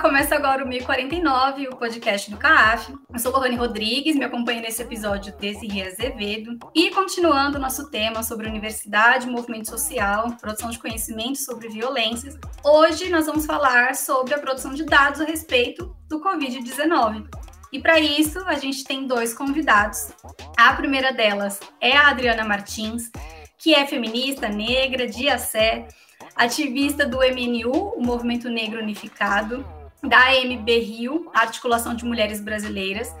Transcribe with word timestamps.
Começa 0.00 0.34
agora 0.34 0.64
o 0.64 0.68
1049, 0.68 1.68
o 1.68 1.76
podcast 1.76 2.30
do 2.30 2.36
CAF. 2.36 2.94
Eu 3.12 3.18
sou 3.18 3.32
Lohane 3.32 3.56
Rodrigues, 3.56 4.14
me 4.14 4.24
acompanha 4.24 4.60
nesse 4.60 4.82
episódio 4.82 5.34
Desirê 5.38 5.82
Azevedo. 5.82 6.58
E 6.74 6.90
continuando 6.90 7.58
nosso 7.58 7.90
tema 7.90 8.22
sobre 8.22 8.48
universidade, 8.48 9.28
movimento 9.28 9.68
social, 9.68 10.36
produção 10.40 10.70
de 10.70 10.78
conhecimento 10.78 11.38
sobre 11.38 11.68
violências, 11.68 12.38
hoje 12.64 13.08
nós 13.10 13.26
vamos 13.26 13.46
falar 13.46 13.94
sobre 13.94 14.34
a 14.34 14.38
produção 14.38 14.74
de 14.74 14.84
dados 14.84 15.20
a 15.20 15.24
respeito 15.24 15.96
do 16.08 16.20
Covid-19. 16.20 17.26
E 17.72 17.80
para 17.80 17.98
isso, 17.98 18.38
a 18.46 18.54
gente 18.54 18.84
tem 18.84 19.06
dois 19.06 19.34
convidados. 19.34 20.12
A 20.56 20.72
primeira 20.74 21.12
delas 21.12 21.58
é 21.80 21.96
a 21.96 22.08
Adriana 22.08 22.44
Martins, 22.44 23.10
que 23.58 23.74
é 23.74 23.86
feminista, 23.86 24.48
negra, 24.48 25.06
de 25.06 25.28
Assé, 25.28 25.88
ativista 26.34 27.06
do 27.06 27.18
MNU, 27.18 27.94
o 27.96 28.02
Movimento 28.02 28.48
Negro 28.48 28.80
Unificado, 28.80 29.64
da 30.08 30.18
AMB 30.28 30.68
Rio, 30.68 31.30
Articulação 31.34 31.94
de 31.94 32.04
Mulheres 32.04 32.40
Brasileiras, 32.40 33.14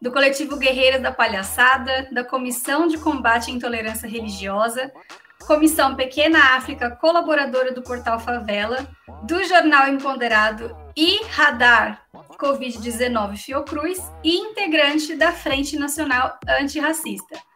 do 0.00 0.10
coletivo 0.10 0.56
Guerreiras 0.56 1.02
da 1.02 1.12
Palhaçada, 1.12 2.08
da 2.12 2.24
Comissão 2.24 2.86
de 2.86 2.98
Combate 2.98 3.50
à 3.50 3.54
Intolerância 3.54 4.08
Religiosa, 4.08 4.92
Comissão 5.46 5.96
Pequena 5.96 6.56
África, 6.56 6.90
colaboradora 6.90 7.72
do 7.72 7.82
portal 7.82 8.20
Favela, 8.20 8.88
do 9.22 9.42
jornal 9.44 9.88
Empoderado 9.88 10.76
e 10.96 11.24
Radar 11.24 12.02
Covid-19 12.38 13.36
Fiocruz 13.36 13.98
e 14.22 14.36
integrante 14.36 15.16
da 15.16 15.32
Frente 15.32 15.76
Nacional 15.76 16.38
Antirracista. 16.48 17.49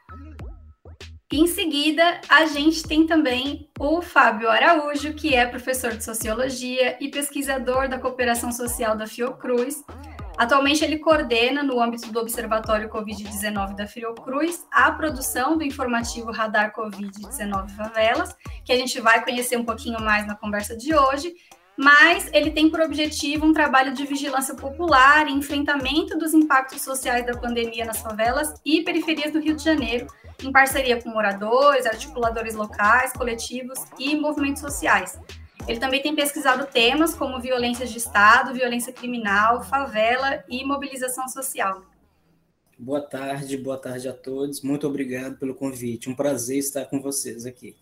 Em 1.37 1.49
seguida, 1.49 2.21
a 2.29 2.47
gente 2.47 2.85
tem 2.85 3.09
também 3.09 3.69
o 3.77 4.01
Fábio 4.01 4.49
Araújo, 4.49 5.15
que 5.15 5.35
é 5.35 5.45
professor 5.45 5.91
de 5.91 6.05
Sociologia 6.05 6.97
e 7.01 7.09
pesquisador 7.09 7.89
da 7.89 7.99
Cooperação 7.99 8.53
Social 8.53 8.97
da 8.97 9.05
Fiocruz. 9.05 9.83
Atualmente, 10.39 10.85
ele 10.85 10.97
coordena, 10.97 11.61
no 11.61 11.81
âmbito 11.81 12.13
do 12.13 12.21
Observatório 12.21 12.89
Covid-19 12.89 13.75
da 13.75 13.85
Fiocruz, 13.85 14.65
a 14.71 14.93
produção 14.93 15.59
do 15.59 15.65
informativo 15.65 16.31
Radar 16.31 16.73
Covid-19 16.73 17.71
Favelas, 17.71 18.37
que 18.65 18.73
a 18.73 18.77
gente 18.77 19.01
vai 19.01 19.25
conhecer 19.25 19.57
um 19.57 19.65
pouquinho 19.65 20.01
mais 20.01 20.29
na 20.29 20.37
conversa 20.37 20.77
de 20.77 20.95
hoje, 20.95 21.35
mas 21.77 22.31
ele 22.33 22.53
tem 22.53 22.71
por 22.71 22.81
objetivo 22.81 23.45
um 23.45 23.53
trabalho 23.53 23.93
de 23.93 24.07
vigilância 24.07 24.55
popular 24.55 25.27
e 25.27 25.33
enfrentamento 25.33 26.17
dos 26.17 26.33
impactos 26.33 26.83
sociais 26.83 27.27
da 27.27 27.37
pandemia 27.37 27.85
nas 27.85 28.01
favelas 28.01 28.55
e 28.65 28.83
periferias 28.83 29.33
do 29.33 29.41
Rio 29.41 29.57
de 29.57 29.65
Janeiro, 29.65 30.07
em 30.43 30.53
parceria 30.53 31.01
com 31.03 31.11
moradores, 31.11 31.87
articuladores 31.87 32.55
locais, 32.55 33.13
coletivos 33.13 33.79
e 33.99 34.17
movimentos 34.17 34.61
sociais. 34.61 35.19
Ele 35.67 35.79
também 35.79 36.03
tem 36.03 36.15
pesquisado 36.15 36.67
temas 36.67 37.15
como 37.15 37.41
violência 37.41 37.87
de 37.87 37.97
Estado, 37.97 38.53
violência 38.53 38.93
criminal, 38.93 39.63
favela 39.65 40.45
e 40.49 40.65
mobilização 40.65 41.27
social. 41.29 41.83
Boa 42.79 43.01
tarde, 43.01 43.57
boa 43.57 43.79
tarde 43.79 44.09
a 44.09 44.13
todos. 44.13 44.61
Muito 44.61 44.87
obrigado 44.87 45.37
pelo 45.39 45.55
convite. 45.55 46.11
Um 46.11 46.15
prazer 46.15 46.59
estar 46.59 46.85
com 46.87 47.01
vocês 47.01 47.47
aqui. 47.47 47.77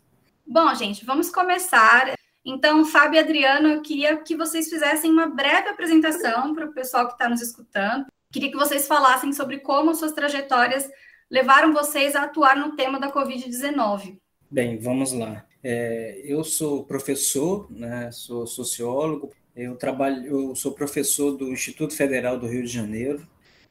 Bom, 0.47 0.73
gente, 0.75 1.05
vamos 1.05 1.31
começar. 1.31 2.13
Então, 2.45 2.85
Fábio 2.85 3.17
e 3.17 3.21
Adriano, 3.21 3.69
eu 3.69 3.83
queria 3.83 4.17
que 4.19 4.37
vocês 4.37 4.69
fizessem 4.69 5.11
uma 5.11 5.27
breve 5.27 5.69
apresentação 5.69 6.55
para 6.55 6.67
o 6.67 6.73
pessoal 6.73 7.07
que 7.07 7.15
está 7.15 7.29
nos 7.29 7.41
escutando. 7.41 8.07
Queria 8.31 8.51
que 8.51 8.57
vocês 8.57 8.87
falassem 8.87 9.33
sobre 9.33 9.59
como 9.59 9.95
suas 9.95 10.13
trajetórias 10.13 10.89
levaram 11.33 11.73
vocês 11.73 12.15
a 12.15 12.25
atuar 12.25 12.55
no 12.55 12.77
tema 12.77 13.01
da 13.01 13.11
Covid-19? 13.11 14.19
Bem, 14.51 14.79
vamos 14.79 15.15
lá. 15.15 15.47
É, 15.65 16.21
eu 16.25 16.45
sou 16.45 16.85
professor, 16.85 17.67
né, 17.71 18.11
sou 18.13 18.47
sociólogo, 18.47 19.33
eu 19.57 19.75
trabalho, 19.75 20.27
eu 20.27 20.55
sou 20.55 20.73
professor 20.73 21.33
do 21.33 21.51
Instituto 21.51 21.97
Federal 21.97 22.39
do 22.39 22.47
Rio 22.47 22.63
de 22.63 22.69
Janeiro. 22.69 23.27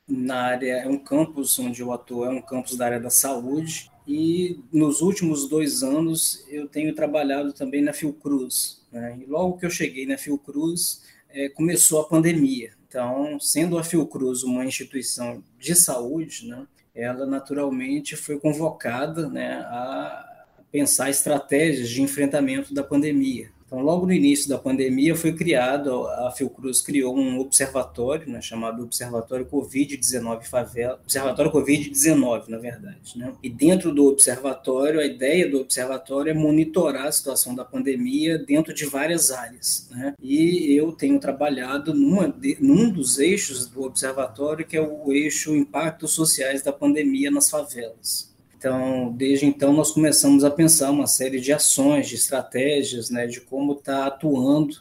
Na 0.07 0.41
área 0.41 0.73
é 0.77 0.87
um 0.87 0.97
campus 0.97 1.59
onde 1.59 1.81
eu 1.81 1.93
atuo, 1.93 2.25
é 2.25 2.29
um 2.29 2.41
campus 2.41 2.75
da 2.75 2.85
área 2.85 2.99
da 2.99 3.11
saúde. 3.11 3.91
E 4.07 4.59
nos 4.73 5.01
últimos 5.01 5.47
dois 5.47 5.83
anos 5.83 6.43
eu 6.49 6.67
tenho 6.67 6.95
trabalhado 6.95 7.53
também 7.53 7.83
na 7.83 7.93
Fiocruz. 7.93 8.83
Né? 8.91 9.19
E 9.21 9.25
logo 9.27 9.59
que 9.59 9.65
eu 9.67 9.69
cheguei 9.69 10.07
na 10.07 10.17
Fiocruz, 10.17 11.03
é, 11.29 11.47
começou 11.49 12.01
a 12.01 12.07
pandemia. 12.07 12.73
Então, 12.87 13.39
sendo 13.39 13.77
a 13.77 13.83
Fiocruz 13.83 14.41
uma 14.41 14.65
instituição 14.65 15.43
de 15.59 15.75
saúde, 15.75 16.47
né, 16.47 16.65
ela 17.01 17.25
naturalmente 17.25 18.15
foi 18.15 18.39
convocada 18.39 19.27
né, 19.27 19.53
a 19.65 20.45
pensar 20.71 21.09
estratégias 21.09 21.89
de 21.89 22.01
enfrentamento 22.01 22.73
da 22.73 22.83
pandemia. 22.83 23.49
Então, 23.71 23.81
logo 23.81 24.05
no 24.05 24.11
início 24.11 24.49
da 24.49 24.57
pandemia, 24.57 25.15
foi 25.15 25.31
criado, 25.31 26.05
a 26.05 26.33
Fiocruz 26.35 26.81
criou 26.81 27.17
um 27.17 27.39
observatório, 27.39 28.29
né, 28.29 28.41
chamado 28.41 28.83
Observatório 28.83 29.45
Covid-19 29.45 30.43
Favela, 30.43 30.99
Observatório 31.01 31.49
Covid-19, 31.49 32.49
na 32.49 32.57
verdade. 32.57 33.17
Né? 33.17 33.33
E 33.41 33.49
dentro 33.49 33.93
do 33.93 34.07
observatório, 34.07 34.99
a 34.99 35.05
ideia 35.05 35.49
do 35.49 35.61
observatório 35.61 36.31
é 36.31 36.33
monitorar 36.33 37.05
a 37.05 37.11
situação 37.13 37.55
da 37.55 37.63
pandemia 37.63 38.37
dentro 38.37 38.73
de 38.73 38.85
várias 38.85 39.31
áreas. 39.31 39.87
Né? 39.89 40.15
E 40.21 40.73
eu 40.77 40.91
tenho 40.91 41.17
trabalhado 41.17 41.93
numa 41.93 42.27
de, 42.27 42.57
num 42.59 42.89
dos 42.89 43.19
eixos 43.19 43.67
do 43.67 43.83
observatório, 43.83 44.67
que 44.67 44.75
é 44.75 44.81
o 44.81 45.13
eixo 45.13 45.55
Impactos 45.55 46.11
Sociais 46.11 46.61
da 46.61 46.73
Pandemia 46.73 47.31
nas 47.31 47.49
Favelas. 47.49 48.30
Então, 48.61 49.11
desde 49.11 49.47
então, 49.47 49.73
nós 49.73 49.91
começamos 49.91 50.43
a 50.43 50.51
pensar 50.51 50.91
uma 50.91 51.07
série 51.07 51.41
de 51.41 51.51
ações, 51.51 52.07
de 52.07 52.13
estratégias, 52.13 53.09
né, 53.09 53.25
de 53.25 53.41
como 53.41 53.73
está 53.73 54.05
atuando 54.05 54.75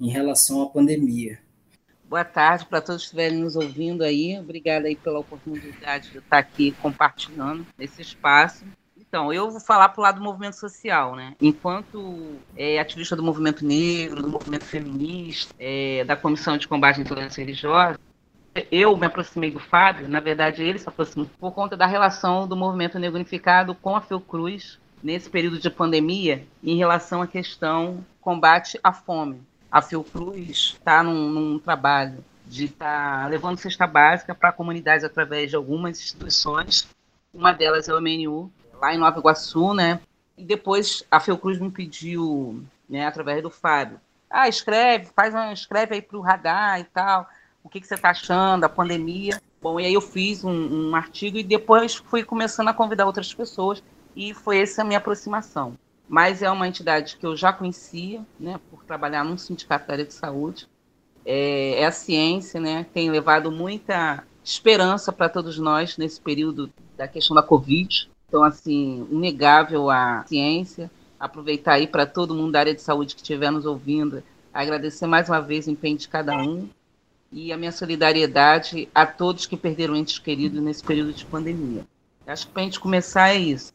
em 0.00 0.08
relação 0.08 0.62
à 0.62 0.70
pandemia. 0.70 1.38
Boa 2.08 2.24
tarde 2.24 2.64
para 2.64 2.80
todos 2.80 3.02
que 3.02 3.08
estiverem 3.08 3.36
nos 3.36 3.54
ouvindo 3.54 4.02
aí. 4.02 4.38
Obrigada 4.38 4.88
aí 4.88 4.96
pela 4.96 5.18
oportunidade 5.18 6.12
de 6.12 6.18
estar 6.18 6.38
aqui 6.38 6.72
compartilhando 6.80 7.66
esse 7.78 8.00
espaço. 8.00 8.64
Então, 8.96 9.30
eu 9.30 9.50
vou 9.50 9.60
falar 9.60 9.90
para 9.90 10.00
o 10.00 10.02
lado 10.02 10.18
do 10.18 10.24
movimento 10.24 10.56
social, 10.56 11.14
né? 11.14 11.34
Enquanto 11.38 12.36
é, 12.56 12.78
ativista 12.78 13.14
do 13.14 13.22
movimento 13.22 13.66
negro, 13.66 14.22
do 14.22 14.30
movimento 14.30 14.64
feminista, 14.64 15.54
é, 15.58 16.04
da 16.04 16.16
Comissão 16.16 16.56
de 16.56 16.66
Combate 16.66 17.00
à 17.00 17.02
Intolerância 17.02 17.44
Religiosa, 17.44 18.00
eu 18.70 18.96
me 18.96 19.06
aproximei 19.06 19.50
do 19.50 19.58
Fábio, 19.58 20.08
na 20.08 20.20
verdade 20.20 20.62
ele 20.62 20.78
se 20.78 20.88
aproximou 20.88 21.28
por 21.38 21.52
conta 21.52 21.76
da 21.76 21.86
relação 21.86 22.46
do 22.46 22.56
movimento 22.56 22.98
negro 22.98 23.16
unificado 23.16 23.74
com 23.74 23.96
a 23.96 24.00
Fiocruz 24.00 24.78
nesse 25.02 25.28
período 25.28 25.58
de 25.58 25.70
pandemia 25.70 26.46
em 26.62 26.76
relação 26.76 27.22
à 27.22 27.26
questão 27.26 28.04
combate 28.20 28.78
à 28.82 28.92
fome. 28.92 29.42
A 29.70 29.82
Fiocruz 29.82 30.76
está 30.78 31.02
num, 31.02 31.28
num, 31.28 31.58
trabalho 31.58 32.24
de 32.46 32.66
estar 32.66 33.22
tá 33.22 33.26
levando 33.26 33.58
cesta 33.58 33.86
básica 33.86 34.34
para 34.34 34.52
comunidades 34.52 35.04
através 35.04 35.50
de 35.50 35.56
algumas 35.56 35.98
instituições. 35.98 36.88
Uma 37.32 37.52
delas 37.52 37.88
é 37.88 37.94
o 37.94 38.00
MNU, 38.00 38.50
lá 38.80 38.94
em 38.94 38.98
Nova 38.98 39.18
Iguaçu, 39.18 39.74
né? 39.74 40.00
E 40.36 40.44
depois 40.44 41.04
a 41.10 41.20
Fiocruz 41.20 41.58
me 41.58 41.70
pediu, 41.70 42.62
né, 42.88 43.06
através 43.06 43.42
do 43.42 43.50
Fábio, 43.50 44.00
ah, 44.30 44.48
escreve, 44.48 45.06
faz 45.14 45.34
um, 45.34 45.52
escreve 45.52 45.94
aí 45.94 46.02
para 46.02 46.18
o 46.18 46.20
radar 46.20 46.80
e 46.80 46.84
tal 46.84 47.28
o 47.66 47.68
que, 47.68 47.80
que 47.80 47.86
você 47.86 47.94
está 47.94 48.10
achando, 48.10 48.62
a 48.62 48.68
pandemia. 48.68 49.42
Bom, 49.60 49.80
e 49.80 49.86
aí 49.86 49.94
eu 49.94 50.00
fiz 50.00 50.44
um, 50.44 50.90
um, 50.90 50.94
artigo 50.94 51.36
e 51.36 51.42
depois 51.42 51.96
fui 51.96 52.22
começando 52.22 52.68
a 52.68 52.72
convidar 52.72 53.06
outras 53.06 53.34
pessoas 53.34 53.82
e 54.14 54.32
foi 54.32 54.58
essa 54.60 54.82
a 54.82 54.84
minha 54.84 54.98
aproximação. 54.98 55.76
Mas 56.08 56.42
é 56.42 56.50
uma 56.50 56.68
entidade 56.68 57.16
que 57.16 57.26
eu 57.26 57.36
já 57.36 57.52
conhecia, 57.52 58.24
né, 58.38 58.60
por 58.70 58.84
trabalhar 58.84 59.24
num 59.24 59.36
sindicato 59.36 59.88
da 59.88 59.94
área 59.94 60.04
de 60.04 60.14
saúde. 60.14 60.68
É, 61.24 61.80
é 61.80 61.86
a 61.86 61.90
ciência, 61.90 62.60
né, 62.60 62.86
tem 62.94 63.10
levado 63.10 63.50
muita 63.50 64.22
esperança 64.44 65.12
para 65.12 65.28
todos 65.28 65.58
nós 65.58 65.98
nesse 65.98 66.20
período 66.20 66.72
da 66.96 67.08
questão 67.08 67.34
da 67.34 67.42
Covid. 67.42 68.08
Então, 68.28 68.44
assim, 68.44 69.08
inegável 69.10 69.90
a 69.90 70.24
ciência. 70.28 70.88
Aproveitar 71.18 71.72
aí 71.72 71.88
para 71.88 72.06
todo 72.06 72.34
mundo 72.34 72.52
da 72.52 72.60
área 72.60 72.74
de 72.74 72.80
saúde 72.82 73.16
que 73.16 73.22
estiver 73.22 73.50
nos 73.50 73.66
ouvindo, 73.66 74.22
agradecer 74.54 75.06
mais 75.06 75.28
uma 75.28 75.40
vez 75.40 75.66
o 75.66 75.70
empenho 75.70 75.96
de 75.96 76.06
cada 76.06 76.36
um 76.36 76.68
e 77.30 77.52
a 77.52 77.56
minha 77.56 77.72
solidariedade 77.72 78.88
a 78.94 79.06
todos 79.06 79.46
que 79.46 79.56
perderam 79.56 79.96
entes 79.96 80.18
queridos 80.18 80.62
nesse 80.62 80.82
período 80.82 81.12
de 81.12 81.24
pandemia. 81.24 81.86
Acho 82.26 82.46
que 82.46 82.52
para 82.52 82.62
a 82.62 82.64
gente 82.64 82.80
começar 82.80 83.30
é 83.30 83.36
isso. 83.36 83.72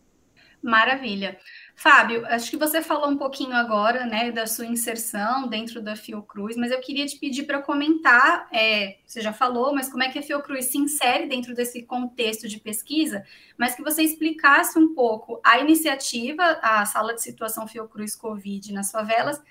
Maravilha. 0.62 1.38
Fábio, 1.76 2.24
acho 2.28 2.52
que 2.52 2.58
você 2.58 2.80
falou 2.80 3.10
um 3.10 3.18
pouquinho 3.18 3.56
agora, 3.56 4.06
né, 4.06 4.32
da 4.32 4.46
sua 4.46 4.68
inserção 4.68 5.48
dentro 5.48 5.82
da 5.82 5.96
Fiocruz, 5.96 6.56
mas 6.56 6.70
eu 6.70 6.80
queria 6.80 7.08
te 7.08 7.18
pedir 7.18 7.44
para 7.44 7.60
comentar, 7.60 8.48
é, 8.54 8.98
você 9.04 9.20
já 9.20 9.34
falou, 9.34 9.74
mas 9.74 9.90
como 9.90 10.04
é 10.04 10.10
que 10.10 10.20
a 10.20 10.22
Fiocruz 10.22 10.66
se 10.66 10.78
insere 10.78 11.26
dentro 11.28 11.56
desse 11.56 11.82
contexto 11.82 12.48
de 12.48 12.60
pesquisa, 12.60 13.26
mas 13.58 13.74
que 13.74 13.82
você 13.82 14.04
explicasse 14.04 14.78
um 14.78 14.94
pouco 14.94 15.42
a 15.44 15.58
iniciativa, 15.58 16.60
a 16.62 16.86
Sala 16.86 17.16
de 17.16 17.24
Situação 17.24 17.68
Fiocruz 17.68 18.16
Covid 18.16 18.72
nas 18.74 18.92
favelas, 18.92 19.42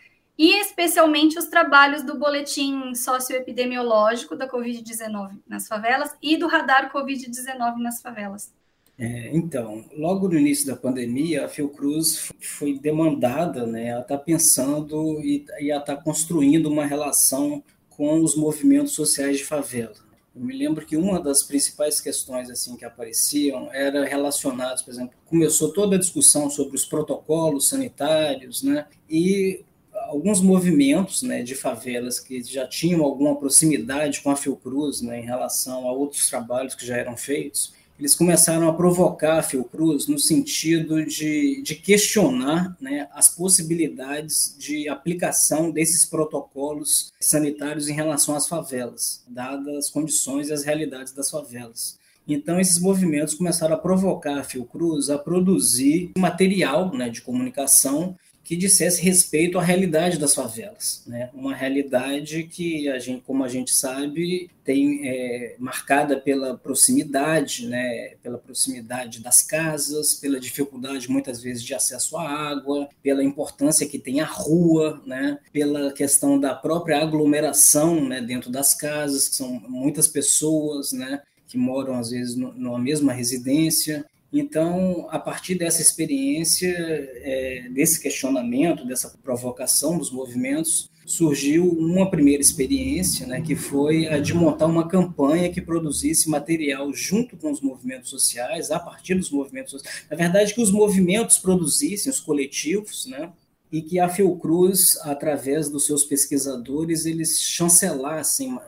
e 0.41 0.59
especialmente 0.59 1.39
os 1.39 1.49
trabalhos 1.49 2.03
do 2.03 2.19
boletim 2.19 2.95
socioepidemiológico 2.95 4.35
da 4.35 4.49
Covid-19 4.49 5.33
nas 5.47 5.69
favelas 5.69 6.15
e 6.23 6.35
do 6.35 6.47
radar 6.47 6.91
Covid-19 6.91 7.77
nas 7.77 8.01
favelas. 8.01 8.51
É, 8.99 9.29
então, 9.37 9.85
logo 9.95 10.29
no 10.29 10.39
início 10.39 10.67
da 10.67 10.75
pandemia, 10.75 11.45
a 11.45 11.49
Fiocruz 11.49 12.33
foi 12.41 12.79
demandada 12.79 13.67
né, 13.67 13.95
a 13.95 14.01
estar 14.01 14.17
tá 14.17 14.25
pensando 14.25 15.21
e, 15.21 15.45
e 15.61 15.71
a 15.71 15.77
estar 15.77 15.97
tá 15.97 16.03
construindo 16.03 16.71
uma 16.71 16.87
relação 16.87 17.63
com 17.91 18.23
os 18.23 18.35
movimentos 18.35 18.95
sociais 18.95 19.37
de 19.37 19.45
favela. 19.45 19.93
Eu 20.35 20.43
me 20.43 20.57
lembro 20.57 20.87
que 20.87 20.97
uma 20.97 21.21
das 21.21 21.43
principais 21.43 22.01
questões 22.01 22.49
assim 22.49 22.79
que 22.79 22.85
apareciam 22.87 23.69
era 23.75 24.07
relacionadas, 24.07 24.81
por 24.81 24.91
exemplo, 24.91 25.15
começou 25.27 25.71
toda 25.71 25.97
a 25.97 25.99
discussão 25.99 26.49
sobre 26.49 26.77
os 26.77 26.87
protocolos 26.87 27.69
sanitários, 27.69 28.63
né? 28.63 28.87
E 29.07 29.65
alguns 30.11 30.41
movimentos 30.41 31.23
né, 31.23 31.43
de 31.43 31.55
favelas 31.55 32.19
que 32.19 32.43
já 32.43 32.67
tinham 32.67 33.03
alguma 33.03 33.37
proximidade 33.37 34.21
com 34.21 34.31
a 34.31 34.37
Fiocruz 34.37 35.01
né, 35.01 35.21
em 35.21 35.25
relação 35.25 35.87
a 35.87 35.93
outros 35.93 36.29
trabalhos 36.29 36.75
que 36.75 36.85
já 36.85 36.97
eram 36.97 37.17
feitos, 37.17 37.73
eles 37.97 38.15
começaram 38.15 38.69
a 38.69 38.73
provocar 38.73 39.39
a 39.39 39.43
Fiocruz 39.43 40.09
no 40.09 40.19
sentido 40.19 41.05
de, 41.05 41.63
de 41.63 41.77
questionar 41.77 42.77
né, 42.81 43.09
as 43.13 43.29
possibilidades 43.29 44.57
de 44.59 44.89
aplicação 44.89 45.71
desses 45.71 46.05
protocolos 46.05 47.13
sanitários 47.21 47.89
em 47.89 47.95
relação 47.95 48.35
às 48.35 48.49
favelas, 48.49 49.23
dadas 49.29 49.77
as 49.77 49.91
condições 49.91 50.49
e 50.49 50.53
as 50.53 50.65
realidades 50.65 51.13
das 51.13 51.31
favelas. 51.31 52.01
Então, 52.27 52.59
esses 52.59 52.81
movimentos 52.81 53.35
começaram 53.35 53.75
a 53.75 53.79
provocar 53.79 54.39
a 54.39 54.45
Fiocruz 54.45 55.09
a 55.09 55.19
produzir 55.19 56.11
material 56.17 56.93
né, 56.97 57.09
de 57.09 57.21
comunicação 57.21 58.17
que 58.51 58.57
dissesse 58.57 59.01
respeito 59.01 59.61
à 59.61 59.63
realidade 59.63 60.19
das 60.19 60.35
favelas, 60.35 61.05
né? 61.07 61.31
Uma 61.33 61.55
realidade 61.55 62.43
que 62.43 62.89
a 62.89 62.99
gente, 62.99 63.23
como 63.23 63.45
a 63.45 63.49
gente 63.49 63.73
sabe, 63.73 64.51
tem 64.65 65.09
é, 65.09 65.55
marcada 65.57 66.19
pela 66.19 66.59
proximidade, 66.59 67.69
né? 67.69 68.15
Pela 68.21 68.39
proximidade 68.39 69.21
das 69.21 69.41
casas, 69.41 70.15
pela 70.15 70.41
dificuldade 70.41 71.09
muitas 71.09 71.41
vezes 71.41 71.63
de 71.63 71.75
acesso 71.75 72.17
à 72.17 72.29
água, 72.29 72.89
pela 73.01 73.23
importância 73.23 73.87
que 73.87 74.01
tem 74.01 74.21
a 74.21 74.27
rua, 74.27 75.01
né? 75.07 75.39
Pela 75.53 75.93
questão 75.93 76.37
da 76.37 76.53
própria 76.53 77.01
aglomeração, 77.01 78.05
né? 78.05 78.21
Dentro 78.21 78.51
das 78.51 78.75
casas, 78.75 79.29
que 79.29 79.37
são 79.37 79.63
muitas 79.69 80.09
pessoas, 80.09 80.91
né? 80.91 81.23
Que 81.47 81.57
moram 81.57 81.95
às 81.95 82.11
vezes 82.11 82.35
numa 82.35 82.81
mesma 82.81 83.13
residência 83.13 84.05
então, 84.33 85.09
a 85.11 85.19
partir 85.19 85.57
dessa 85.57 85.83
experiência, 85.83 86.69
é, 86.73 87.69
desse 87.71 88.01
questionamento, 88.01 88.87
dessa 88.87 89.13
provocação 89.23 89.99
dos 89.99 90.11
movimentos, 90.11 90.89
surgiu 91.05 91.69
uma 91.69 92.09
primeira 92.09 92.41
experiência, 92.41 93.27
né, 93.27 93.41
que 93.41 93.57
foi 93.57 94.07
a 94.07 94.21
de 94.21 94.33
montar 94.33 94.67
uma 94.67 94.87
campanha 94.87 95.51
que 95.51 95.61
produzisse 95.61 96.31
material 96.31 96.93
junto 96.93 97.37
com 97.37 97.51
os 97.51 97.61
movimentos 97.61 98.11
sociais, 98.11 98.71
a 98.71 98.79
partir 98.79 99.17
dos 99.17 99.31
movimentos 99.31 99.73
sociais. 99.73 100.05
Na 100.09 100.17
verdade, 100.17 100.55
que 100.55 100.61
os 100.61 100.71
movimentos 100.71 101.37
produzissem, 101.37 102.13
os 102.13 102.21
coletivos, 102.21 103.07
né, 103.07 103.33
e 103.73 103.83
que 103.83 103.99
a 103.99 104.09
Fiocruz, 104.09 104.99
através 105.03 105.69
dos 105.69 105.87
seus 105.87 106.05
pesquisadores, 106.05 107.07
eles 107.07 107.41
chancelassem, 107.41 108.59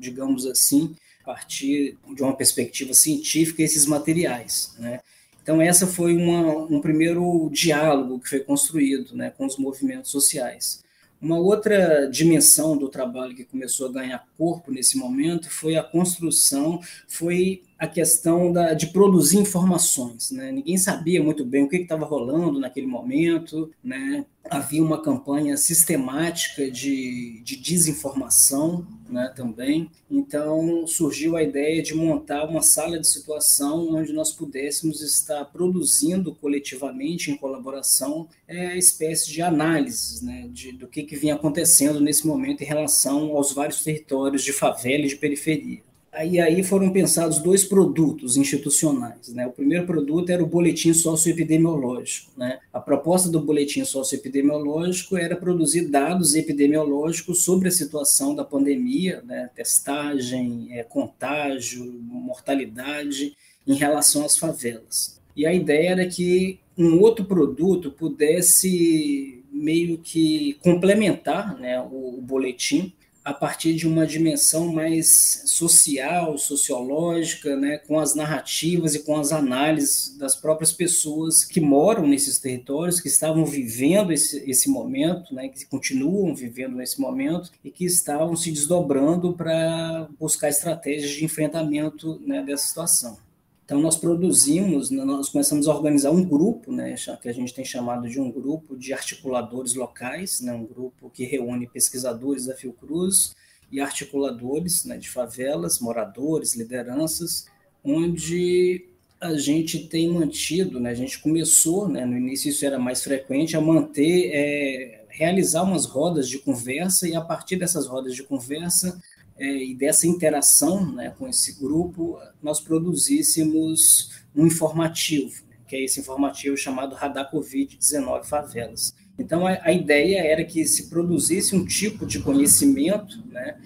digamos 0.00 0.46
assim, 0.46 0.96
partir 1.24 1.96
de 2.14 2.22
uma 2.22 2.36
perspectiva 2.36 2.92
científica 2.92 3.62
esses 3.62 3.86
materiais. 3.86 4.74
Né? 4.78 5.00
Então, 5.42 5.60
essa 5.60 5.86
foi 5.86 6.16
uma, 6.16 6.56
um 6.64 6.80
primeiro 6.80 7.50
diálogo 7.52 8.20
que 8.20 8.28
foi 8.28 8.40
construído 8.40 9.14
né, 9.16 9.30
com 9.30 9.46
os 9.46 9.56
movimentos 9.56 10.10
sociais. 10.10 10.84
Uma 11.20 11.38
outra 11.38 12.06
dimensão 12.06 12.76
do 12.76 12.88
trabalho 12.88 13.34
que 13.34 13.44
começou 13.44 13.88
a 13.88 13.92
ganhar 13.92 14.26
corpo 14.36 14.70
nesse 14.70 14.98
momento 14.98 15.48
foi 15.48 15.76
a 15.76 15.82
construção, 15.82 16.80
foi 17.08 17.62
a 17.84 17.88
questão 17.88 18.52
da, 18.52 18.74
de 18.74 18.88
produzir 18.88 19.38
informações. 19.38 20.30
Né? 20.30 20.50
Ninguém 20.50 20.76
sabia 20.76 21.22
muito 21.22 21.44
bem 21.44 21.64
o 21.64 21.68
que 21.68 21.76
estava 21.76 22.04
rolando 22.04 22.58
naquele 22.58 22.86
momento, 22.86 23.70
né? 23.82 24.24
havia 24.48 24.82
uma 24.82 25.00
campanha 25.00 25.56
sistemática 25.56 26.70
de, 26.70 27.40
de 27.42 27.56
desinformação 27.56 28.86
né, 29.08 29.32
também. 29.34 29.90
Então 30.10 30.86
surgiu 30.86 31.36
a 31.36 31.42
ideia 31.42 31.82
de 31.82 31.94
montar 31.94 32.44
uma 32.44 32.62
sala 32.62 32.98
de 32.98 33.06
situação 33.06 33.94
onde 33.94 34.12
nós 34.12 34.32
pudéssemos 34.32 35.00
estar 35.00 35.44
produzindo 35.46 36.34
coletivamente, 36.34 37.30
em 37.30 37.36
colaboração, 37.36 38.28
é, 38.46 38.76
espécie 38.76 39.30
de 39.30 39.40
análises 39.40 40.20
né, 40.20 40.48
de, 40.50 40.72
do 40.72 40.86
que, 40.88 41.02
que 41.02 41.16
vinha 41.16 41.34
acontecendo 41.34 42.00
nesse 42.00 42.26
momento 42.26 42.62
em 42.62 42.66
relação 42.66 43.36
aos 43.36 43.52
vários 43.52 43.82
territórios 43.82 44.42
de 44.42 44.52
favela 44.52 45.04
e 45.04 45.08
de 45.08 45.16
periferia. 45.16 45.82
Aí, 46.14 46.38
aí 46.38 46.62
foram 46.62 46.90
pensados 46.90 47.38
dois 47.38 47.64
produtos 47.64 48.36
institucionais. 48.36 49.28
Né? 49.34 49.46
O 49.46 49.52
primeiro 49.52 49.84
produto 49.84 50.30
era 50.30 50.42
o 50.42 50.46
boletim 50.46 50.94
socioepidemiológico. 50.94 52.30
Né? 52.36 52.60
A 52.72 52.80
proposta 52.80 53.28
do 53.28 53.40
boletim 53.40 53.84
socioepidemiológico 53.84 55.16
era 55.16 55.34
produzir 55.34 55.88
dados 55.88 56.36
epidemiológicos 56.36 57.42
sobre 57.42 57.68
a 57.68 57.72
situação 57.72 58.34
da 58.34 58.44
pandemia, 58.44 59.22
né? 59.26 59.50
testagem, 59.56 60.68
é, 60.70 60.84
contágio, 60.84 61.84
mortalidade 62.00 63.36
em 63.66 63.74
relação 63.74 64.24
às 64.24 64.38
favelas. 64.38 65.20
E 65.36 65.44
a 65.44 65.52
ideia 65.52 65.90
era 65.90 66.06
que 66.06 66.60
um 66.78 67.00
outro 67.00 67.24
produto 67.24 67.90
pudesse 67.90 69.42
meio 69.50 69.98
que 69.98 70.58
complementar 70.62 71.58
né, 71.58 71.80
o, 71.80 72.18
o 72.18 72.20
boletim 72.20 72.92
a 73.24 73.32
partir 73.32 73.74
de 73.74 73.88
uma 73.88 74.06
dimensão 74.06 74.70
mais 74.70 75.42
social, 75.46 76.36
sociológica, 76.36 77.56
né, 77.56 77.78
com 77.78 77.98
as 77.98 78.14
narrativas 78.14 78.94
e 78.94 78.98
com 79.02 79.16
as 79.16 79.32
análises 79.32 80.14
das 80.18 80.36
próprias 80.36 80.72
pessoas 80.72 81.42
que 81.42 81.58
moram 81.60 82.06
nesses 82.06 82.38
territórios, 82.38 83.00
que 83.00 83.08
estavam 83.08 83.46
vivendo 83.46 84.12
esse, 84.12 84.44
esse 84.48 84.68
momento, 84.68 85.34
né, 85.34 85.48
que 85.48 85.64
continuam 85.64 86.34
vivendo 86.34 86.76
nesse 86.76 87.00
momento 87.00 87.50
e 87.64 87.70
que 87.70 87.86
estavam 87.86 88.36
se 88.36 88.50
desdobrando 88.50 89.32
para 89.32 90.06
buscar 90.20 90.50
estratégias 90.50 91.10
de 91.12 91.24
enfrentamento 91.24 92.20
né, 92.26 92.42
dessa 92.42 92.68
situação. 92.68 93.23
Então, 93.64 93.80
nós 93.80 93.96
produzimos, 93.96 94.90
nós 94.90 95.30
começamos 95.30 95.66
a 95.66 95.74
organizar 95.74 96.10
um 96.10 96.22
grupo, 96.22 96.70
né, 96.70 96.94
que 97.22 97.28
a 97.30 97.32
gente 97.32 97.54
tem 97.54 97.64
chamado 97.64 98.06
de 98.06 98.20
um 98.20 98.30
grupo 98.30 98.76
de 98.76 98.92
articuladores 98.92 99.74
locais, 99.74 100.42
né, 100.42 100.52
um 100.52 100.66
grupo 100.66 101.08
que 101.08 101.24
reúne 101.24 101.66
pesquisadores 101.66 102.44
da 102.44 102.54
Fiocruz 102.54 103.34
e 103.72 103.80
articuladores 103.80 104.84
né, 104.84 104.98
de 104.98 105.08
favelas, 105.08 105.80
moradores, 105.80 106.54
lideranças, 106.54 107.46
onde 107.82 108.86
a 109.18 109.32
gente 109.38 109.88
tem 109.88 110.10
mantido, 110.10 110.78
né, 110.78 110.90
a 110.90 110.94
gente 110.94 111.18
começou, 111.20 111.88
né, 111.88 112.04
no 112.04 112.18
início 112.18 112.50
isso 112.50 112.66
era 112.66 112.78
mais 112.78 113.02
frequente, 113.02 113.56
a 113.56 113.62
manter, 113.62 114.30
é, 114.34 115.06
realizar 115.08 115.62
umas 115.62 115.86
rodas 115.86 116.28
de 116.28 116.38
conversa 116.38 117.08
e 117.08 117.14
a 117.14 117.20
partir 117.22 117.56
dessas 117.56 117.86
rodas 117.86 118.14
de 118.14 118.22
conversa 118.24 119.00
é, 119.36 119.64
e 119.64 119.74
dessa 119.74 120.06
interação 120.06 120.92
né, 120.92 121.12
com 121.18 121.28
esse 121.28 121.58
grupo, 121.58 122.18
nós 122.42 122.60
produzíssemos 122.60 124.12
um 124.34 124.46
informativo, 124.46 125.44
né, 125.48 125.56
que 125.66 125.76
é 125.76 125.84
esse 125.84 126.00
informativo 126.00 126.56
chamado 126.56 126.94
Radar 126.94 127.30
Covid-19 127.32 128.24
Favelas. 128.24 128.94
Então, 129.18 129.46
a, 129.46 129.58
a, 129.62 129.72
ideia 129.72 130.20
era 130.24 130.44
que 130.44 130.64
se 130.64 130.88
produzisse 130.88 131.54
um 131.54 131.64
tipo 131.64 132.06
de 132.06 132.20
conhecimento 132.20 133.24
né, 133.26 133.58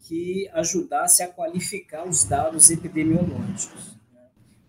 que 0.00 0.48
ajudasse 0.52 1.22
a 1.22 1.28
qualificar 1.28 2.06
os 2.06 2.24
dados 2.24 2.70
epidemiológicos. 2.70 3.95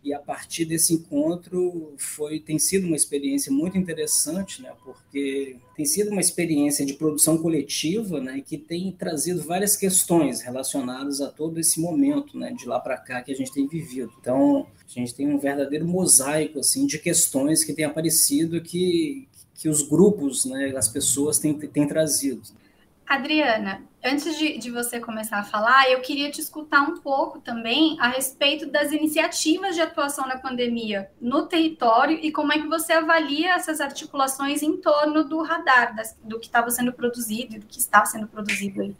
E 0.08 0.14
a 0.14 0.20
partir 0.20 0.64
desse 0.64 0.94
encontro 0.94 1.94
foi 1.98 2.40
tem 2.40 2.58
sido 2.58 2.88
uma 2.88 2.96
experiência 2.96 3.52
muito 3.52 3.78
interessante, 3.78 4.62
né? 4.62 4.72
Porque 4.82 5.58
tem 5.76 5.84
sido 5.86 6.12
uma 6.12 6.22
experiência 6.22 6.86
de 6.86 6.94
produção 6.94 7.38
coletiva, 7.38 8.22
né? 8.22 8.42
Que 8.42 8.58
tem 8.58 8.90
trazido 8.94 9.44
várias 9.44 9.76
questões 9.76 10.40
relacionadas 10.40 11.20
a 11.20 11.28
todo 11.28 11.60
esse 11.60 11.82
momento, 11.82 12.40
né? 12.40 12.54
De 12.54 12.66
lá 12.66 12.80
para 12.80 12.96
cá 12.98 13.22
que 13.22 13.34
a 13.34 13.36
gente 13.36 13.52
tem 13.52 13.68
vivido. 13.68 14.14
Então 14.22 14.66
a 14.86 14.90
gente 14.90 15.14
tem 15.14 15.28
um 15.28 15.38
verdadeiro 15.38 15.86
mosaico 15.86 16.60
assim 16.60 16.88
de 16.88 16.98
questões 17.00 17.66
que 17.66 17.74
têm 17.74 17.84
aparecido 17.84 18.62
que 18.62 19.28
que 19.56 19.68
os 19.68 19.82
grupos, 19.82 20.46
né? 20.46 20.74
As 20.78 20.88
pessoas 20.88 21.38
têm, 21.38 21.54
têm 21.54 21.86
trazido. 21.86 22.44
Adriana, 23.08 23.82
antes 24.04 24.38
de, 24.38 24.58
de, 24.58 24.70
você 24.70 25.00
começar 25.00 25.40
a 25.40 25.44
falar, 25.44 25.90
eu 25.90 26.02
queria 26.02 26.30
te 26.30 26.42
escutar 26.42 26.82
um 26.82 26.98
pouco 26.98 27.40
também 27.40 27.96
a 28.02 28.10
respeito 28.10 28.70
das 28.70 28.92
iniciativas 28.92 29.76
de 29.76 29.82
atuação 29.82 30.28
na 30.28 30.38
pandemia 30.38 31.10
no 31.22 31.48
território 31.48 32.20
e 32.22 32.34
como 32.34 32.52
é 32.52 32.60
que 32.60 32.68
você 32.68 32.92
avalia 32.92 33.54
essas 33.54 33.80
articulações 33.80 34.62
em 34.62 34.76
torno 34.76 35.24
do 35.24 35.42
radar, 35.42 35.96
das, 35.96 36.18
do 36.22 36.38
que 36.38 36.48
estava 36.48 36.70
sendo 36.70 36.92
produzido 36.92 37.56
e 37.56 37.60
do 37.60 37.66
que 37.66 37.80
está 37.80 38.06
sendo 38.06 38.28
produzido 38.28 38.82
aí. 38.82 38.94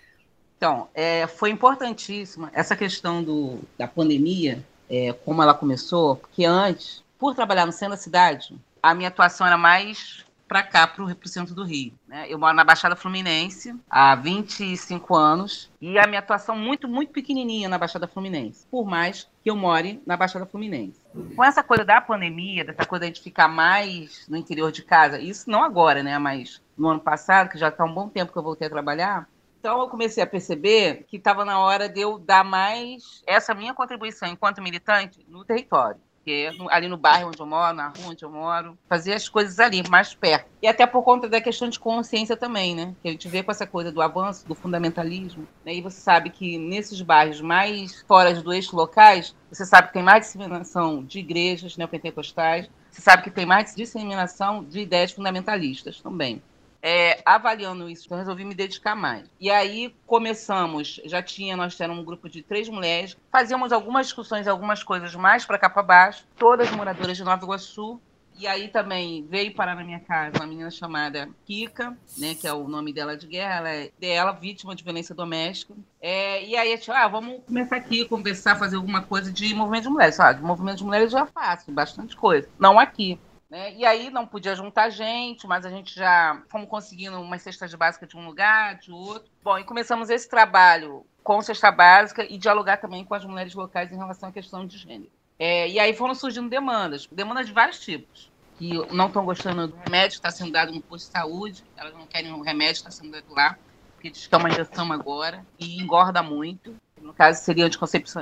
Então, 0.56 0.88
é, 0.94 1.28
foi 1.28 1.50
importantíssima 1.50 2.50
essa 2.54 2.78
questão 2.78 3.22
do, 3.22 3.60
da 3.78 3.90
pandemia, 3.90 4.66
é, 4.90 5.12
como 5.12 5.44
ela 5.44 5.54
começou, 5.54 6.16
porque 6.16 6.46
antes, 6.46 7.04
por 7.20 7.36
trabalhar 7.36 7.66
no 7.66 7.74
centro 7.74 7.96
da 7.96 8.02
cidade, 8.02 8.56
a 8.82 8.96
minha 8.96 9.10
atuação 9.10 9.46
era 9.46 9.58
mais 9.58 10.26
para 10.48 10.64
cá, 10.64 10.88
para 10.88 11.04
o 11.04 11.28
centro 11.28 11.54
do 11.54 11.64
Rio. 11.64 11.94
Né? 12.08 12.26
Eu 12.30 12.40
moro 12.40 12.56
na 12.56 12.64
Baixada 12.64 12.96
Fluminense 12.96 13.76
há 13.90 14.16
25 14.16 15.16
anos 15.16 15.70
e 15.82 16.00
a 16.00 16.08
minha 16.08 16.20
atuação 16.20 16.56
muito, 16.56 16.88
muito 16.88 17.12
pequenininha 17.12 17.68
na 17.68 17.78
Baixada 17.78 18.08
Fluminense, 18.08 18.66
por 18.72 18.86
mais 18.86 19.30
que 19.44 19.50
eu 19.50 19.56
more 19.56 20.02
na 20.06 20.16
Baixada 20.16 20.46
Fluminense. 20.46 21.02
Com 21.36 21.44
essa 21.44 21.62
coisa 21.62 21.84
da 21.84 22.00
pandemia, 22.00 22.64
dessa 22.64 22.86
coisa 22.86 23.06
de 23.06 23.12
a 23.12 23.14
gente 23.14 23.24
ficar 23.24 23.48
mais 23.48 24.26
no 24.30 24.38
interior 24.38 24.72
de 24.72 24.82
casa, 24.84 25.20
isso 25.20 25.50
não 25.50 25.64
agora, 25.64 26.02
né? 26.02 26.18
mas 26.18 26.62
no 26.78 26.88
ano 26.88 27.00
passado, 27.00 27.50
que 27.50 27.58
já 27.58 27.68
está 27.68 27.84
um 27.84 27.94
bom 27.94 28.08
tempo 28.08 28.32
que 28.32 28.38
eu 28.38 28.44
voltei 28.44 28.68
a 28.68 28.72
trabalhar, 28.72 29.28
Então 29.60 29.82
eu 29.82 29.90
comecei 29.90 30.24
a 30.24 30.28
perceber 30.28 31.06
que 31.08 31.18
estava 31.18 31.44
na 31.44 31.60
hora 31.60 31.90
de 31.90 32.00
eu 32.00 32.18
dar 32.18 32.44
mais 32.44 33.22
essa 33.26 33.54
minha 33.54 33.74
contribuição 33.74 34.30
enquanto 34.30 34.62
militante 34.62 35.26
no 35.28 35.44
território 35.44 36.00
porque 36.28 36.50
ali 36.70 36.90
no 36.90 36.98
bairro 36.98 37.30
onde 37.30 37.40
eu 37.40 37.46
moro, 37.46 37.74
na 37.74 37.88
rua 37.88 38.10
onde 38.10 38.26
eu 38.26 38.30
moro, 38.30 38.78
fazer 38.90 39.14
as 39.14 39.30
coisas 39.30 39.62
ali, 39.62 39.82
mais 39.88 40.14
perto. 40.14 40.46
E 40.62 40.68
até 40.68 40.86
por 40.86 41.02
conta 41.02 41.30
da 41.30 41.40
questão 41.40 41.70
de 41.70 41.80
consciência 41.80 42.36
também, 42.36 42.76
né? 42.76 42.94
Que 43.02 43.08
a 43.08 43.12
gente 43.12 43.30
vê 43.30 43.42
com 43.42 43.50
essa 43.50 43.66
coisa 43.66 43.94
do 43.94 44.02
avanço, 44.02 44.46
do 44.46 44.54
fundamentalismo. 44.54 45.48
Né? 45.66 45.76
E 45.76 45.82
você 45.82 46.02
sabe 46.02 46.30
que 46.30 46.58
nesses 46.58 47.02
bairros 47.02 47.40
mais 47.40 48.02
fora 48.02 48.34
do 48.34 48.52
eixo 48.52 48.76
locais, 48.76 49.34
você 49.50 49.66
sabe 49.66 49.88
que 49.88 49.94
tem 49.94 50.04
mais 50.04 50.26
disseminação 50.26 51.02
de 51.02 51.20
igrejas 51.20 51.78
neopentecostais, 51.78 52.70
você 52.92 53.02
sabe 53.02 53.24
que 53.24 53.32
tem 53.32 53.46
mais 53.46 53.74
disseminação 53.74 54.66
de 54.66 54.82
ideias 54.82 55.14
fundamentalistas 55.14 56.02
também 56.02 56.42
é, 56.90 57.22
avaliando 57.26 57.90
isso, 57.90 58.08
eu 58.10 58.18
resolvi 58.18 58.46
me 58.46 58.56
dedicar 58.56 58.96
mais. 58.96 59.30
E 59.42 59.52
aí 59.52 59.94
começamos, 60.06 61.02
já 61.04 61.22
tinha, 61.22 61.58
nós 61.58 61.76
tínhamos 61.76 62.00
um 62.00 62.06
grupo 62.06 62.30
de 62.30 62.42
três 62.42 62.70
mulheres, 62.70 63.18
fazíamos 63.30 63.74
algumas 63.74 64.06
discussões, 64.06 64.48
algumas 64.48 64.84
coisas 64.84 65.14
mais 65.14 65.44
para 65.44 65.60
cá 65.60 65.70
para 65.70 65.84
baixo, 65.84 66.26
todas 66.38 66.72
moradoras 66.72 67.18
de 67.18 67.26
Nova 67.26 67.44
Iguaçu. 67.44 68.00
E 68.40 68.48
aí 68.48 68.70
também 68.70 69.26
veio 69.28 69.54
parar 69.54 69.76
na 69.76 69.84
minha 69.84 70.00
casa 70.00 70.38
uma 70.38 70.48
menina 70.48 70.72
chamada 70.72 71.28
Kika, 71.44 71.98
né, 72.18 72.36
que 72.36 72.48
é 72.48 72.54
o 72.54 72.70
nome 72.70 72.94
dela 72.94 73.18
de 73.18 73.28
guerra, 73.28 73.56
ela 73.56 73.70
é 73.70 73.92
dela, 74.00 74.32
vítima 74.32 74.74
de 74.74 74.84
violência 74.84 75.14
doméstica. 75.14 75.74
É, 76.00 76.46
e 76.46 76.56
aí 76.56 76.72
a 76.72 76.76
gente, 76.78 76.90
ah, 76.90 77.08
vamos 77.10 77.42
começar 77.46 77.76
aqui, 77.76 78.06
conversar, 78.06 78.56
fazer 78.56 78.78
alguma 78.78 79.02
coisa 79.02 79.30
de 79.30 79.54
movimento 79.54 79.84
de 79.84 79.90
mulheres. 79.90 80.20
Ah, 80.22 80.32
de 80.32 80.42
movimento 80.42 80.78
de 80.78 80.84
mulheres 80.86 81.12
eu 81.12 81.20
já 81.20 81.26
faço, 81.26 81.70
bastante 81.70 82.16
coisa. 82.16 82.48
Não 82.58 82.80
aqui. 82.80 83.20
Né? 83.50 83.74
E 83.76 83.86
aí 83.86 84.10
não 84.10 84.28
podia 84.28 84.56
juntar 84.56 84.90
gente, 84.90 85.48
mas 85.48 85.66
a 85.66 85.70
gente 85.70 85.96
já 85.96 86.42
fomos 86.50 86.68
conseguindo 86.68 87.20
uma 87.20 87.38
cesta 87.38 87.66
básica 87.78 88.06
de 88.06 88.18
um 88.18 88.26
lugar, 88.26 88.76
de 88.76 88.92
outro. 88.92 89.30
Bom, 89.44 89.58
e 89.58 89.64
começamos 89.64 90.10
esse 90.10 90.30
trabalho 90.30 91.06
com 91.24 91.42
cesta 91.42 91.72
básica 91.72 92.26
e 92.30 92.38
dialogar 92.38 92.78
também 92.78 93.06
com 93.06 93.14
as 93.14 93.24
mulheres 93.24 93.54
locais 93.54 93.92
em 93.92 93.98
relação 93.98 94.30
à 94.30 94.32
questão 94.32 94.66
de 94.66 94.78
gênero. 94.78 95.12
É, 95.40 95.70
e 95.70 95.80
aí 95.80 95.94
foram 95.94 96.16
surgindo 96.16 96.50
demandas, 96.50 97.08
demandas 97.12 97.46
de 97.46 97.54
vários 97.54 97.80
tipos, 97.80 98.32
que 98.58 98.74
não 98.92 99.08
estão 99.08 99.24
gostando 99.24 99.68
do 99.68 99.76
remédio 99.78 100.20
que 100.20 100.28
está 100.28 100.32
sendo 100.32 100.52
dado 100.52 100.72
no 100.72 100.82
posto 100.82 101.06
de 101.06 101.12
saúde, 101.12 101.64
elas 101.78 101.94
não 101.94 102.08
querem 102.08 102.32
o 102.34 102.42
remédio 102.42 102.82
que 102.84 102.90
está 102.90 102.92
sendo 102.92 103.12
dado 103.12 103.32
lá, 103.34 103.58
porque 103.94 104.10
diz 104.10 104.26
que 104.26 104.34
é 104.34 104.38
uma 104.38 104.50
injeção 104.50 104.92
agora 104.92 105.46
e 105.60 105.82
engorda 105.82 106.24
muito. 106.24 106.76
No 107.00 107.14
caso, 107.14 107.44
seriam 107.44 107.70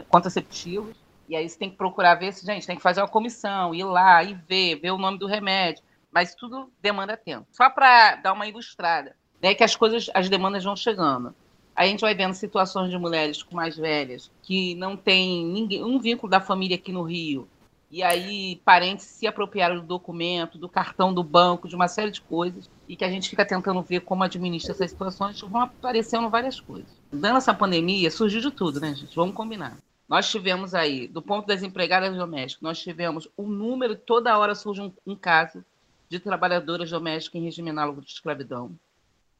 contraceptivos. 0.09 0.97
E 1.27 1.35
aí 1.35 1.47
você 1.47 1.57
tem 1.57 1.69
que 1.69 1.77
procurar 1.77 2.15
ver 2.15 2.33
se, 2.33 2.45
gente, 2.45 2.67
tem 2.67 2.75
que 2.75 2.81
fazer 2.81 3.01
uma 3.01 3.07
comissão, 3.07 3.73
ir 3.73 3.83
lá 3.83 4.23
e 4.23 4.33
ver, 4.33 4.75
ver 4.75 4.91
o 4.91 4.97
nome 4.97 5.17
do 5.17 5.27
remédio. 5.27 5.83
Mas 6.11 6.35
tudo 6.35 6.71
demanda 6.81 7.17
tempo. 7.17 7.47
Só 7.51 7.69
para 7.69 8.15
dar 8.15 8.33
uma 8.33 8.47
ilustrada, 8.47 9.15
né, 9.41 9.53
que 9.53 9.63
as 9.63 9.75
coisas, 9.75 10.09
as 10.13 10.29
demandas 10.29 10.63
vão 10.63 10.75
chegando. 10.75 11.35
A 11.75 11.85
gente 11.85 12.01
vai 12.01 12.15
vendo 12.15 12.33
situações 12.33 12.89
de 12.89 12.97
mulheres 12.97 13.43
com 13.43 13.55
mais 13.55 13.75
velhas 13.75 14.31
que 14.41 14.75
não 14.75 14.95
tem 14.95 15.45
ninguém, 15.45 15.83
um 15.83 15.99
vínculo 15.99 16.29
da 16.29 16.39
família 16.39 16.77
aqui 16.77 16.93
no 16.93 17.03
Rio. 17.03 17.49
E 17.91 18.01
aí 18.01 18.61
parentes 18.63 19.05
se 19.05 19.27
apropriaram 19.27 19.75
do 19.75 19.81
documento, 19.81 20.57
do 20.57 20.69
cartão 20.69 21.13
do 21.13 21.23
banco, 21.23 21.67
de 21.67 21.75
uma 21.75 21.87
série 21.87 22.11
de 22.11 22.21
coisas, 22.21 22.69
e 22.87 22.95
que 22.95 23.03
a 23.03 23.09
gente 23.09 23.29
fica 23.29 23.45
tentando 23.45 23.81
ver 23.81 24.01
como 24.01 24.23
administra 24.23 24.71
essas 24.71 24.91
situações, 24.91 25.39
vão 25.41 25.61
aparecendo 25.61 26.29
várias 26.29 26.59
coisas. 26.59 26.89
Dando 27.11 27.37
essa 27.37 27.53
pandemia, 27.53 28.09
surgiu 28.09 28.41
de 28.41 28.51
tudo, 28.51 28.79
né, 28.79 28.93
gente? 28.93 29.15
Vamos 29.15 29.35
combinar. 29.35 29.77
Nós 30.07 30.29
tivemos 30.29 30.75
aí, 30.75 31.07
do 31.07 31.21
ponto 31.21 31.47
das 31.47 31.63
empregadas 31.63 32.15
domésticas, 32.15 32.61
nós 32.61 32.79
tivemos 32.79 33.27
um 33.37 33.47
número, 33.47 33.95
toda 33.95 34.37
hora 34.37 34.53
surge 34.53 34.81
um, 34.81 34.93
um 35.05 35.15
caso 35.15 35.65
de 36.07 36.19
trabalhadoras 36.19 36.91
domésticas 36.91 37.41
em 37.41 37.43
regime 37.43 37.71
análogo 37.71 38.01
de 38.01 38.11
escravidão. 38.11 38.77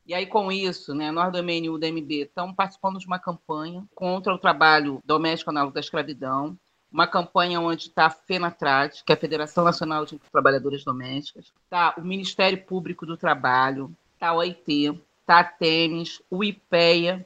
E 0.08 0.14
aí, 0.14 0.26
com 0.26 0.52
isso, 0.52 0.94
né, 0.94 1.12
nós 1.12 1.32
do 1.32 1.42
MN 1.42 1.66
e 1.66 1.70
o 1.70 1.78
DMB 1.78 2.12
estamos 2.24 2.56
participando 2.56 3.00
de 3.00 3.08
uma 3.08 3.20
campanha 3.20 3.84
contra 3.94 4.34
o 4.34 4.38
trabalho 4.38 5.02
doméstico 5.04 5.50
análogo 5.50 5.74
da 5.74 5.80
escravidão, 5.80 6.58
uma 6.92 7.08
campanha 7.08 7.60
onde 7.60 7.84
está 7.84 8.06
a 8.06 8.10
FENATRAT, 8.10 9.04
que 9.04 9.12
é 9.12 9.16
a 9.16 9.20
Federação 9.20 9.64
Nacional 9.64 10.06
de 10.06 10.20
Trabalhadoras 10.32 10.84
Domésticas, 10.84 11.52
está 11.64 11.94
o 11.98 12.02
Ministério 12.02 12.64
Público 12.64 13.06
do 13.06 13.18
Trabalho, 13.18 13.96
está 14.14 14.32
o 14.32 14.38
OIT, 14.38 15.00
está 15.22 15.40
a 15.40 15.44
TEMES, 15.44 16.22
o 16.30 16.44
IPEA, 16.44 17.26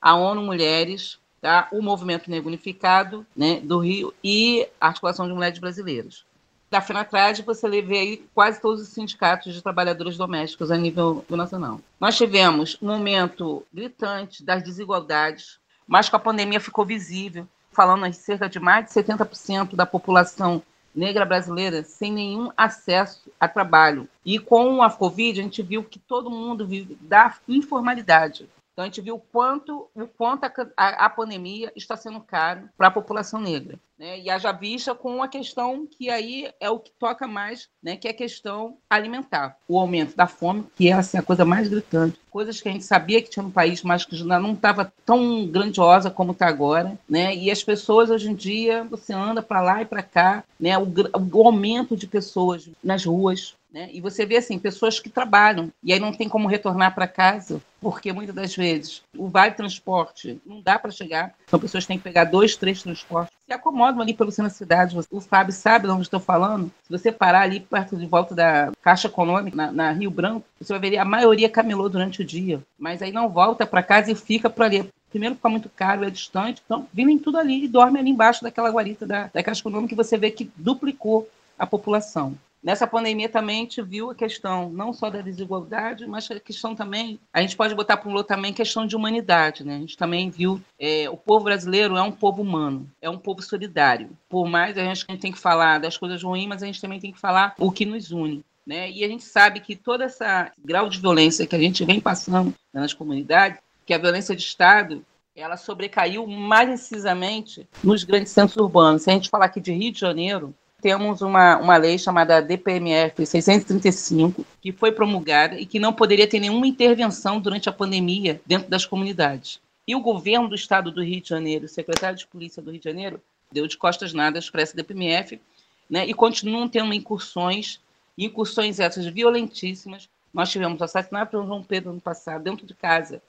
a 0.00 0.14
ONU 0.14 0.42
Mulheres, 0.42 1.18
tá? 1.40 1.68
o 1.72 1.82
Movimento 1.82 2.30
Negro 2.30 2.48
Unificado 2.48 3.26
né, 3.36 3.60
do 3.60 3.78
Rio 3.78 4.12
e 4.22 4.66
a 4.80 4.88
Articulação 4.88 5.26
de 5.26 5.34
Mulheres 5.34 5.58
Brasileiras. 5.58 6.24
Da 6.70 6.80
FENATRAD, 6.80 7.42
você 7.42 7.66
levei 7.66 7.98
aí 7.98 8.24
quase 8.32 8.60
todos 8.60 8.80
os 8.80 8.88
sindicatos 8.90 9.52
de 9.52 9.60
trabalhadores 9.60 10.16
domésticos 10.16 10.70
a 10.70 10.76
nível 10.76 11.24
nacional. 11.28 11.80
Nós 11.98 12.16
tivemos 12.16 12.78
um 12.80 12.86
momento 12.86 13.66
gritante 13.74 14.44
das 14.44 14.62
desigualdades, 14.62 15.58
mas 15.84 16.08
com 16.08 16.14
a 16.14 16.20
pandemia 16.20 16.60
ficou 16.60 16.86
visível, 16.86 17.48
falando 17.72 18.06
em 18.06 18.12
cerca 18.12 18.48
de 18.48 18.60
mais 18.60 18.86
de 18.86 18.92
70% 18.92 19.74
da 19.74 19.84
população 19.84 20.62
negra 20.94 21.24
brasileira 21.24 21.82
sem 21.82 22.12
nenhum 22.12 22.50
acesso 22.56 23.30
a 23.38 23.48
trabalho. 23.48 24.08
E 24.24 24.38
com 24.38 24.80
a 24.82 24.90
Covid, 24.90 25.40
a 25.40 25.42
gente 25.42 25.62
viu 25.62 25.82
que 25.82 25.98
todo 25.98 26.30
mundo 26.30 26.66
vive 26.66 26.96
da 27.00 27.34
informalidade. 27.48 28.48
Então 28.72 28.84
a 28.84 28.86
gente 28.86 29.00
viu 29.00 29.16
o 29.16 29.20
quanto, 29.20 29.90
o 29.94 30.06
quanto 30.06 30.44
a, 30.44 30.52
a, 30.76 31.06
a 31.06 31.10
pandemia 31.10 31.72
está 31.76 31.96
sendo 31.96 32.20
caro 32.20 32.68
para 32.76 32.88
a 32.88 32.90
população 32.90 33.40
negra. 33.40 33.78
Né? 33.98 34.18
E 34.20 34.30
haja 34.30 34.50
vista 34.50 34.94
com 34.94 35.16
uma 35.16 35.28
questão 35.28 35.86
que 35.86 36.08
aí 36.08 36.50
é 36.58 36.70
o 36.70 36.78
que 36.78 36.90
toca 36.98 37.28
mais, 37.28 37.68
né? 37.82 37.96
que 37.96 38.08
é 38.08 38.12
a 38.12 38.14
questão 38.14 38.78
alimentar. 38.88 39.58
O 39.68 39.78
aumento 39.78 40.16
da 40.16 40.26
fome, 40.26 40.64
que 40.74 40.88
é 40.88 40.92
assim, 40.92 41.18
a 41.18 41.22
coisa 41.22 41.44
mais 41.44 41.68
gritante. 41.68 42.18
Coisas 42.30 42.60
que 42.62 42.68
a 42.70 42.72
gente 42.72 42.84
sabia 42.84 43.20
que 43.20 43.28
tinha 43.28 43.42
no 43.42 43.50
país, 43.50 43.82
mas 43.82 44.06
que 44.06 44.16
já 44.16 44.38
não 44.38 44.54
estava 44.54 44.90
tão 45.04 45.46
grandiosa 45.46 46.10
como 46.10 46.32
está 46.32 46.46
agora. 46.46 46.98
Né? 47.06 47.36
E 47.36 47.50
as 47.50 47.62
pessoas, 47.62 48.08
hoje 48.08 48.30
em 48.30 48.34
dia, 48.34 48.84
você 48.84 49.12
anda 49.12 49.42
para 49.42 49.60
lá 49.60 49.82
e 49.82 49.84
para 49.84 50.02
cá, 50.02 50.44
né? 50.58 50.78
O, 50.78 50.86
o 50.86 51.46
aumento 51.46 51.94
de 51.94 52.06
pessoas 52.06 52.70
nas 52.82 53.04
ruas, 53.04 53.54
né? 53.72 53.88
E 53.92 54.00
você 54.00 54.26
vê 54.26 54.36
assim, 54.36 54.58
pessoas 54.58 54.98
que 54.98 55.08
trabalham 55.08 55.72
e 55.82 55.92
aí 55.92 56.00
não 56.00 56.12
tem 56.12 56.28
como 56.28 56.48
retornar 56.48 56.94
para 56.94 57.06
casa, 57.06 57.60
porque 57.80 58.12
muitas 58.12 58.34
das 58.34 58.54
vezes 58.54 59.02
o 59.16 59.28
vale 59.28 59.52
transporte 59.52 60.40
não 60.44 60.60
dá 60.60 60.78
para 60.78 60.90
chegar, 60.90 61.34
então 61.44 61.58
pessoas 61.58 61.86
têm 61.86 61.96
que 61.96 62.04
pegar 62.04 62.24
dois, 62.24 62.56
três 62.56 62.82
transportes, 62.82 63.34
se 63.46 63.52
acomodam 63.52 64.00
ali 64.00 64.12
pelo 64.12 64.30
centro 64.30 64.50
da 64.50 64.56
cidade. 64.56 64.96
O 65.10 65.20
Fábio 65.20 65.52
sabe 65.52 65.86
de 65.86 65.92
onde 65.92 66.02
estou 66.02 66.20
falando. 66.20 66.70
Se 66.82 66.90
você 66.90 67.10
parar 67.10 67.42
ali 67.42 67.60
perto 67.60 67.96
de 67.96 68.06
volta 68.06 68.34
da 68.34 68.72
Caixa 68.82 69.08
Econômica, 69.08 69.56
na, 69.56 69.72
na 69.72 69.92
Rio 69.92 70.10
Branco, 70.10 70.46
você 70.60 70.72
vai 70.72 70.90
ver 70.90 70.98
a 70.98 71.04
maioria 71.04 71.48
camelou 71.48 71.88
durante 71.88 72.22
o 72.22 72.24
dia, 72.24 72.62
mas 72.78 73.02
aí 73.02 73.12
não 73.12 73.28
volta 73.28 73.66
para 73.66 73.82
casa 73.82 74.10
e 74.10 74.14
fica 74.14 74.50
por 74.50 74.64
ali 74.64 74.88
primeiro 75.10 75.34
fica 75.34 75.48
muito 75.48 75.68
caro, 75.68 76.04
é 76.04 76.10
distante, 76.10 76.62
então 76.64 76.86
vivem 76.92 77.18
tudo 77.18 77.36
ali 77.36 77.64
e 77.64 77.68
dormem 77.68 78.00
ali 78.00 78.10
embaixo 78.10 78.44
daquela 78.44 78.70
guarita 78.70 79.04
da, 79.04 79.28
da 79.32 79.42
Caixa 79.42 79.60
Econômica 79.60 79.92
e 79.92 79.96
você 79.96 80.16
vê 80.16 80.30
que 80.30 80.50
duplicou 80.56 81.28
a 81.58 81.66
população. 81.66 82.38
Nessa 82.62 82.86
pandemia 82.86 83.28
também 83.28 83.56
a 83.56 83.60
gente 83.60 83.80
viu 83.80 84.10
a 84.10 84.14
questão 84.14 84.68
não 84.68 84.92
só 84.92 85.08
da 85.08 85.22
desigualdade, 85.22 86.06
mas 86.06 86.30
a 86.30 86.38
questão 86.38 86.74
também, 86.74 87.18
a 87.32 87.40
gente 87.40 87.56
pode 87.56 87.74
botar 87.74 87.96
para 87.96 88.08
um 88.08 88.14
lado 88.14 88.26
também 88.26 88.52
questão 88.52 88.86
de 88.86 88.94
humanidade, 88.94 89.64
né? 89.64 89.76
A 89.76 89.80
gente 89.80 89.96
também 89.96 90.28
viu 90.28 90.60
é, 90.78 91.08
o 91.08 91.16
povo 91.16 91.44
brasileiro 91.44 91.96
é 91.96 92.02
um 92.02 92.12
povo 92.12 92.42
humano, 92.42 92.90
é 93.00 93.08
um 93.08 93.16
povo 93.16 93.40
solidário. 93.40 94.10
Por 94.28 94.46
mais 94.46 94.76
a 94.76 94.84
gente, 94.84 95.06
a 95.08 95.12
gente 95.12 95.20
tem 95.20 95.32
que 95.32 95.38
falar 95.38 95.78
das 95.78 95.96
coisas 95.96 96.22
ruins, 96.22 96.46
mas 96.46 96.62
a 96.62 96.66
gente 96.66 96.80
também 96.80 97.00
tem 97.00 97.12
que 97.12 97.20
falar 97.20 97.54
o 97.58 97.72
que 97.72 97.86
nos 97.86 98.10
une. 98.10 98.44
Né? 98.66 98.90
E 98.90 99.02
a 99.02 99.08
gente 99.08 99.24
sabe 99.24 99.60
que 99.60 99.74
todo 99.74 100.02
esse 100.04 100.24
grau 100.62 100.88
de 100.88 101.00
violência 101.00 101.46
que 101.46 101.56
a 101.56 101.58
gente 101.58 101.84
vem 101.84 101.98
passando 101.98 102.54
nas 102.72 102.92
comunidades, 102.92 103.58
que 103.86 103.94
a 103.94 103.98
violência 103.98 104.36
de 104.36 104.42
Estado, 104.42 105.04
ela 105.34 105.56
sobrecaiu 105.56 106.26
mais 106.26 106.68
incisamente 106.68 107.66
nos 107.82 108.04
grandes 108.04 108.32
centros 108.32 108.56
urbanos. 108.56 109.02
Se 109.02 109.10
a 109.10 109.14
gente 109.14 109.30
falar 109.30 109.46
aqui 109.46 109.60
de 109.60 109.72
Rio 109.72 109.92
de 109.92 110.00
Janeiro, 110.00 110.54
temos 110.80 111.20
uma, 111.20 111.58
uma 111.58 111.76
lei 111.76 111.98
chamada 111.98 112.40
DPMF 112.40 113.24
635, 113.26 114.44
que 114.60 114.72
foi 114.72 114.90
promulgada 114.90 115.58
e 115.58 115.66
que 115.66 115.78
não 115.78 115.92
poderia 115.92 116.26
ter 116.26 116.40
nenhuma 116.40 116.66
intervenção 116.66 117.38
durante 117.38 117.68
a 117.68 117.72
pandemia 117.72 118.40
dentro 118.46 118.68
das 118.68 118.86
comunidades. 118.86 119.60
E 119.86 119.94
o 119.94 120.00
governo 120.00 120.48
do 120.48 120.54
estado 120.54 120.90
do 120.90 121.02
Rio 121.02 121.20
de 121.20 121.28
Janeiro, 121.28 121.66
o 121.66 121.68
secretário 121.68 122.16
de 122.16 122.26
polícia 122.26 122.62
do 122.62 122.70
Rio 122.70 122.80
de 122.80 122.88
Janeiro, 122.88 123.20
deu 123.52 123.66
de 123.66 123.76
costas 123.76 124.12
nadas 124.12 124.48
para 124.48 124.62
essa 124.62 124.76
DPMF, 124.76 125.40
né, 125.88 126.06
e 126.06 126.14
continuam 126.14 126.68
tendo 126.68 126.94
incursões, 126.94 127.80
incursões 128.16 128.80
essas 128.80 129.06
violentíssimas. 129.06 130.08
Nós 130.32 130.50
tivemos 130.50 130.80
o 130.80 130.84
assassinato 130.84 131.40
de 131.40 131.46
João 131.46 131.62
Pedro 131.62 131.92
no 131.92 132.00
passado, 132.00 132.44
dentro 132.44 132.64
de 132.64 132.74
casa. 132.74 133.20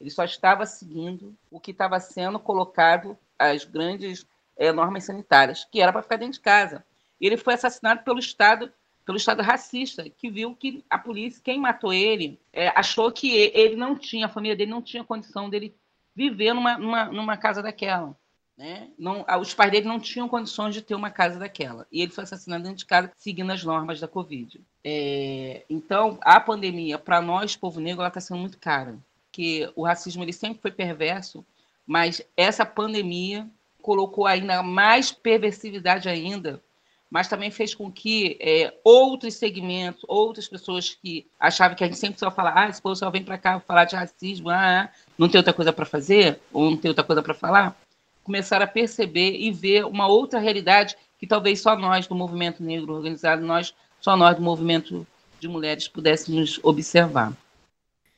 Ele 0.00 0.10
só 0.10 0.24
estava 0.24 0.66
seguindo 0.66 1.34
o 1.50 1.58
que 1.58 1.70
estava 1.70 1.98
sendo 1.98 2.38
colocado, 2.38 3.16
as 3.38 3.64
grandes 3.64 4.26
é, 4.56 4.70
normas 4.70 5.04
sanitárias, 5.04 5.66
que 5.70 5.80
era 5.80 5.92
para 5.92 6.02
ficar 6.02 6.16
dentro 6.16 6.34
de 6.34 6.40
casa 6.40 6.84
ele 7.26 7.36
foi 7.36 7.54
assassinado 7.54 8.02
pelo 8.02 8.18
Estado 8.18 8.72
pelo 9.04 9.16
Estado 9.16 9.42
racista, 9.42 10.08
que 10.08 10.30
viu 10.30 10.54
que 10.54 10.84
a 10.88 10.96
polícia, 10.96 11.40
quem 11.42 11.58
matou 11.58 11.92
ele, 11.92 12.38
é, 12.52 12.68
achou 12.68 13.10
que 13.10 13.34
ele 13.34 13.74
não 13.74 13.96
tinha, 13.96 14.26
a 14.26 14.28
família 14.28 14.54
dele 14.54 14.70
não 14.70 14.80
tinha 14.80 15.02
condição 15.02 15.50
dele 15.50 15.74
viver 16.14 16.52
numa, 16.54 16.78
numa, 16.78 17.04
numa 17.06 17.36
casa 17.36 17.60
daquela. 17.60 18.16
Né? 18.56 18.88
Não, 18.98 19.24
os 19.40 19.54
pais 19.54 19.72
dele 19.72 19.88
não 19.88 19.98
tinham 19.98 20.28
condições 20.28 20.74
de 20.74 20.82
ter 20.82 20.94
uma 20.94 21.10
casa 21.10 21.38
daquela. 21.38 21.86
E 21.90 22.02
ele 22.02 22.12
foi 22.12 22.24
assassinado 22.24 22.62
dentro 22.62 22.78
de 22.78 22.86
casa, 22.86 23.10
seguindo 23.16 23.50
as 23.50 23.64
normas 23.64 23.98
da 23.98 24.06
Covid. 24.06 24.60
É, 24.84 25.64
então, 25.68 26.18
a 26.20 26.38
pandemia, 26.38 26.98
para 26.98 27.20
nós, 27.20 27.56
povo 27.56 27.80
negro, 27.80 28.02
ela 28.02 28.08
está 28.08 28.20
sendo 28.20 28.38
muito 28.38 28.58
cara. 28.58 28.98
que 29.32 29.68
o 29.74 29.82
racismo 29.82 30.22
ele 30.22 30.32
sempre 30.32 30.60
foi 30.60 30.70
perverso, 30.70 31.44
mas 31.86 32.22
essa 32.36 32.66
pandemia 32.66 33.48
colocou 33.80 34.26
ainda 34.26 34.62
mais 34.62 35.10
perversividade 35.10 36.08
ainda, 36.08 36.62
mas 37.10 37.26
também 37.26 37.50
fez 37.50 37.74
com 37.74 37.90
que 37.90 38.38
é, 38.40 38.72
outros 38.84 39.34
segmentos, 39.34 40.04
outras 40.06 40.46
pessoas 40.46 40.90
que 40.90 41.26
achavam 41.38 41.76
que 41.76 41.82
a 41.82 41.86
gente 41.88 41.98
sempre 41.98 42.20
só 42.20 42.30
fala, 42.30 42.52
ah, 42.54 42.68
esse 42.68 42.80
povo 42.80 42.94
só 42.94 43.10
vem 43.10 43.24
para 43.24 43.36
cá 43.36 43.58
falar 43.58 43.84
de 43.84 43.96
racismo, 43.96 44.48
ah, 44.48 44.88
não 45.18 45.28
tem 45.28 45.38
outra 45.38 45.52
coisa 45.52 45.72
para 45.72 45.84
fazer, 45.84 46.40
ou 46.52 46.70
não 46.70 46.76
tem 46.76 46.88
outra 46.88 47.02
coisa 47.02 47.20
para 47.20 47.34
falar, 47.34 47.76
começaram 48.22 48.64
a 48.64 48.68
perceber 48.68 49.36
e 49.40 49.50
ver 49.50 49.84
uma 49.84 50.06
outra 50.06 50.38
realidade 50.38 50.96
que 51.18 51.26
talvez 51.26 51.60
só 51.60 51.76
nós 51.76 52.06
do 52.06 52.14
movimento 52.14 52.62
negro 52.62 52.94
organizado, 52.94 53.44
nós, 53.44 53.74
só 54.00 54.16
nós 54.16 54.36
do 54.36 54.42
movimento 54.42 55.04
de 55.40 55.48
mulheres 55.48 55.88
pudéssemos 55.88 56.60
observar. 56.62 57.36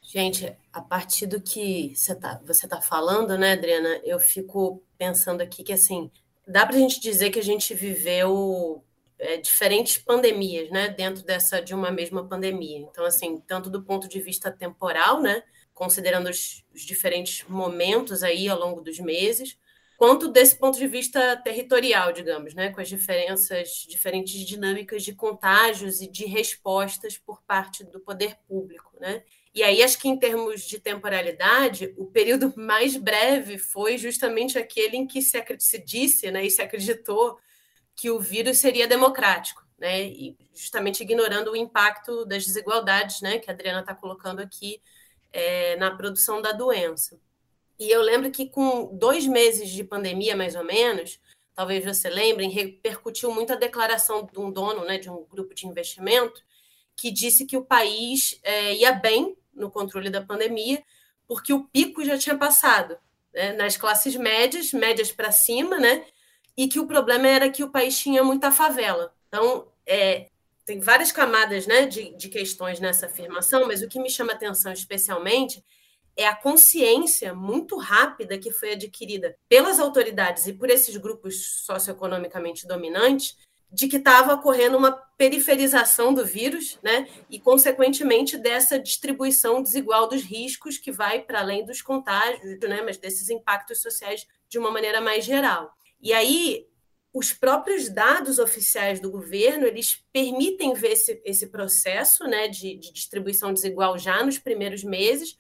Gente, 0.03 0.53
a 0.73 0.83
partir 0.83 1.27
do 1.27 1.41
que 1.41 1.93
você 1.95 2.13
está 2.13 2.39
você 2.47 2.69
tá 2.69 2.83
falando, 2.83 3.39
né, 3.39 3.53
Adriana, 3.53 4.01
eu 4.05 4.19
fico 4.19 4.83
pensando 4.99 5.41
aqui 5.41 5.63
que, 5.63 5.73
assim, 5.73 6.11
dá 6.47 6.67
para 6.67 6.77
a 6.77 6.79
gente 6.79 7.01
dizer 7.01 7.31
que 7.31 7.39
a 7.39 7.45
gente 7.45 7.75
viveu 7.75 8.85
é, 9.19 9.37
diferentes 9.37 9.99
pandemias, 9.99 10.71
né, 10.71 10.89
dentro 10.89 11.25
dessa 11.25 11.61
de 11.61 11.75
uma 11.75 11.91
mesma 11.91 12.27
pandemia. 12.27 12.79
Então, 12.79 13.05
assim, 13.05 13.41
tanto 13.47 13.71
do 13.71 13.83
ponto 13.83 14.09
de 14.09 14.21
vista 14.21 14.51
temporal, 14.51 15.21
né, 15.21 15.43
considerando 15.73 16.29
os, 16.29 16.65
os 16.75 16.83
diferentes 16.83 17.47
momentos 17.49 18.23
aí 18.23 18.49
ao 18.49 18.59
longo 18.59 18.81
dos 18.81 18.99
meses, 18.99 19.57
quanto 19.97 20.27
desse 20.27 20.57
ponto 20.57 20.77
de 20.77 20.89
vista 20.89 21.37
territorial, 21.37 22.13
digamos, 22.13 22.55
né, 22.55 22.71
com 22.71 22.81
as 22.81 22.89
diferenças, 22.89 23.87
diferentes 23.89 24.35
dinâmicas 24.45 25.05
de 25.05 25.15
contágios 25.15 26.01
e 26.01 26.09
de 26.09 26.25
respostas 26.25 27.17
por 27.17 27.41
parte 27.43 27.85
do 27.85 28.01
poder 28.01 28.37
público, 28.49 28.91
né? 29.01 29.23
E 29.55 29.63
aí, 29.63 29.83
acho 29.83 29.99
que 29.99 30.09
em 30.09 30.19
termos 30.19 30.63
de 30.63 30.79
temporalidade, 30.79 31.93
o 31.97 32.07
período 32.07 32.53
mais 32.57 32.97
breve 32.97 33.59
foi 33.59 33.99
justamente 33.99 34.59
aquele 34.59 34.97
em 34.97 35.07
que 35.07 35.21
se, 35.21 35.43
se 35.59 35.79
disse 35.79 36.31
né, 36.31 36.45
e 36.45 36.51
se 36.51 36.63
acreditou 36.63 37.39
que 37.95 38.11
o 38.11 38.19
vírus 38.19 38.59
seria 38.59 38.89
democrático, 38.89 39.63
né? 39.79 40.05
E 40.05 40.37
justamente 40.55 41.03
ignorando 41.03 41.53
o 41.53 41.57
impacto 41.57 42.25
das 42.25 42.47
desigualdades, 42.47 43.21
né, 43.21 43.39
que 43.39 43.51
a 43.51 43.55
Adriana 43.55 43.81
está 43.81 43.95
colocando 43.95 44.41
aqui 44.41 44.81
é, 45.33 45.77
na 45.77 45.91
produção 45.91 46.41
da 46.41 46.53
doença. 46.53 47.21
E 47.79 47.91
eu 47.91 48.01
lembro 48.01 48.31
que 48.31 48.49
com 48.49 48.97
dois 48.97 49.27
meses 49.27 49.69
de 49.69 49.85
pandemia, 49.85 50.37
mais 50.37 50.55
ou 50.55 50.65
menos, 50.65 51.21
talvez 51.55 51.85
você 51.85 52.09
lembrem, 52.09 52.51
repercutiu 52.51 53.33
muito 53.33 53.53
a 53.53 53.57
declaração 53.57 54.27
de 54.31 54.39
um 54.39 54.51
dono, 54.51 54.85
né, 54.85 54.99
de 54.99 55.11
um 55.11 55.25
grupo 55.25 55.55
de 55.55 55.67
investimento, 55.67 56.43
que 56.97 57.11
disse 57.11 57.45
que 57.45 57.57
o 57.57 57.65
país 57.65 58.39
é, 58.43 58.75
ia 58.75 58.93
bem 58.93 59.37
no 59.55 59.71
controle 59.71 60.11
da 60.11 60.23
pandemia, 60.23 60.83
porque 61.27 61.53
o 61.53 61.65
pico 61.65 62.05
já 62.05 62.19
tinha 62.19 62.37
passado 62.37 62.97
né, 63.33 63.53
nas 63.53 63.77
classes 63.77 64.17
médias, 64.17 64.73
médias 64.73 65.11
para 65.11 65.33
cima, 65.33 65.79
né? 65.79 66.05
E 66.57 66.69
que 66.69 66.79
o 66.79 66.87
problema 66.87 67.27
era 67.27 67.51
que 67.51 67.65
o 67.65 67.71
país 67.71 67.99
tinha 67.99 68.23
muita 68.23 68.53
favela. 68.53 69.15
Então, 69.29 69.67
é, 69.87 70.29
tem 70.65 70.79
várias 70.81 71.11
camadas 71.11 71.67
né, 71.67 71.87
de, 71.87 72.15
de 72.17 72.29
questões 72.29 72.79
nessa 72.79 73.07
afirmação, 73.07 73.67
mas 73.67 73.83
o 73.83 73.89
que 73.89 73.99
me 73.99 74.11
chama 74.11 74.33
atenção 74.33 74.73
especialmente 74.73 75.65
é 76.17 76.27
a 76.27 76.37
consciência 76.37 77.35
muito 77.35 77.77
rápida 77.79 78.39
que 78.39 78.53
foi 78.53 78.73
adquirida 78.73 79.35
pelas 79.49 79.81
autoridades 79.81 80.47
e 80.47 80.53
por 80.53 80.69
esses 80.69 80.97
grupos 80.97 81.65
socioeconomicamente 81.65 82.67
dominantes 82.67 83.37
de 83.73 83.89
que 83.89 83.97
estava 83.97 84.35
ocorrendo 84.35 84.77
uma 84.77 84.93
periferização 84.93 86.13
do 86.13 86.27
vírus, 86.27 86.79
né? 86.83 87.09
E, 87.31 87.41
consequentemente, 87.41 88.37
dessa 88.37 88.79
distribuição 88.79 89.63
desigual 89.63 90.07
dos 90.07 90.23
riscos 90.23 90.77
que 90.77 90.93
vai 90.93 91.21
para 91.21 91.41
além 91.41 91.65
dos 91.65 91.81
contágios, 91.81 92.59
né? 92.61 92.83
Mas 92.83 92.99
desses 92.99 93.31
impactos 93.31 93.81
sociais 93.81 94.27
de 94.49 94.59
uma 94.59 94.71
maneira 94.71 95.01
mais 95.01 95.25
geral. 95.25 95.73
E 96.03 96.13
aí, 96.13 96.67
os 97.15 97.33
próprios 97.33 97.89
dados 97.89 98.39
oficiais 98.39 99.01
do 99.01 99.11
governo, 99.11 99.67
eles 99.67 100.05
permitem 100.13 100.75
ver 100.75 100.93
esse, 100.93 101.23
esse 101.25 101.47
processo, 101.47 102.25
né? 102.25 102.49
De, 102.49 102.77
de 102.77 102.93
distribuição 102.93 103.55
desigual 103.55 103.97
já 103.97 104.23
nos 104.23 104.39
primeiros 104.39 104.85
meses, 104.85 105.37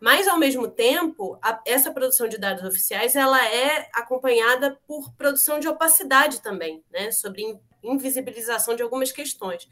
mas, 0.00 0.26
ao 0.26 0.36
mesmo 0.36 0.66
tempo, 0.68 1.38
a, 1.40 1.60
essa 1.64 1.92
produção 1.92 2.26
de 2.26 2.36
dados 2.36 2.64
oficiais 2.64 3.14
ela 3.14 3.40
é 3.46 3.88
acompanhada 3.94 4.76
por 4.84 5.12
produção 5.14 5.60
de 5.60 5.68
opacidade 5.68 6.42
também, 6.42 6.82
né, 6.90 7.12
sobre 7.12 7.56
invisibilização 7.82 8.76
de 8.76 8.82
algumas 8.82 9.12
questões, 9.12 9.68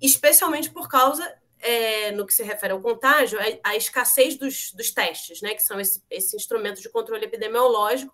especialmente 0.00 0.70
por 0.70 0.88
causa, 0.88 1.32
é, 1.58 2.10
no 2.12 2.26
que 2.26 2.34
se 2.34 2.42
refere 2.42 2.72
ao 2.72 2.80
contágio, 2.80 3.38
a, 3.62 3.76
escassez 3.76 4.36
dos, 4.36 4.72
dos, 4.72 4.90
testes, 4.90 5.40
né, 5.40 5.54
que 5.54 5.62
são 5.62 5.80
esse, 5.80 6.02
esse 6.10 6.36
instrumento 6.36 6.82
de 6.82 6.88
controle 6.88 7.24
epidemiológico, 7.24 8.12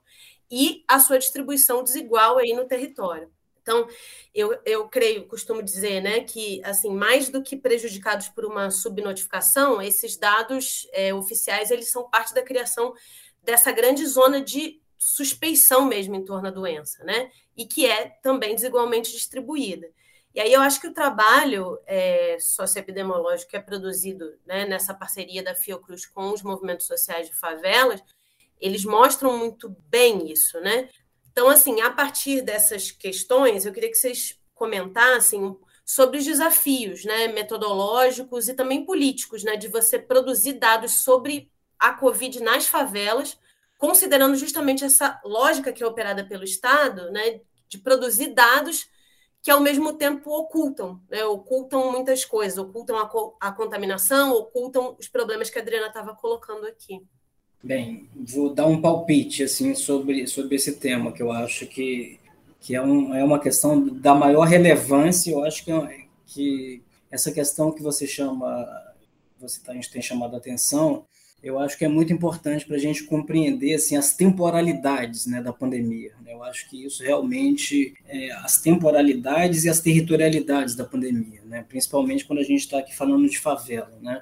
e 0.51 0.85
a 0.89 0.99
sua 0.99 1.19
distribuição 1.19 1.83
desigual 1.83 2.39
aí 2.39 2.53
no 2.53 2.67
território. 2.67 3.31
Então, 3.61 3.87
eu, 4.35 4.59
eu 4.65 4.89
creio, 4.89 5.27
costumo 5.27 5.63
dizer, 5.63 6.01
né, 6.01 6.21
que 6.21 6.63
assim, 6.65 6.91
mais 6.91 7.29
do 7.29 7.43
que 7.43 7.55
prejudicados 7.55 8.29
por 8.29 8.47
uma 8.47 8.71
subnotificação, 8.71 9.83
esses 9.83 10.17
dados 10.17 10.89
é, 10.93 11.13
oficiais 11.13 11.71
eles 11.71 11.91
são 11.91 12.09
parte 12.09 12.33
da 12.33 12.43
criação 12.43 12.95
dessa 13.43 13.71
grande 13.71 14.07
zona 14.07 14.41
de 14.41 14.81
suspeição 14.99 15.85
mesmo 15.87 16.17
em 16.17 16.25
torno 16.25 16.43
da 16.43 16.51
doença, 16.51 17.03
né? 17.05 17.31
E 17.57 17.67
que 17.67 17.87
é 17.87 18.09
também 18.23 18.55
desigualmente 18.55 19.13
distribuída. 19.13 19.89
E 20.35 20.41
aí 20.41 20.53
eu 20.53 20.61
acho 20.61 20.81
que 20.81 20.87
o 20.87 20.95
trabalho 20.95 21.79
é, 21.87 22.37
socioepidemiológico 22.41 23.51
que 23.51 23.57
é 23.57 23.61
produzido 23.61 24.39
né, 24.47 24.67
nessa 24.67 24.93
parceria 24.93 25.43
da 25.43 25.55
Fiocruz 25.55 26.07
com 26.07 26.33
os 26.33 26.43
movimentos 26.43 26.87
sociais 26.87 27.29
de 27.29 27.35
favelas, 27.35 28.03
eles 28.61 28.85
mostram 28.85 29.37
muito 29.39 29.75
bem 29.89 30.31
isso, 30.31 30.61
né? 30.61 30.89
Então, 31.31 31.49
assim, 31.49 31.81
a 31.81 31.91
partir 31.91 32.43
dessas 32.43 32.91
questões, 32.91 33.65
eu 33.65 33.73
queria 33.73 33.91
que 33.91 33.97
vocês 33.97 34.39
comentassem 34.55 35.57
sobre 35.85 36.19
os 36.19 36.25
desafios 36.25 37.05
né, 37.05 37.29
metodológicos 37.29 38.49
e 38.49 38.55
também 38.55 38.85
políticos, 38.85 39.43
né, 39.45 39.57
de 39.57 39.69
você 39.69 39.99
produzir 39.99 40.55
dados 40.55 40.95
sobre 41.05 41.51
a 41.79 41.93
Covid 41.95 42.43
nas 42.43 42.67
favelas, 42.67 43.39
considerando 43.79 44.37
justamente 44.37 44.85
essa 44.85 45.19
lógica 45.25 45.73
que 45.73 45.83
é 45.83 45.87
operada 45.87 46.25
pelo 46.25 46.45
Estado, 46.45 47.11
né, 47.13 47.41
de 47.69 47.79
produzir 47.79 48.35
dados 48.35 48.87
que 49.41 49.53
ao 49.53 49.61
mesmo 49.61 49.93
tempo 49.93 50.31
ocultam, 50.31 51.01
né, 51.09 51.25
ocultam 51.25 51.93
muitas 51.93 52.25
coisas, 52.25 52.59
ocultam 52.59 52.99
a, 52.99 53.49
a 53.49 53.53
contaminação, 53.53 54.33
ocultam 54.33 54.97
os 54.99 55.09
problemas 55.09 55.49
que 55.49 55.59
a 55.59 55.63
Adriana 55.63 55.87
estava 55.87 56.15
colocando 56.15 56.67
aqui. 56.67 57.01
Bem, 57.63 58.09
vou 58.15 58.53
dar 58.53 58.67
um 58.67 58.81
palpite 58.81 59.45
assim 59.45 59.75
sobre, 59.75 60.27
sobre 60.27 60.57
esse 60.57 60.77
tema, 60.77 61.13
que 61.13 61.23
eu 61.23 61.31
acho 61.31 61.67
que, 61.67 62.19
que 62.61 62.75
é, 62.75 62.83
um, 62.83 63.15
é 63.15 63.23
uma 63.23 63.39
questão 63.39 63.87
da 63.89 64.15
maior 64.15 64.45
relevância. 64.45 65.31
Eu 65.31 65.45
acho 65.45 65.65
que, 65.65 65.73
que 66.27 66.83
essa 67.11 67.33
questão 67.33 67.73
que 67.73 67.83
você 67.83 68.07
chama, 68.07 68.67
você 69.41 69.61
tá, 69.61 69.73
tem 69.93 70.03
chamado 70.03 70.35
a 70.35 70.39
atenção, 70.39 71.05
eu 71.43 71.59
acho 71.59 71.79
que 71.79 71.85
é 71.85 71.89
muito 71.89 72.13
importante 72.13 72.67
para 72.67 72.77
a 72.77 72.81
gente 72.81 73.05
compreender 73.05 73.75
assim, 73.75 73.97
as 73.97 74.13
temporalidades 74.15 75.27
né, 75.27 75.41
da 75.41 75.53
pandemia. 75.53 76.13
Eu 76.27 76.43
acho 76.43 76.69
que 76.69 76.85
isso 76.85 77.03
realmente, 77.03 77.95
é, 78.07 78.33
as 78.33 78.61
temporalidades 78.61 79.65
e 79.65 79.69
as 79.69 79.81
territorialidades 79.81 80.75
da 80.75 80.85
pandemia, 80.85 81.41
né, 81.45 81.65
principalmente 81.69 82.25
quando 82.25 82.41
a 82.41 82.45
gente 82.45 82.61
está 82.61 82.79
aqui 82.79 82.95
falando 82.95 83.29
de 83.29 83.39
favela. 83.39 83.99
Né? 84.03 84.21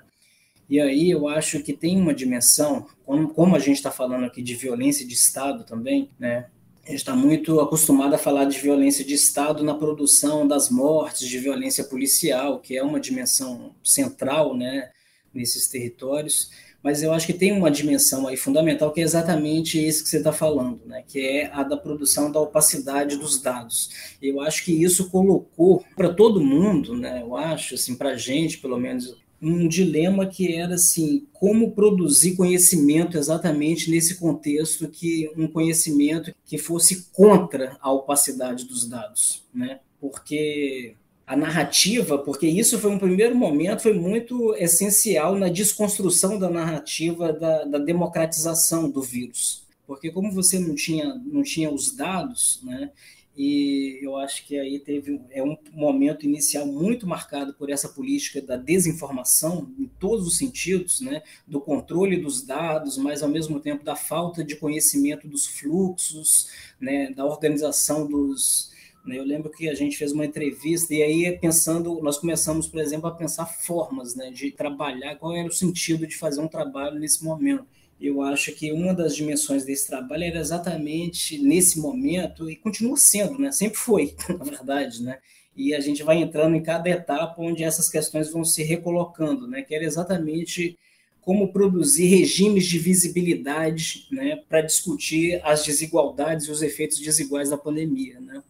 E 0.68 0.80
aí 0.80 1.10
eu 1.10 1.28
acho 1.28 1.62
que 1.62 1.72
tem 1.72 2.00
uma 2.00 2.14
dimensão, 2.14 2.86
como, 3.04 3.28
como 3.28 3.56
a 3.56 3.60
gente 3.60 3.76
está 3.76 3.90
falando 3.90 4.24
aqui 4.24 4.42
de 4.42 4.54
violência 4.54 5.06
de 5.06 5.14
Estado 5.14 5.64
também, 5.64 6.10
né? 6.18 6.46
A 6.84 6.90
gente 6.90 7.00
está 7.00 7.16
muito 7.16 7.58
acostumado 7.58 8.14
a 8.14 8.18
falar 8.18 8.44
de 8.44 8.60
violência 8.60 9.04
de 9.04 9.12
Estado 9.12 9.64
na 9.64 9.74
produção 9.74 10.46
das 10.46 10.70
mortes, 10.70 11.28
de 11.28 11.36
violência 11.36 11.82
policial, 11.82 12.60
que 12.60 12.76
é 12.76 12.82
uma 12.82 13.00
dimensão 13.00 13.74
central 13.82 14.56
né, 14.56 14.90
nesses 15.34 15.66
territórios. 15.66 16.48
Mas 16.82 17.02
eu 17.02 17.12
acho 17.12 17.26
que 17.26 17.32
tem 17.32 17.52
uma 17.52 17.70
dimensão 17.70 18.28
aí 18.28 18.36
fundamental 18.36 18.92
que 18.92 19.00
é 19.00 19.04
exatamente 19.04 19.84
isso 19.84 20.04
que 20.04 20.08
você 20.08 20.18
está 20.18 20.32
falando, 20.32 20.80
né, 20.86 21.02
que 21.06 21.20
é 21.20 21.50
a 21.52 21.62
da 21.62 21.76
produção 21.76 22.30
da 22.30 22.40
opacidade 22.40 23.16
dos 23.16 23.40
dados. 23.40 23.90
Eu 24.22 24.40
acho 24.40 24.64
que 24.64 24.72
isso 24.72 25.10
colocou 25.10 25.84
para 25.96 26.12
todo 26.12 26.40
mundo, 26.40 26.96
né, 26.96 27.22
eu 27.22 27.36
acho, 27.36 27.74
assim, 27.74 27.96
para 27.96 28.10
a 28.10 28.16
gente, 28.16 28.58
pelo 28.58 28.78
menos 28.78 29.16
um 29.40 29.68
dilema 29.68 30.26
que 30.26 30.54
era 30.54 30.74
assim, 30.74 31.26
como 31.32 31.72
produzir 31.72 32.36
conhecimento 32.36 33.18
exatamente 33.18 33.90
nesse 33.90 34.18
contexto 34.18 34.88
que 34.88 35.30
um 35.36 35.46
conhecimento 35.46 36.34
que 36.44 36.56
fosse 36.56 37.08
contra 37.12 37.76
a 37.80 37.92
opacidade 37.92 38.64
dos 38.64 38.88
dados, 38.88 39.44
né? 39.52 39.80
Porque 40.00 40.94
a 41.26 41.36
narrativa, 41.36 42.18
porque 42.18 42.46
isso 42.46 42.78
foi 42.78 42.90
um 42.90 42.98
primeiro 42.98 43.34
momento, 43.34 43.82
foi 43.82 43.94
muito 43.94 44.54
essencial 44.54 45.36
na 45.36 45.48
desconstrução 45.48 46.38
da 46.38 46.48
narrativa 46.48 47.32
da, 47.32 47.64
da 47.64 47.78
democratização 47.78 48.88
do 48.88 49.02
vírus. 49.02 49.66
Porque 49.86 50.10
como 50.10 50.30
você 50.32 50.58
não 50.58 50.74
tinha, 50.74 51.20
não 51.24 51.42
tinha 51.42 51.70
os 51.70 51.94
dados, 51.94 52.60
né? 52.62 52.90
E 53.36 53.98
eu 54.00 54.16
acho 54.16 54.46
que 54.46 54.58
aí 54.58 54.78
teve 54.78 55.20
é 55.30 55.42
um 55.42 55.58
momento 55.72 56.24
inicial 56.24 56.64
muito 56.64 57.06
marcado 57.06 57.52
por 57.52 57.68
essa 57.68 57.86
política 57.86 58.40
da 58.40 58.56
desinformação 58.56 59.70
em 59.78 59.86
todos 60.00 60.26
os 60.26 60.38
sentidos, 60.38 61.02
né, 61.02 61.22
do 61.46 61.60
controle 61.60 62.16
dos 62.16 62.42
dados, 62.42 62.96
mas 62.96 63.22
ao 63.22 63.28
mesmo 63.28 63.60
tempo 63.60 63.84
da 63.84 63.94
falta 63.94 64.42
de 64.42 64.56
conhecimento 64.56 65.28
dos 65.28 65.46
fluxos, 65.46 66.48
né, 66.80 67.10
da 67.10 67.26
organização 67.26 68.06
dos. 68.06 68.74
Eu 69.06 69.24
lembro 69.24 69.50
que 69.50 69.68
a 69.68 69.74
gente 69.74 69.96
fez 69.96 70.12
uma 70.12 70.26
entrevista 70.26 70.94
e 70.94 71.02
aí 71.02 71.38
pensando, 71.38 72.00
nós 72.02 72.18
começamos, 72.18 72.66
por 72.66 72.80
exemplo, 72.80 73.08
a 73.08 73.14
pensar 73.14 73.46
formas 73.46 74.14
né, 74.14 74.30
de 74.30 74.50
trabalhar, 74.50 75.16
qual 75.16 75.34
era 75.34 75.48
o 75.48 75.52
sentido 75.52 76.06
de 76.06 76.16
fazer 76.16 76.40
um 76.40 76.48
trabalho 76.48 76.98
nesse 76.98 77.24
momento 77.24 77.66
eu 78.00 78.20
acho 78.20 78.52
que 78.52 78.72
uma 78.72 78.92
das 78.92 79.16
dimensões 79.16 79.64
desse 79.64 79.86
trabalho 79.86 80.24
era 80.24 80.38
exatamente 80.38 81.38
nesse 81.38 81.78
momento, 81.80 82.50
e 82.50 82.56
continua 82.56 82.96
sendo, 82.96 83.38
né? 83.38 83.50
sempre 83.50 83.78
foi, 83.78 84.14
na 84.28 84.44
verdade, 84.44 85.02
né? 85.02 85.18
e 85.56 85.74
a 85.74 85.80
gente 85.80 86.02
vai 86.02 86.18
entrando 86.18 86.54
em 86.54 86.62
cada 86.62 86.90
etapa 86.90 87.40
onde 87.40 87.64
essas 87.64 87.88
questões 87.88 88.30
vão 88.30 88.44
se 88.44 88.62
recolocando, 88.62 89.46
né? 89.46 89.62
que 89.62 89.74
era 89.74 89.84
exatamente 89.84 90.78
como 91.22 91.52
produzir 91.52 92.06
regimes 92.06 92.66
de 92.66 92.78
visibilidade 92.78 94.06
né? 94.12 94.42
para 94.48 94.60
discutir 94.60 95.40
as 95.42 95.64
desigualdades 95.64 96.46
e 96.46 96.50
os 96.50 96.62
efeitos 96.62 96.98
desiguais 96.98 97.50
da 97.50 97.56
pandemia. 97.56 98.20
Né? 98.20 98.42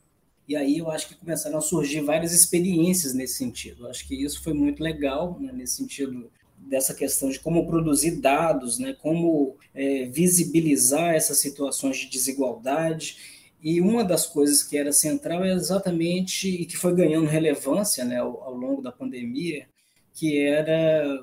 E 0.48 0.54
aí 0.54 0.78
eu 0.78 0.90
acho 0.90 1.08
que 1.08 1.14
começaram 1.14 1.58
a 1.58 1.60
surgir 1.60 2.00
várias 2.00 2.32
experiências 2.32 3.12
nesse 3.14 3.34
sentido. 3.34 3.84
Eu 3.84 3.90
acho 3.90 4.06
que 4.06 4.14
isso 4.14 4.42
foi 4.42 4.52
muito 4.52 4.82
legal, 4.82 5.38
né? 5.40 5.52
nesse 5.52 5.76
sentido 5.76 6.30
dessa 6.58 6.94
questão 6.94 7.30
de 7.30 7.38
como 7.38 7.66
produzir 7.66 8.12
dados, 8.20 8.78
né, 8.78 8.94
como 9.00 9.56
é, 9.74 10.06
visibilizar 10.06 11.14
essas 11.14 11.38
situações 11.38 11.96
de 11.98 12.08
desigualdade. 12.08 13.18
E 13.62 13.80
uma 13.80 14.04
das 14.04 14.26
coisas 14.26 14.62
que 14.62 14.76
era 14.76 14.92
central 14.92 15.44
é 15.44 15.52
exatamente, 15.52 16.48
e 16.48 16.66
que 16.66 16.76
foi 16.76 16.94
ganhando 16.94 17.26
relevância 17.26 18.04
né, 18.04 18.18
ao, 18.18 18.42
ao 18.42 18.54
longo 18.54 18.82
da 18.82 18.92
pandemia, 18.92 19.66
que 20.14 20.38
era 20.38 21.22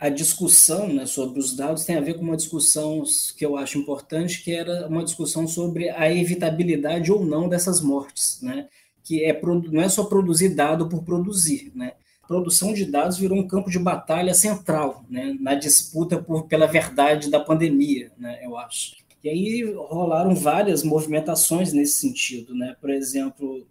a 0.00 0.08
discussão 0.08 0.88
né, 0.88 1.04
sobre 1.04 1.38
os 1.38 1.54
dados 1.54 1.84
tem 1.84 1.96
a 1.96 2.00
ver 2.00 2.14
com 2.14 2.22
uma 2.22 2.36
discussão 2.36 3.04
que 3.36 3.44
eu 3.44 3.54
acho 3.58 3.78
importante, 3.78 4.42
que 4.42 4.50
era 4.50 4.88
uma 4.88 5.04
discussão 5.04 5.46
sobre 5.46 5.90
a 5.90 6.10
evitabilidade 6.10 7.12
ou 7.12 7.24
não 7.24 7.50
dessas 7.50 7.82
mortes, 7.82 8.40
né? 8.40 8.66
que 9.04 9.22
é, 9.22 9.38
não 9.70 9.82
é 9.82 9.88
só 9.90 10.04
produzir 10.04 10.50
dado 10.54 10.88
por 10.88 11.04
produzir, 11.04 11.70
né? 11.74 11.92
produção 12.26 12.72
de 12.72 12.86
dados 12.86 13.18
virou 13.18 13.36
um 13.36 13.46
campo 13.46 13.68
de 13.68 13.78
batalha 13.78 14.32
central 14.32 15.04
né, 15.10 15.36
na 15.38 15.54
disputa 15.54 16.22
por, 16.22 16.46
pela 16.46 16.66
verdade 16.66 17.28
da 17.28 17.40
pandemia, 17.40 18.10
né, 18.16 18.38
eu 18.42 18.56
acho. 18.56 18.94
E 19.22 19.28
aí 19.28 19.74
rolaram 19.74 20.34
várias 20.34 20.82
movimentações 20.82 21.74
nesse 21.74 21.98
sentido, 21.98 22.54
né? 22.54 22.74
Por 22.80 22.88
exemplo, 22.88 23.66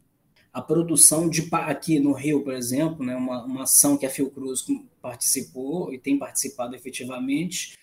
a 0.52 0.62
produção 0.62 1.30
de 1.30 1.48
aqui 1.52 2.00
no 2.00 2.14
Rio, 2.14 2.44
por 2.44 2.54
exemplo, 2.54 3.06
né, 3.06 3.16
uma, 3.16 3.44
uma 3.44 3.64
ação 3.64 3.98
que 3.98 4.06
a 4.06 4.10
Fiocruz 4.10 4.66
participou 5.02 5.94
e 5.94 6.00
tem 6.00 6.18
participado 6.18 6.76
efetivamente, 6.76 7.78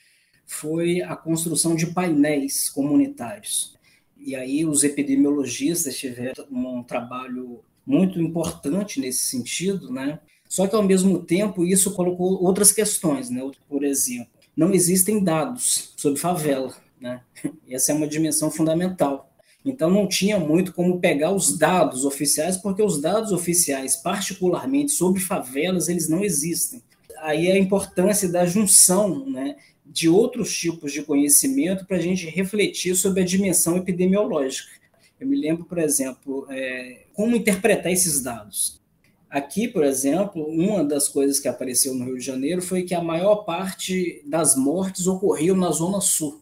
foi 0.45 1.03
a 1.03 1.17
construção 1.17 1.75
de 1.75 1.89
painéis 1.89 2.69
comunitários. 2.71 3.77
E 4.17 4.35
aí 4.35 4.65
os 4.65 4.83
epidemiologistas 4.83 5.97
tiveram 5.97 6.47
um 6.51 6.83
trabalho 6.83 7.61
muito 7.87 8.21
importante 8.21 9.01
nesse 9.01 9.27
sentido, 9.27 9.93
né? 9.93 10.19
Só 10.49 10.67
que, 10.67 10.75
ao 10.75 10.83
mesmo 10.83 11.19
tempo, 11.21 11.65
isso 11.65 11.95
colocou 11.95 12.43
outras 12.43 12.73
questões, 12.73 13.31
né? 13.31 13.41
Por 13.69 13.85
exemplo, 13.85 14.31
não 14.57 14.73
existem 14.73 15.23
dados 15.23 15.93
sobre 15.97 16.19
favela, 16.19 16.75
né? 17.01 17.23
Essa 17.69 17.93
é 17.93 17.95
uma 17.95 18.07
dimensão 18.07 18.51
fundamental. 18.51 19.36
Então, 19.67 19.91
não 19.91 20.07
tinha 20.07 20.39
muito 20.39 20.73
como 20.73 21.01
pegar 21.01 21.33
os 21.33 21.59
dados 21.59 22.05
oficiais, 22.05 22.57
porque 22.57 22.81
os 22.81 23.01
dados 23.01 23.33
oficiais, 23.33 23.97
particularmente 23.97 24.93
sobre 24.93 25.21
favelas, 25.21 25.89
eles 25.89 26.09
não 26.09 26.23
existem. 26.23 26.81
Aí 27.19 27.51
a 27.51 27.59
importância 27.59 28.29
da 28.29 28.47
junção 28.47 29.29
né, 29.29 29.57
de 29.85 30.09
outros 30.09 30.57
tipos 30.57 30.93
de 30.93 31.03
conhecimento 31.03 31.85
para 31.85 31.97
a 31.97 32.01
gente 32.01 32.27
refletir 32.27 32.95
sobre 32.95 33.23
a 33.23 33.27
dimensão 33.27 33.77
epidemiológica. 33.77 34.71
Eu 35.19 35.27
me 35.27 35.37
lembro, 35.37 35.65
por 35.65 35.79
exemplo, 35.79 36.47
é, 36.49 37.03
como 37.13 37.35
interpretar 37.35 37.91
esses 37.91 38.23
dados. 38.23 38.81
Aqui, 39.29 39.67
por 39.67 39.83
exemplo, 39.83 40.47
uma 40.47 40.85
das 40.85 41.09
coisas 41.09 41.41
que 41.41 41.49
apareceu 41.49 41.93
no 41.93 42.05
Rio 42.05 42.19
de 42.19 42.25
Janeiro 42.25 42.63
foi 42.63 42.85
que 42.85 42.95
a 42.95 43.03
maior 43.03 43.45
parte 43.45 44.23
das 44.25 44.55
mortes 44.55 45.09
ocorriam 45.09 45.57
na 45.57 45.73
Zona 45.73 46.01
Sul. 46.01 46.41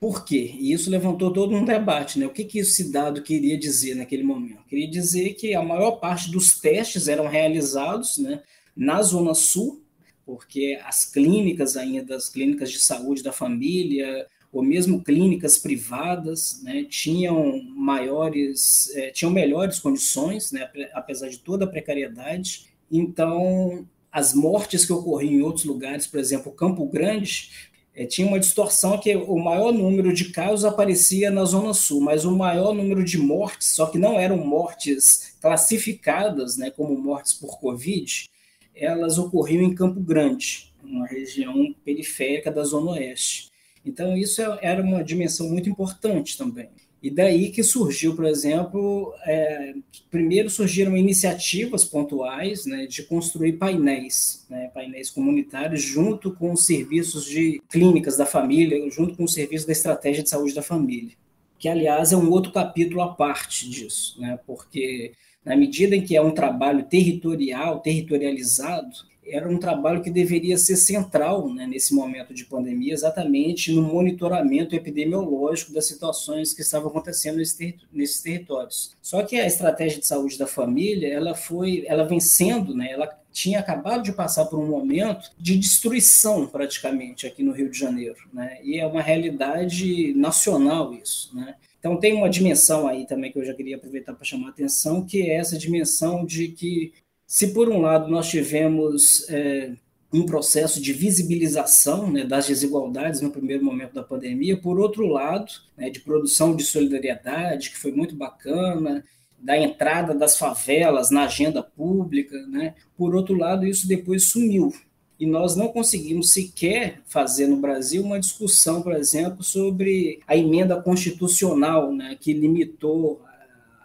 Por 0.00 0.24
quê? 0.24 0.54
E 0.58 0.72
isso 0.72 0.88
levantou 0.90 1.30
todo 1.30 1.54
um 1.54 1.62
debate, 1.62 2.18
né? 2.18 2.26
O 2.26 2.32
que, 2.32 2.42
que 2.44 2.60
esse 2.60 2.90
dado 2.90 3.22
queria 3.22 3.58
dizer 3.58 3.94
naquele 3.94 4.22
momento? 4.22 4.64
Queria 4.66 4.88
dizer 4.88 5.34
que 5.34 5.54
a 5.54 5.62
maior 5.62 5.92
parte 6.00 6.30
dos 6.30 6.58
testes 6.58 7.06
eram 7.06 7.28
realizados 7.28 8.16
né, 8.16 8.42
na 8.74 9.02
Zona 9.02 9.34
Sul, 9.34 9.84
porque 10.24 10.80
as 10.86 11.04
clínicas 11.04 11.76
ainda, 11.76 12.16
as 12.16 12.30
clínicas 12.30 12.70
de 12.70 12.78
saúde 12.78 13.22
da 13.22 13.30
família, 13.30 14.26
ou 14.50 14.62
mesmo 14.62 15.04
clínicas 15.04 15.58
privadas, 15.58 16.62
né, 16.62 16.84
tinham 16.88 17.62
maiores, 17.64 18.90
é, 18.96 19.10
tinham 19.10 19.30
melhores 19.30 19.78
condições, 19.78 20.50
né, 20.50 20.70
apesar 20.94 21.28
de 21.28 21.38
toda 21.40 21.66
a 21.66 21.68
precariedade. 21.68 22.70
Então, 22.90 23.86
as 24.10 24.34
mortes 24.34 24.86
que 24.86 24.92
ocorriam 24.92 25.34
em 25.34 25.42
outros 25.42 25.64
lugares, 25.64 26.06
por 26.06 26.18
exemplo, 26.18 26.50
Campo 26.52 26.86
Grande, 26.86 27.69
é, 27.94 28.06
tinha 28.06 28.26
uma 28.26 28.38
distorção 28.38 28.98
que 28.98 29.14
o 29.16 29.38
maior 29.38 29.72
número 29.72 30.12
de 30.12 30.26
casos 30.30 30.64
aparecia 30.64 31.30
na 31.30 31.44
Zona 31.44 31.74
Sul, 31.74 32.00
mas 32.00 32.24
o 32.24 32.36
maior 32.36 32.74
número 32.74 33.04
de 33.04 33.18
mortes, 33.18 33.68
só 33.74 33.86
que 33.86 33.98
não 33.98 34.18
eram 34.18 34.36
mortes 34.38 35.36
classificadas 35.40 36.56
né, 36.56 36.70
como 36.70 36.96
mortes 36.96 37.34
por 37.34 37.58
Covid, 37.58 38.30
elas 38.74 39.18
ocorriam 39.18 39.62
em 39.62 39.74
Campo 39.74 40.00
Grande, 40.00 40.72
uma 40.82 41.06
região 41.06 41.74
periférica 41.84 42.50
da 42.50 42.62
Zona 42.64 42.92
Oeste. 42.92 43.50
Então, 43.84 44.16
isso 44.16 44.40
é, 44.40 44.58
era 44.62 44.82
uma 44.82 45.02
dimensão 45.02 45.48
muito 45.48 45.68
importante 45.68 46.38
também. 46.38 46.70
E 47.02 47.10
daí 47.10 47.50
que 47.50 47.62
surgiu, 47.62 48.14
por 48.14 48.26
exemplo, 48.26 49.14
é, 49.24 49.72
primeiro 50.10 50.50
surgiram 50.50 50.94
iniciativas 50.94 51.82
pontuais 51.84 52.66
né, 52.66 52.86
de 52.86 53.02
construir 53.04 53.54
painéis, 53.54 54.44
né, 54.50 54.70
painéis 54.74 55.08
comunitários, 55.08 55.80
junto 55.80 56.30
com 56.32 56.52
os 56.52 56.66
serviços 56.66 57.24
de 57.24 57.62
clínicas 57.70 58.18
da 58.18 58.26
família, 58.26 58.90
junto 58.90 59.16
com 59.16 59.24
o 59.24 59.28
serviço 59.28 59.66
da 59.66 59.72
estratégia 59.72 60.22
de 60.22 60.28
saúde 60.28 60.54
da 60.54 60.62
família, 60.62 61.14
que, 61.58 61.68
aliás, 61.68 62.12
é 62.12 62.16
um 62.16 62.30
outro 62.30 62.52
capítulo 62.52 63.00
à 63.00 63.14
parte 63.14 63.68
disso, 63.68 64.20
né, 64.20 64.38
porque 64.46 65.12
na 65.42 65.56
medida 65.56 65.96
em 65.96 66.02
que 66.02 66.14
é 66.14 66.20
um 66.20 66.32
trabalho 66.32 66.84
territorial, 66.84 67.80
territorializado, 67.80 68.90
era 69.24 69.48
um 69.48 69.58
trabalho 69.58 70.02
que 70.02 70.10
deveria 70.10 70.58
ser 70.58 70.76
central 70.76 71.52
né, 71.52 71.66
nesse 71.66 71.94
momento 71.94 72.34
de 72.34 72.44
pandemia, 72.44 72.92
exatamente 72.92 73.72
no 73.72 73.82
monitoramento 73.82 74.74
epidemiológico 74.74 75.72
das 75.72 75.86
situações 75.86 76.52
que 76.52 76.62
estavam 76.62 76.88
acontecendo 76.88 77.36
nesse 77.36 77.76
nesses 77.92 78.22
territórios. 78.22 78.96
Só 79.00 79.22
que 79.22 79.36
a 79.36 79.46
estratégia 79.46 80.00
de 80.00 80.06
saúde 80.06 80.38
da 80.38 80.46
família, 80.46 81.12
ela 81.12 81.34
foi, 81.34 81.84
ela 81.86 82.04
vem 82.04 82.20
sendo, 82.20 82.74
né, 82.74 82.90
ela 82.90 83.08
tinha 83.32 83.60
acabado 83.60 84.02
de 84.02 84.12
passar 84.12 84.46
por 84.46 84.58
um 84.58 84.66
momento 84.66 85.30
de 85.38 85.56
destruição 85.56 86.46
praticamente 86.46 87.26
aqui 87.26 87.42
no 87.42 87.52
Rio 87.52 87.70
de 87.70 87.78
Janeiro, 87.78 88.18
né? 88.32 88.58
E 88.62 88.78
é 88.78 88.86
uma 88.86 89.00
realidade 89.00 90.12
nacional 90.14 90.92
isso, 90.92 91.34
né? 91.34 91.54
Então 91.78 91.96
tem 91.96 92.12
uma 92.12 92.28
dimensão 92.28 92.86
aí 92.86 93.06
também 93.06 93.32
que 93.32 93.38
eu 93.38 93.44
já 93.44 93.54
queria 93.54 93.76
aproveitar 93.76 94.14
para 94.14 94.24
chamar 94.24 94.48
a 94.48 94.50
atenção, 94.50 95.04
que 95.04 95.22
é 95.22 95.36
essa 95.36 95.56
dimensão 95.56 96.26
de 96.26 96.48
que 96.48 96.92
se, 97.30 97.52
por 97.52 97.68
um 97.68 97.80
lado, 97.80 98.10
nós 98.10 98.28
tivemos 98.28 99.24
é, 99.30 99.70
um 100.12 100.26
processo 100.26 100.82
de 100.82 100.92
visibilização 100.92 102.10
né, 102.10 102.24
das 102.24 102.48
desigualdades 102.48 103.20
no 103.20 103.30
primeiro 103.30 103.64
momento 103.64 103.94
da 103.94 104.02
pandemia, 104.02 104.56
por 104.56 104.80
outro 104.80 105.06
lado, 105.06 105.46
né, 105.76 105.88
de 105.90 106.00
produção 106.00 106.56
de 106.56 106.64
solidariedade, 106.64 107.70
que 107.70 107.78
foi 107.78 107.92
muito 107.92 108.16
bacana, 108.16 109.04
da 109.38 109.56
entrada 109.56 110.12
das 110.12 110.36
favelas 110.36 111.12
na 111.12 111.22
agenda 111.22 111.62
pública, 111.62 112.36
né? 112.48 112.74
por 112.96 113.14
outro 113.14 113.36
lado, 113.36 113.64
isso 113.64 113.86
depois 113.86 114.24
sumiu. 114.24 114.74
E 115.16 115.24
nós 115.24 115.54
não 115.54 115.68
conseguimos 115.68 116.32
sequer 116.32 117.00
fazer 117.06 117.46
no 117.46 117.58
Brasil 117.58 118.02
uma 118.02 118.18
discussão, 118.18 118.82
por 118.82 118.92
exemplo, 118.92 119.44
sobre 119.44 120.18
a 120.26 120.36
emenda 120.36 120.82
constitucional 120.82 121.92
né, 121.92 122.16
que 122.20 122.32
limitou 122.32 123.22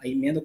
a 0.02 0.06
emenda 0.06 0.44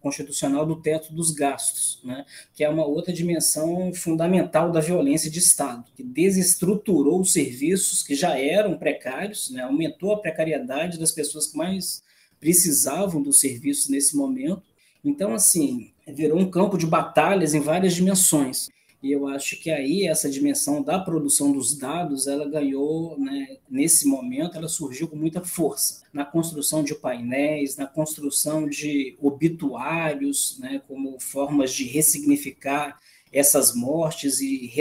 constitucional 0.00 0.64
do 0.64 0.76
teto 0.76 1.12
dos 1.12 1.30
gastos, 1.30 2.00
né, 2.04 2.24
que 2.54 2.62
é 2.62 2.68
uma 2.68 2.86
outra 2.86 3.12
dimensão 3.12 3.92
fundamental 3.92 4.70
da 4.70 4.80
violência 4.80 5.30
de 5.30 5.38
Estado, 5.38 5.84
que 5.96 6.02
desestruturou 6.02 7.20
os 7.20 7.32
serviços 7.32 8.02
que 8.02 8.14
já 8.14 8.38
eram 8.38 8.78
precários, 8.78 9.50
né, 9.50 9.62
aumentou 9.62 10.12
a 10.12 10.20
precariedade 10.20 10.98
das 10.98 11.12
pessoas 11.12 11.48
que 11.48 11.56
mais 11.56 12.02
precisavam 12.38 13.22
dos 13.22 13.40
serviços 13.40 13.88
nesse 13.88 14.16
momento. 14.16 14.62
Então, 15.04 15.34
assim, 15.34 15.90
virou 16.06 16.38
um 16.38 16.50
campo 16.50 16.78
de 16.78 16.86
batalhas 16.86 17.54
em 17.54 17.60
várias 17.60 17.94
dimensões. 17.94 18.68
E 19.04 19.12
eu 19.12 19.28
acho 19.28 19.60
que 19.60 19.70
aí 19.70 20.06
essa 20.06 20.30
dimensão 20.30 20.82
da 20.82 20.98
produção 20.98 21.52
dos 21.52 21.76
dados, 21.76 22.26
ela 22.26 22.48
ganhou, 22.48 23.20
né, 23.20 23.58
nesse 23.68 24.08
momento, 24.08 24.56
ela 24.56 24.66
surgiu 24.66 25.06
com 25.06 25.14
muita 25.14 25.42
força 25.42 26.04
na 26.10 26.24
construção 26.24 26.82
de 26.82 26.94
painéis, 26.94 27.76
na 27.76 27.86
construção 27.86 28.66
de 28.66 29.14
obituários, 29.20 30.58
né, 30.58 30.80
como 30.88 31.20
formas 31.20 31.74
de 31.74 31.84
ressignificar 31.84 32.98
essas 33.30 33.74
mortes 33.74 34.40
e, 34.40 34.72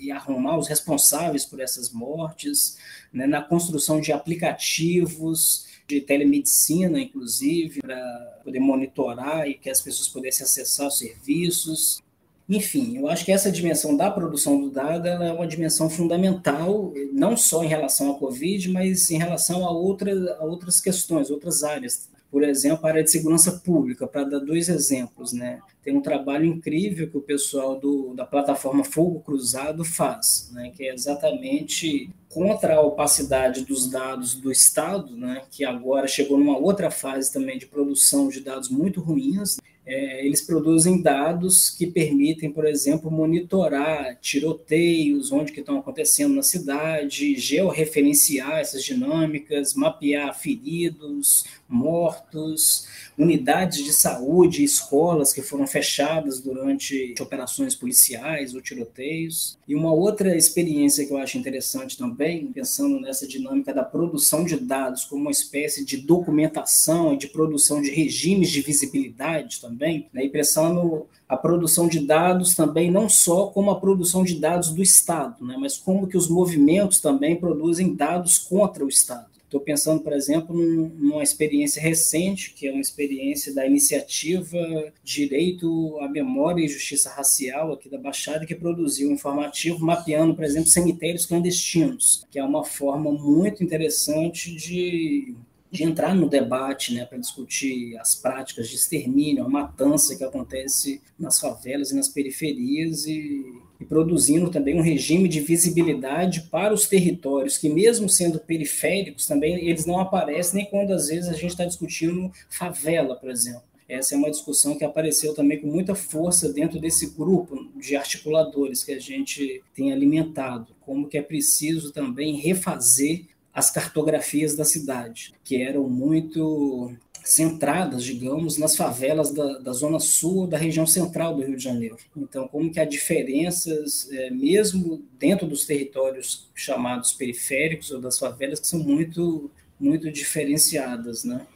e, 0.00 0.10
arrumar 0.10 0.58
os 0.58 0.66
responsáveis 0.66 1.44
por 1.44 1.60
essas 1.60 1.92
mortes, 1.92 2.76
né, 3.12 3.28
na 3.28 3.40
construção 3.40 4.00
de 4.00 4.10
aplicativos 4.10 5.68
de 5.86 6.00
telemedicina, 6.00 6.98
inclusive, 6.98 7.80
para 7.80 8.40
poder 8.42 8.58
monitorar 8.58 9.48
e 9.48 9.54
que 9.54 9.70
as 9.70 9.80
pessoas 9.80 10.08
pudessem 10.08 10.42
acessar 10.42 10.88
os 10.88 10.98
serviços. 10.98 12.02
Enfim, 12.48 12.98
eu 12.98 13.08
acho 13.08 13.24
que 13.24 13.32
essa 13.32 13.50
dimensão 13.50 13.96
da 13.96 14.10
produção 14.10 14.60
do 14.60 14.70
dado 14.70 15.06
é 15.06 15.32
uma 15.32 15.46
dimensão 15.46 15.88
fundamental, 15.88 16.92
não 17.12 17.36
só 17.36 17.62
em 17.62 17.68
relação 17.68 18.10
à 18.10 18.18
Covid, 18.18 18.68
mas 18.70 19.10
em 19.10 19.18
relação 19.18 19.66
a, 19.66 19.70
outra, 19.70 20.12
a 20.38 20.44
outras 20.44 20.80
questões, 20.80 21.30
outras 21.30 21.62
áreas. 21.62 22.10
Por 22.30 22.42
exemplo, 22.42 22.86
a 22.86 22.88
área 22.88 23.04
de 23.04 23.10
segurança 23.10 23.52
pública, 23.52 24.06
para 24.06 24.24
dar 24.24 24.38
dois 24.38 24.68
exemplos. 24.68 25.32
Né? 25.32 25.60
Tem 25.82 25.94
um 25.94 26.00
trabalho 26.00 26.46
incrível 26.46 27.08
que 27.10 27.16
o 27.18 27.22
pessoal 27.22 27.78
do, 27.78 28.14
da 28.14 28.24
plataforma 28.24 28.82
Fogo 28.84 29.20
Cruzado 29.20 29.84
faz, 29.84 30.50
né? 30.52 30.72
que 30.74 30.84
é 30.84 30.94
exatamente 30.94 32.10
contra 32.30 32.76
a 32.76 32.80
opacidade 32.80 33.66
dos 33.66 33.86
dados 33.88 34.34
do 34.34 34.50
Estado, 34.50 35.14
né? 35.14 35.42
que 35.50 35.62
agora 35.64 36.08
chegou 36.08 36.38
numa 36.38 36.56
outra 36.56 36.90
fase 36.90 37.30
também 37.30 37.58
de 37.58 37.66
produção 37.66 38.28
de 38.28 38.40
dados 38.40 38.70
muito 38.70 39.00
ruins 39.00 39.58
é, 39.84 40.24
eles 40.24 40.40
produzem 40.40 41.02
dados 41.02 41.68
que 41.68 41.86
permitem, 41.88 42.52
por 42.52 42.64
exemplo, 42.64 43.10
monitorar 43.10 44.16
tiroteios, 44.20 45.32
onde 45.32 45.50
que 45.50 45.60
estão 45.60 45.78
acontecendo 45.78 46.34
na 46.34 46.42
cidade, 46.42 47.34
georreferenciar 47.36 48.60
essas 48.60 48.84
dinâmicas, 48.84 49.74
mapear 49.74 50.38
feridos, 50.38 51.44
mortos, 51.68 52.86
unidades 53.18 53.84
de 53.84 53.92
saúde, 53.92 54.64
escolas 54.64 55.32
que 55.32 55.42
foram 55.42 55.66
fechadas 55.66 56.40
durante 56.40 57.14
operações 57.20 57.74
policiais 57.74 58.54
ou 58.54 58.60
tiroteios. 58.60 59.58
E 59.66 59.74
uma 59.74 59.92
outra 59.92 60.36
experiência 60.36 61.04
que 61.04 61.12
eu 61.12 61.18
acho 61.18 61.38
interessante 61.38 61.96
também, 61.96 62.46
pensando 62.46 63.00
nessa 63.00 63.26
dinâmica 63.26 63.72
da 63.72 63.84
produção 63.84 64.44
de 64.44 64.56
dados 64.56 65.04
como 65.04 65.22
uma 65.22 65.30
espécie 65.30 65.84
de 65.84 65.98
documentação 65.98 67.14
e 67.14 67.16
de 67.16 67.28
produção 67.28 67.80
de 67.80 67.90
regimes 67.90 68.50
de 68.50 68.60
visibilidade 68.60 69.60
também, 69.60 70.08
né, 70.12 70.24
e 70.24 70.28
pensando 70.28 71.06
a 71.28 71.36
produção 71.36 71.88
de 71.88 72.00
dados 72.00 72.54
também 72.54 72.90
não 72.90 73.08
só 73.08 73.46
como 73.46 73.70
a 73.70 73.80
produção 73.80 74.22
de 74.22 74.38
dados 74.38 74.70
do 74.70 74.82
Estado, 74.82 75.44
né, 75.44 75.56
mas 75.58 75.78
como 75.78 76.06
que 76.06 76.16
os 76.16 76.28
movimentos 76.28 77.00
também 77.00 77.36
produzem 77.36 77.94
dados 77.94 78.38
contra 78.38 78.84
o 78.84 78.88
Estado. 78.88 79.31
Estou 79.52 79.60
pensando, 79.60 80.02
por 80.02 80.14
exemplo, 80.14 80.56
numa 80.56 81.22
experiência 81.22 81.82
recente, 81.82 82.54
que 82.54 82.66
é 82.66 82.72
uma 82.72 82.80
experiência 82.80 83.54
da 83.54 83.66
iniciativa 83.66 84.58
Direito 85.04 85.98
à 86.00 86.08
Memória 86.08 86.64
e 86.64 86.68
Justiça 86.68 87.10
Racial 87.10 87.70
aqui 87.70 87.86
da 87.90 87.98
Baixada, 87.98 88.46
que 88.46 88.54
produziu 88.54 89.10
um 89.10 89.12
informativo 89.12 89.84
mapeando, 89.84 90.34
por 90.34 90.42
exemplo, 90.42 90.70
cemitérios 90.70 91.26
clandestinos, 91.26 92.26
que 92.30 92.38
é 92.38 92.42
uma 92.42 92.64
forma 92.64 93.12
muito 93.12 93.62
interessante 93.62 94.56
de 94.56 95.36
de 95.70 95.84
entrar 95.84 96.14
no 96.14 96.28
debate 96.28 96.92
né, 96.92 97.06
para 97.06 97.16
discutir 97.16 97.96
as 97.96 98.14
práticas 98.14 98.68
de 98.68 98.76
extermínio, 98.76 99.42
a 99.42 99.48
matança 99.48 100.14
que 100.14 100.22
acontece 100.22 101.00
nas 101.18 101.40
favelas 101.40 101.90
e 101.90 101.96
nas 101.96 102.10
periferias 102.10 103.06
e, 103.06 103.61
e, 103.82 103.84
produzindo 103.84 104.50
também 104.50 104.78
um 104.78 104.82
regime 104.82 105.28
de 105.28 105.40
visibilidade 105.40 106.42
para 106.42 106.72
os 106.72 106.88
territórios 106.88 107.58
que, 107.58 107.68
mesmo 107.68 108.08
sendo 108.08 108.38
periféricos, 108.38 109.26
também 109.26 109.68
eles 109.68 109.84
não 109.84 109.98
aparecem 109.98 110.62
nem 110.62 110.70
quando 110.70 110.92
às 110.92 111.08
vezes 111.08 111.28
a 111.28 111.32
gente 111.32 111.50
está 111.50 111.64
discutindo 111.64 112.30
favela, 112.48 113.16
por 113.16 113.28
exemplo. 113.28 113.62
Essa 113.88 114.14
é 114.14 114.18
uma 114.18 114.30
discussão 114.30 114.76
que 114.76 114.84
apareceu 114.84 115.34
também 115.34 115.60
com 115.60 115.66
muita 115.66 115.94
força 115.94 116.50
dentro 116.50 116.80
desse 116.80 117.10
grupo 117.10 117.68
de 117.76 117.94
articuladores 117.94 118.82
que 118.82 118.92
a 118.92 118.98
gente 118.98 119.62
tem 119.74 119.92
alimentado, 119.92 120.68
como 120.80 121.08
que 121.08 121.18
é 121.18 121.22
preciso 121.22 121.92
também 121.92 122.36
refazer 122.36 123.26
as 123.52 123.70
cartografias 123.70 124.56
da 124.56 124.64
cidade, 124.64 125.34
que 125.44 125.60
eram 125.60 125.88
muito 125.90 126.92
centradas, 127.24 128.04
digamos, 128.04 128.58
nas 128.58 128.76
favelas 128.76 129.32
da, 129.32 129.58
da 129.58 129.72
zona 129.72 129.98
sul 130.00 130.46
da 130.46 130.58
região 130.58 130.86
central 130.86 131.34
do 131.34 131.42
Rio 131.42 131.56
de 131.56 131.62
Janeiro. 131.62 131.96
Então, 132.16 132.48
como 132.48 132.70
que 132.70 132.80
há 132.80 132.84
diferenças, 132.84 134.10
é, 134.10 134.30
mesmo 134.30 135.02
dentro 135.18 135.46
dos 135.46 135.64
territórios 135.64 136.48
chamados 136.54 137.12
periféricos 137.12 137.90
ou 137.90 138.00
das 138.00 138.18
favelas, 138.18 138.60
que 138.60 138.66
são 138.66 138.80
muito, 138.80 139.50
muito 139.78 140.10
diferenciadas, 140.10 141.24
né? 141.24 141.46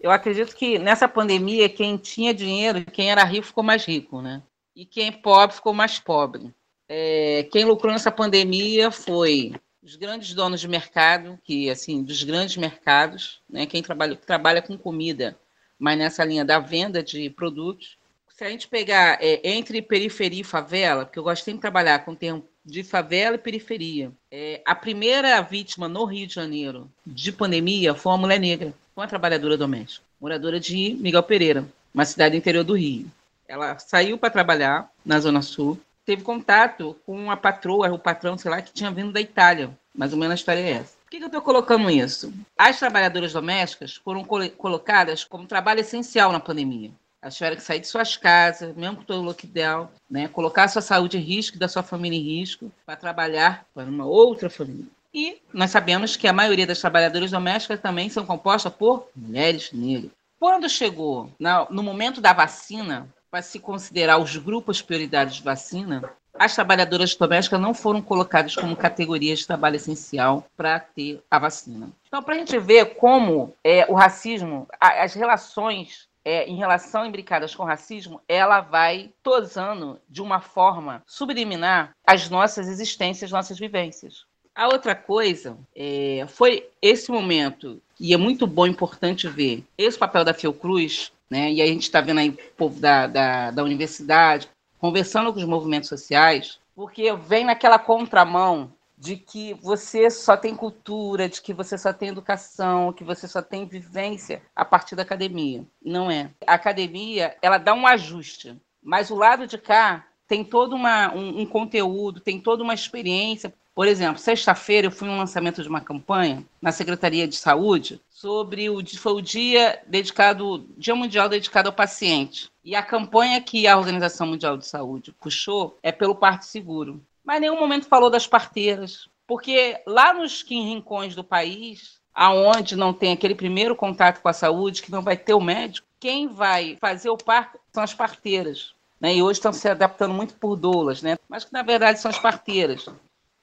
Eu 0.00 0.10
acredito 0.10 0.54
que 0.54 0.78
nessa 0.78 1.08
pandemia, 1.08 1.68
quem 1.68 1.96
tinha 1.96 2.32
dinheiro, 2.32 2.84
quem 2.84 3.10
era 3.10 3.24
rico 3.24 3.46
ficou 3.46 3.64
mais 3.64 3.84
rico, 3.84 4.22
né? 4.22 4.42
E 4.74 4.86
quem 4.86 5.08
é 5.08 5.12
pobre 5.12 5.56
ficou 5.56 5.74
mais 5.74 5.98
pobre. 5.98 6.54
É, 6.88 7.46
quem 7.50 7.64
lucrou 7.64 7.92
nessa 7.92 8.10
pandemia 8.10 8.90
foi 8.90 9.52
os 9.88 9.96
grandes 9.96 10.34
donos 10.34 10.60
de 10.60 10.68
mercado, 10.68 11.38
que 11.42 11.70
assim, 11.70 12.02
dos 12.02 12.22
grandes 12.22 12.58
mercados, 12.58 13.40
né, 13.48 13.64
quem 13.64 13.82
trabalha, 13.82 14.14
trabalha 14.14 14.60
com 14.60 14.76
comida, 14.76 15.34
mas 15.78 15.96
nessa 15.96 16.22
linha 16.26 16.44
da 16.44 16.58
venda 16.58 17.02
de 17.02 17.30
produtos. 17.30 17.96
Se 18.28 18.44
a 18.44 18.50
gente 18.50 18.68
pegar 18.68 19.16
é, 19.18 19.40
entre 19.42 19.80
periferia 19.80 20.42
e 20.42 20.44
favela, 20.44 21.06
porque 21.06 21.18
eu 21.18 21.22
gosto 21.22 21.42
sempre 21.42 21.58
de 21.58 21.62
trabalhar 21.62 22.00
com 22.00 22.12
o 22.12 22.16
termo 22.16 22.44
de 22.62 22.84
favela 22.84 23.36
e 23.36 23.38
periferia. 23.38 24.12
É, 24.30 24.60
a 24.66 24.74
primeira 24.74 25.40
vítima 25.40 25.88
no 25.88 26.04
Rio 26.04 26.26
de 26.26 26.34
Janeiro 26.34 26.90
de 27.06 27.32
pandemia 27.32 27.94
foi 27.94 28.12
uma 28.12 28.18
mulher 28.18 28.38
negra, 28.38 28.74
uma 28.94 29.08
trabalhadora 29.08 29.56
doméstica, 29.56 30.04
moradora 30.20 30.60
de 30.60 30.98
Miguel 31.00 31.22
Pereira, 31.22 31.66
uma 31.94 32.04
cidade 32.04 32.36
interior 32.36 32.62
do 32.62 32.76
Rio. 32.76 33.10
Ela 33.48 33.78
saiu 33.78 34.18
para 34.18 34.28
trabalhar 34.28 34.92
na 35.02 35.18
Zona 35.18 35.40
Sul, 35.40 35.80
teve 36.08 36.22
contato 36.22 36.96
com 37.04 37.30
a 37.30 37.36
patroa, 37.36 37.92
o 37.92 37.98
patrão, 37.98 38.38
sei 38.38 38.50
lá, 38.50 38.62
que 38.62 38.72
tinha 38.72 38.90
vindo 38.90 39.12
da 39.12 39.20
Itália. 39.20 39.76
Mais 39.94 40.10
ou 40.10 40.18
menos 40.18 40.32
a 40.32 40.34
história 40.36 40.60
é 40.60 40.70
essa. 40.70 40.96
Por 41.04 41.10
que, 41.10 41.22
eu 41.22 41.26
estou 41.26 41.42
colocando 41.42 41.90
isso? 41.90 42.32
As 42.56 42.78
trabalhadoras 42.78 43.34
domésticas 43.34 43.96
foram 43.96 44.24
colocadas 44.24 45.22
como 45.22 45.46
trabalho 45.46 45.80
essencial 45.80 46.32
na 46.32 46.40
pandemia. 46.40 46.90
Elas 47.20 47.36
tiveram 47.36 47.56
que 47.56 47.62
sair 47.62 47.80
de 47.80 47.88
suas 47.88 48.16
casas, 48.16 48.74
mesmo 48.74 48.96
com 48.96 49.02
todo 49.02 49.20
o 49.20 49.24
lockdown, 49.24 49.90
né? 50.10 50.28
colocar 50.28 50.64
a 50.64 50.68
sua 50.68 50.80
saúde 50.80 51.18
em 51.18 51.20
risco 51.20 51.56
e 51.56 51.60
da 51.60 51.68
sua 51.68 51.82
família 51.82 52.18
em 52.18 52.22
risco 52.22 52.72
para 52.86 52.96
trabalhar 52.96 53.66
para 53.74 53.84
uma 53.84 54.06
outra 54.06 54.48
família. 54.48 54.86
E 55.12 55.42
nós 55.52 55.70
sabemos 55.70 56.16
que 56.16 56.26
a 56.26 56.32
maioria 56.32 56.66
das 56.66 56.80
trabalhadoras 56.80 57.30
domésticas 57.30 57.80
também 57.80 58.08
são 58.08 58.24
compostas 58.24 58.72
por 58.72 59.08
mulheres 59.14 59.72
negras. 59.72 60.10
Quando 60.40 60.70
chegou 60.70 61.30
no 61.68 61.82
momento 61.82 62.20
da 62.20 62.32
vacina, 62.32 63.12
para 63.30 63.42
se 63.42 63.58
considerar 63.58 64.18
os 64.18 64.36
grupos 64.36 64.80
prioritários 64.80 65.36
de 65.36 65.42
vacina, 65.42 66.02
as 66.38 66.54
trabalhadoras 66.54 67.14
domésticas 67.14 67.60
não 67.60 67.74
foram 67.74 68.00
colocadas 68.00 68.54
como 68.54 68.76
categoria 68.76 69.34
de 69.34 69.46
trabalho 69.46 69.76
essencial 69.76 70.46
para 70.56 70.78
ter 70.78 71.20
a 71.30 71.38
vacina. 71.38 71.90
Então, 72.06 72.22
para 72.22 72.34
a 72.34 72.38
gente 72.38 72.58
ver 72.58 72.94
como 72.94 73.54
é, 73.64 73.84
o 73.88 73.94
racismo, 73.94 74.68
as 74.80 75.14
relações 75.14 76.08
é, 76.24 76.46
em 76.46 76.56
relação 76.56 77.06
imbricadas 77.06 77.54
com 77.54 77.64
racismo, 77.64 78.20
ela 78.28 78.60
vai 78.60 79.10
tosando 79.22 80.00
de 80.08 80.22
uma 80.22 80.40
forma 80.40 81.02
subliminar 81.06 81.90
as 82.06 82.28
nossas 82.28 82.68
existências, 82.68 83.30
nossas 83.30 83.58
vivências. 83.58 84.24
A 84.54 84.66
outra 84.66 84.94
coisa 84.94 85.56
é, 85.74 86.24
foi 86.28 86.68
esse 86.82 87.10
momento, 87.10 87.80
e 87.98 88.12
é 88.12 88.16
muito 88.16 88.46
bom, 88.46 88.66
importante 88.66 89.28
ver, 89.28 89.64
esse 89.76 89.96
papel 89.96 90.24
da 90.24 90.34
Fiocruz 90.34 91.12
né? 91.30 91.52
E 91.52 91.62
a 91.62 91.66
gente 91.66 91.82
está 91.82 92.00
vendo 92.00 92.18
aí 92.18 92.30
o 92.30 92.36
povo 92.56 92.80
da, 92.80 93.06
da, 93.06 93.50
da 93.50 93.62
universidade 93.62 94.48
conversando 94.78 95.32
com 95.32 95.38
os 95.38 95.44
movimentos 95.44 95.88
sociais, 95.88 96.60
porque 96.74 97.12
vem 97.14 97.44
naquela 97.44 97.78
contramão 97.78 98.72
de 98.96 99.16
que 99.16 99.54
você 99.54 100.10
só 100.10 100.36
tem 100.36 100.54
cultura, 100.54 101.28
de 101.28 101.40
que 101.40 101.54
você 101.54 101.78
só 101.78 101.92
tem 101.92 102.08
educação, 102.08 102.92
que 102.92 103.04
você 103.04 103.28
só 103.28 103.40
tem 103.40 103.66
vivência 103.66 104.42
a 104.54 104.64
partir 104.64 104.96
da 104.96 105.02
academia. 105.02 105.64
Não 105.84 106.10
é. 106.10 106.30
A 106.46 106.54
academia, 106.54 107.36
ela 107.40 107.58
dá 107.58 107.74
um 107.74 107.86
ajuste, 107.86 108.60
mas 108.82 109.10
o 109.10 109.16
lado 109.16 109.46
de 109.46 109.56
cá 109.56 110.04
tem 110.26 110.44
todo 110.44 110.74
uma, 110.74 111.14
um, 111.14 111.40
um 111.40 111.46
conteúdo, 111.46 112.20
tem 112.20 112.40
toda 112.40 112.62
uma 112.62 112.74
experiência 112.74 113.54
por 113.78 113.86
exemplo, 113.86 114.18
sexta-feira 114.18 114.88
eu 114.88 114.90
fui 114.90 115.08
um 115.08 115.16
lançamento 115.16 115.62
de 115.62 115.68
uma 115.68 115.80
campanha 115.80 116.44
na 116.60 116.72
Secretaria 116.72 117.28
de 117.28 117.36
Saúde 117.36 118.00
sobre 118.10 118.68
o 118.68 118.84
foi 118.96 119.12
o 119.12 119.22
dia 119.22 119.80
dedicado, 119.86 120.66
Dia 120.76 120.96
Mundial 120.96 121.28
dedicado 121.28 121.68
ao 121.68 121.72
paciente. 121.72 122.50
E 122.64 122.74
a 122.74 122.82
campanha 122.82 123.40
que 123.40 123.68
a 123.68 123.78
Organização 123.78 124.26
Mundial 124.26 124.58
de 124.58 124.66
Saúde 124.66 125.14
puxou 125.20 125.78
é 125.80 125.92
pelo 125.92 126.16
parto 126.16 126.44
seguro. 126.44 127.00
Mas 127.24 127.40
nenhum 127.40 127.56
momento 127.56 127.86
falou 127.86 128.10
das 128.10 128.26
parteiras, 128.26 129.08
porque 129.28 129.80
lá 129.86 130.12
nos 130.12 130.42
rincões 130.42 131.14
do 131.14 131.22
país, 131.22 132.00
aonde 132.12 132.74
não 132.74 132.92
tem 132.92 133.12
aquele 133.12 133.36
primeiro 133.36 133.76
contato 133.76 134.20
com 134.20 134.28
a 134.28 134.32
saúde, 134.32 134.82
que 134.82 134.90
não 134.90 135.02
vai 135.02 135.16
ter 135.16 135.34
o 135.34 135.40
médico, 135.40 135.86
quem 136.00 136.26
vai 136.26 136.76
fazer 136.80 137.10
o 137.10 137.16
parto 137.16 137.60
são 137.72 137.84
as 137.84 137.94
parteiras. 137.94 138.74
né? 139.00 139.14
e 139.14 139.22
hoje 139.22 139.38
estão 139.38 139.52
se 139.52 139.68
adaptando 139.68 140.14
muito 140.14 140.34
por 140.34 140.56
doulas, 140.56 141.00
né? 141.00 141.16
mas 141.28 141.44
que 141.44 141.52
na 141.52 141.62
verdade 141.62 142.00
são 142.00 142.10
as 142.10 142.18
parteiras. 142.18 142.84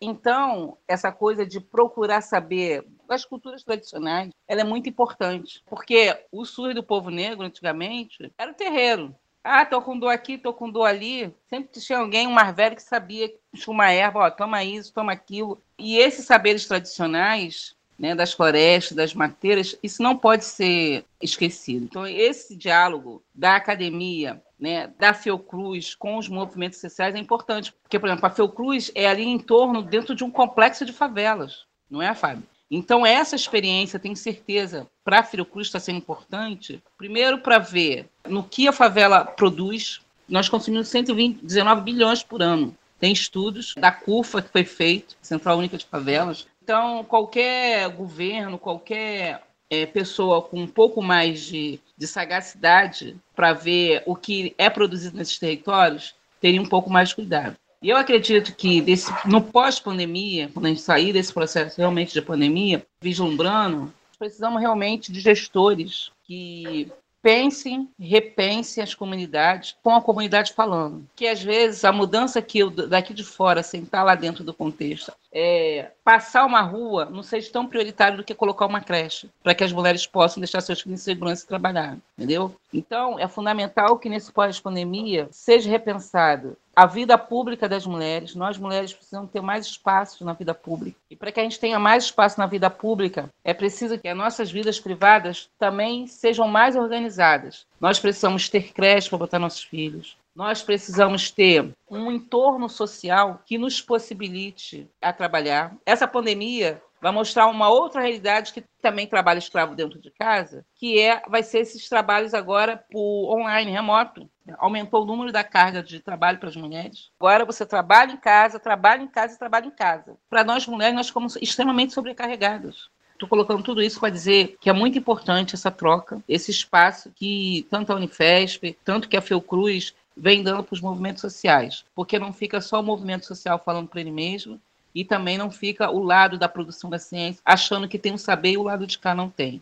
Então, 0.07 0.77
essa 0.87 1.11
coisa 1.11 1.43
de 1.43 1.59
procurar 1.59 2.21
saber 2.21 2.85
das 3.07 3.25
culturas 3.25 3.63
tradicionais, 3.63 4.29
ela 4.47 4.61
é 4.61 4.63
muito 4.63 4.87
importante, 4.87 5.63
porque 5.65 6.15
o 6.31 6.45
SUS 6.45 6.75
do 6.75 6.83
povo 6.83 7.09
negro, 7.09 7.43
antigamente, 7.43 8.31
era 8.37 8.51
o 8.51 8.53
terreiro. 8.53 9.15
Ah, 9.43 9.65
tô 9.65 9.81
com 9.81 9.97
dor 9.97 10.09
aqui, 10.09 10.37
tô 10.37 10.53
com 10.53 10.69
dor 10.69 10.85
ali. 10.85 11.33
Sempre 11.47 11.79
tinha 11.79 11.97
alguém, 11.99 12.27
um 12.27 12.31
mais 12.31 12.55
velho, 12.55 12.75
que 12.75 12.83
sabia 12.83 13.33
uma 13.67 13.91
erva, 13.91 14.19
ó, 14.19 14.29
toma 14.29 14.63
isso, 14.63 14.93
toma 14.93 15.11
aquilo. 15.11 15.59
E 15.77 15.97
esses 15.97 16.25
saberes 16.25 16.67
tradicionais, 16.67 17.74
né, 17.97 18.13
das 18.13 18.33
florestas, 18.33 18.95
das 18.95 19.13
mateiras, 19.13 19.77
isso 19.81 20.03
não 20.03 20.17
pode 20.17 20.45
ser 20.45 21.05
esquecido. 21.21 21.85
Então, 21.85 22.05
esse 22.05 22.55
diálogo 22.55 23.23
da 23.33 23.55
academia, 23.55 24.41
né, 24.59 24.91
da 24.99 25.13
Fiocruz 25.13 25.95
com 25.95 26.17
os 26.17 26.27
movimentos 26.27 26.79
sociais 26.79 27.15
é 27.15 27.19
importante. 27.19 27.73
Porque, 27.81 27.99
por 27.99 28.07
exemplo, 28.07 28.25
a 28.25 28.29
Fiocruz 28.29 28.91
é 28.93 29.07
ali 29.07 29.23
em 29.23 29.39
torno, 29.39 29.81
dentro 29.81 30.13
de 30.13 30.23
um 30.23 30.31
complexo 30.31 30.85
de 30.85 30.93
favelas, 30.93 31.65
não 31.89 32.01
é, 32.01 32.13
Fábio? 32.13 32.43
Então, 32.69 33.05
essa 33.05 33.35
experiência, 33.35 33.99
tenho 33.99 34.15
certeza, 34.15 34.87
para 35.03 35.19
a 35.19 35.23
Fiocruz 35.23 35.67
está 35.67 35.79
sendo 35.79 35.97
importante, 35.97 36.81
primeiro 36.97 37.37
para 37.39 37.59
ver 37.59 38.09
no 38.27 38.43
que 38.43 38.67
a 38.67 38.71
favela 38.71 39.23
produz. 39.23 40.01
Nós 40.27 40.49
consumimos 40.49 40.87
119 40.87 41.81
bilhões 41.81 42.23
por 42.23 42.41
ano. 42.41 42.75
Tem 42.99 43.13
estudos 43.13 43.75
da 43.77 43.91
CUFA 43.91 44.41
que 44.41 44.49
foi 44.49 44.63
feito, 44.63 45.15
Central 45.21 45.59
Única 45.59 45.77
de 45.77 45.85
Favelas. 45.85 46.47
Então, 46.65 47.03
qualquer 47.03 47.87
governo, 47.89 48.57
qualquer 48.57 49.43
é, 49.69 49.85
pessoa 49.85 50.41
com 50.41 50.59
um 50.59 50.67
pouco 50.67 50.99
mais 50.99 51.41
de, 51.41 51.79
de 51.95 52.07
sagacidade 52.07 53.15
para 53.35 53.53
ver 53.53 54.01
o 54.07 54.15
que 54.15 54.55
é 54.57 54.67
produzido 54.67 55.15
nesses 55.15 55.37
territórios, 55.37 56.15
teria 56.41 56.59
um 56.59 56.65
pouco 56.65 56.89
mais 56.89 57.09
de 57.09 57.15
cuidado. 57.17 57.55
E 57.83 57.89
eu 57.89 57.97
acredito 57.97 58.55
que 58.55 58.81
desse, 58.81 59.13
no 59.27 59.43
pós-pandemia, 59.43 60.49
quando 60.51 60.65
a 60.65 60.69
gente 60.69 60.81
sair 60.81 61.13
desse 61.13 61.31
processo 61.31 61.77
realmente 61.77 62.13
de 62.13 62.21
pandemia, 62.23 62.83
vislumbrando, 62.99 63.93
precisamos 64.17 64.59
realmente 64.59 65.11
de 65.11 65.19
gestores 65.19 66.11
que 66.23 66.91
pensem, 67.25 67.89
repensem 67.99 68.83
as 68.83 68.93
comunidades, 68.93 69.75
com 69.81 69.95
a 69.95 70.01
comunidade 70.01 70.53
falando. 70.53 71.03
Que 71.15 71.25
às 71.25 71.41
vezes 71.41 71.83
a 71.83 71.91
mudança 71.91 72.39
que 72.39 72.59
eu 72.59 72.69
daqui 72.69 73.15
de 73.15 73.23
fora, 73.23 73.63
sem 73.63 73.81
estar 73.81 74.03
lá 74.03 74.13
dentro 74.13 74.43
do 74.43 74.53
contexto, 74.53 75.11
é 75.33 75.89
passar 76.03 76.45
uma 76.45 76.61
rua 76.61 77.05
não 77.05 77.23
seja 77.23 77.51
tão 77.51 77.65
prioritário 77.65 78.17
do 78.17 78.23
que 78.23 78.35
colocar 78.35 78.67
uma 78.67 78.79
creche, 78.79 79.27
para 79.41 79.55
que 79.55 79.63
as 79.63 79.73
mulheres 79.73 80.05
possam 80.05 80.39
deixar 80.39 80.61
seus 80.61 80.81
filhos 80.81 81.01
em 81.01 81.03
segurança 81.03 81.43
e 81.43 81.47
trabalhar, 81.47 81.97
entendeu? 82.15 82.55
Então, 82.71 83.17
é 83.17 83.27
fundamental 83.27 83.97
que 83.97 84.07
nesse 84.07 84.31
pós-pandemia 84.31 85.27
seja 85.31 85.67
repensado 85.67 86.55
a 86.75 86.85
vida 86.85 87.17
pública 87.17 87.69
das 87.69 87.85
mulheres. 87.85 88.35
Nós, 88.35 88.57
mulheres, 88.57 88.93
precisamos 88.93 89.31
ter 89.31 89.41
mais 89.41 89.65
espaço 89.65 90.25
na 90.25 90.33
vida 90.33 90.53
pública. 90.53 90.97
E 91.09 91.15
para 91.15 91.31
que 91.31 91.39
a 91.39 91.43
gente 91.43 91.59
tenha 91.59 91.79
mais 91.79 92.05
espaço 92.05 92.37
na 92.39 92.45
vida 92.45 92.69
pública, 92.69 93.29
é 93.43 93.53
preciso 93.53 93.97
que 93.97 94.07
as 94.07 94.17
nossas 94.17 94.51
vidas 94.51 94.79
privadas 94.79 95.49
também 95.57 96.05
sejam 96.07 96.47
mais 96.47 96.75
organizadas. 96.75 97.65
Nós 97.79 97.99
precisamos 97.99 98.49
ter 98.49 98.73
creche 98.73 99.09
para 99.09 99.19
botar 99.19 99.39
nossos 99.39 99.63
filhos. 99.63 100.17
Nós 100.35 100.61
precisamos 100.61 101.31
ter 101.31 101.71
um 101.89 102.11
entorno 102.11 102.67
social 102.67 103.41
que 103.45 103.57
nos 103.57 103.81
possibilite 103.81 104.85
a 105.01 105.13
trabalhar. 105.13 105.73
Essa 105.85 106.05
pandemia 106.05 106.81
vai 107.05 107.11
mostrar 107.11 107.45
uma 107.45 107.69
outra 107.69 108.01
realidade 108.01 108.51
que 108.51 108.63
também 108.81 109.05
trabalha 109.05 109.37
escravo 109.37 109.75
dentro 109.75 110.01
de 110.01 110.09
casa, 110.09 110.65
que 110.73 110.99
é 110.99 111.21
vai 111.29 111.43
ser 111.43 111.59
esses 111.59 111.87
trabalhos 111.87 112.33
agora 112.33 112.83
por 112.91 113.31
online, 113.31 113.69
remoto. 113.69 114.27
Aumentou 114.57 115.03
o 115.03 115.05
número 115.05 115.31
da 115.31 115.43
carga 115.43 115.83
de 115.83 115.99
trabalho 115.99 116.39
para 116.39 116.49
as 116.49 116.55
mulheres. 116.55 117.11
Agora 117.19 117.45
você 117.45 117.63
trabalha 117.63 118.11
em 118.11 118.17
casa, 118.17 118.59
trabalha 118.59 119.03
em 119.03 119.07
casa 119.07 119.37
trabalha 119.37 119.67
em 119.67 119.69
casa. 119.69 120.17
Para 120.27 120.43
nós 120.43 120.65
mulheres, 120.65 120.95
nós 120.95 121.09
ficamos 121.09 121.35
extremamente 121.35 121.93
sobrecarregadas. 121.93 122.89
Estou 123.13 123.29
colocando 123.29 123.61
tudo 123.61 123.83
isso 123.83 123.99
para 123.99 124.09
dizer 124.09 124.57
que 124.59 124.67
é 124.67 124.73
muito 124.73 124.97
importante 124.97 125.53
essa 125.53 125.69
troca, 125.69 126.23
esse 126.27 126.49
espaço 126.49 127.11
que 127.13 127.67
tanto 127.69 127.93
a 127.93 127.97
Unifesp, 127.97 128.75
tanto 128.83 129.07
que 129.07 129.15
a 129.15 129.21
Fiocruz 129.21 129.93
vem 130.17 130.41
dando 130.41 130.63
para 130.63 130.73
os 130.73 130.81
movimentos 130.81 131.21
sociais, 131.21 131.85
porque 131.93 132.17
não 132.17 132.33
fica 132.33 132.61
só 132.61 132.79
o 132.79 132.83
movimento 132.83 133.27
social 133.27 133.61
falando 133.63 133.89
para 133.89 134.01
ele 134.01 134.11
mesmo, 134.11 134.59
e 134.95 135.03
também 135.03 135.37
não 135.37 135.51
fica 135.51 135.91
o 135.91 136.01
lado 136.01 136.37
da 136.37 136.47
produção 136.47 136.89
da 136.89 136.97
ciência 136.97 137.41
achando 137.43 137.87
que 137.87 137.99
tem 137.99 138.13
um 138.13 138.17
saber 138.17 138.51
e 138.51 138.57
o 138.57 138.63
lado 138.63 138.87
de 138.87 138.97
cá 138.97 139.13
não 139.13 139.29
tem. 139.29 139.61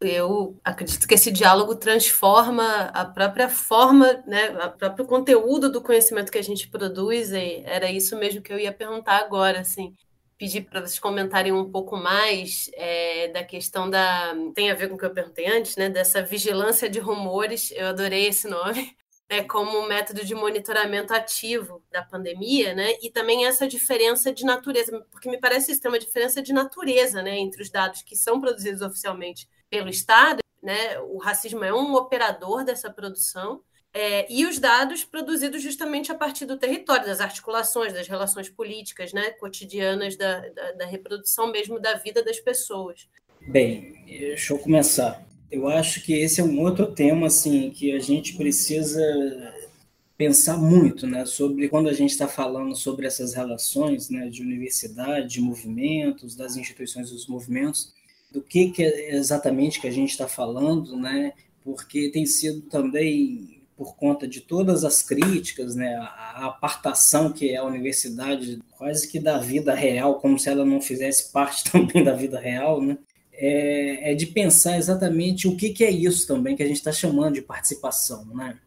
Eu 0.00 0.56
acredito 0.62 1.08
que 1.08 1.14
esse 1.14 1.30
diálogo 1.30 1.74
transforma 1.74 2.86
a 2.92 3.04
própria 3.04 3.48
forma, 3.48 4.22
né, 4.26 4.50
o 4.66 4.70
próprio 4.72 5.06
conteúdo 5.06 5.70
do 5.70 5.80
conhecimento 5.80 6.30
que 6.30 6.38
a 6.38 6.42
gente 6.42 6.68
produz, 6.68 7.32
e 7.32 7.62
era 7.64 7.90
isso 7.90 8.16
mesmo 8.16 8.42
que 8.42 8.52
eu 8.52 8.58
ia 8.58 8.72
perguntar 8.72 9.16
agora, 9.16 9.60
assim, 9.60 9.94
pedir 10.36 10.62
para 10.62 10.80
vocês 10.80 10.98
comentarem 10.98 11.52
um 11.52 11.70
pouco 11.70 11.96
mais 11.96 12.70
é, 12.74 13.28
da 13.28 13.42
questão 13.42 13.88
da. 13.88 14.34
Tem 14.54 14.70
a 14.70 14.74
ver 14.74 14.88
com 14.88 14.94
o 14.94 14.98
que 14.98 15.06
eu 15.06 15.14
perguntei 15.14 15.46
antes, 15.46 15.76
né? 15.76 15.88
Dessa 15.88 16.22
vigilância 16.22 16.88
de 16.90 16.98
rumores. 16.98 17.70
Eu 17.70 17.86
adorei 17.86 18.26
esse 18.26 18.46
nome 18.48 18.94
né, 19.30 19.42
como 19.44 19.78
um 19.78 19.86
método 19.86 20.24
de 20.24 20.34
monitoramento 20.34 21.12
ativo 21.14 21.82
da 21.90 22.02
pandemia, 22.02 22.74
né, 22.74 22.94
e 23.02 23.10
também 23.10 23.46
essa 23.46 23.66
diferença 23.66 24.32
de 24.32 24.44
natureza, 24.44 25.04
porque 25.10 25.30
me 25.30 25.38
parece 25.38 25.72
isso, 25.72 25.80
tem 25.80 25.90
uma 25.90 25.98
diferença 25.98 26.42
de 26.42 26.52
natureza 26.52 27.22
né, 27.22 27.38
entre 27.38 27.62
os 27.62 27.70
dados 27.70 28.02
que 28.02 28.16
são 28.16 28.40
produzidos 28.40 28.82
oficialmente 28.82 29.48
pelo 29.70 29.88
Estado, 29.88 30.40
né, 30.62 30.98
o 31.00 31.18
racismo 31.18 31.64
é 31.64 31.72
um 31.72 31.94
operador 31.94 32.64
dessa 32.64 32.90
produção, 32.90 33.62
é, 33.96 34.26
e 34.28 34.44
os 34.44 34.58
dados 34.58 35.04
produzidos 35.04 35.62
justamente 35.62 36.10
a 36.10 36.16
partir 36.16 36.46
do 36.46 36.58
território, 36.58 37.06
das 37.06 37.20
articulações, 37.20 37.92
das 37.92 38.08
relações 38.08 38.48
políticas 38.48 39.12
né, 39.12 39.30
cotidianas 39.30 40.16
da, 40.16 40.40
da, 40.48 40.72
da 40.72 40.86
reprodução 40.86 41.52
mesmo 41.52 41.78
da 41.78 41.94
vida 41.94 42.22
das 42.22 42.40
pessoas. 42.40 43.08
Bem, 43.40 44.04
deixa 44.04 44.52
eu 44.52 44.58
começar 44.58 45.24
eu 45.50 45.68
acho 45.68 46.02
que 46.02 46.12
esse 46.12 46.40
é 46.40 46.44
um 46.44 46.60
outro 46.60 46.86
tema 46.86 47.26
assim 47.26 47.70
que 47.70 47.92
a 47.92 48.00
gente 48.00 48.36
precisa 48.36 49.00
pensar 50.16 50.56
muito, 50.56 51.06
né, 51.06 51.26
sobre 51.26 51.68
quando 51.68 51.88
a 51.88 51.92
gente 51.92 52.10
está 52.10 52.28
falando 52.28 52.74
sobre 52.76 53.06
essas 53.06 53.34
relações, 53.34 54.08
né, 54.08 54.28
de 54.28 54.42
universidade, 54.42 55.34
de 55.34 55.40
movimentos, 55.40 56.36
das 56.36 56.56
instituições 56.56 57.10
dos 57.10 57.26
movimentos, 57.26 57.92
do 58.30 58.40
que, 58.40 58.70
que 58.70 58.82
é 58.82 59.16
exatamente 59.16 59.80
que 59.80 59.88
a 59.88 59.92
gente 59.92 60.10
está 60.10 60.28
falando, 60.28 60.96
né, 60.96 61.32
porque 61.64 62.10
tem 62.10 62.26
sido 62.26 62.62
também 62.62 63.62
por 63.76 63.96
conta 63.96 64.28
de 64.28 64.40
todas 64.40 64.84
as 64.84 65.02
críticas, 65.02 65.74
né, 65.74 65.96
a 65.96 66.46
apartação 66.46 67.32
que 67.32 67.50
é 67.50 67.56
a 67.56 67.64
universidade 67.64 68.60
quase 68.78 69.08
que 69.08 69.18
da 69.18 69.38
vida 69.38 69.74
real, 69.74 70.20
como 70.20 70.38
se 70.38 70.48
ela 70.48 70.64
não 70.64 70.80
fizesse 70.80 71.32
parte 71.32 71.64
também 71.70 72.04
da 72.04 72.14
vida 72.14 72.38
real, 72.38 72.80
né, 72.80 72.96
é, 73.36 74.12
é 74.12 74.14
de 74.14 74.26
pensar 74.26 74.78
exatamente 74.78 75.48
o 75.48 75.56
que, 75.56 75.70
que 75.70 75.84
é 75.84 75.90
isso 75.90 76.26
também 76.26 76.56
que 76.56 76.62
a 76.62 76.66
gente 76.66 76.76
está 76.76 76.92
chamando 76.92 77.34
de 77.34 77.42
participação, 77.42 78.24
né? 78.34 78.58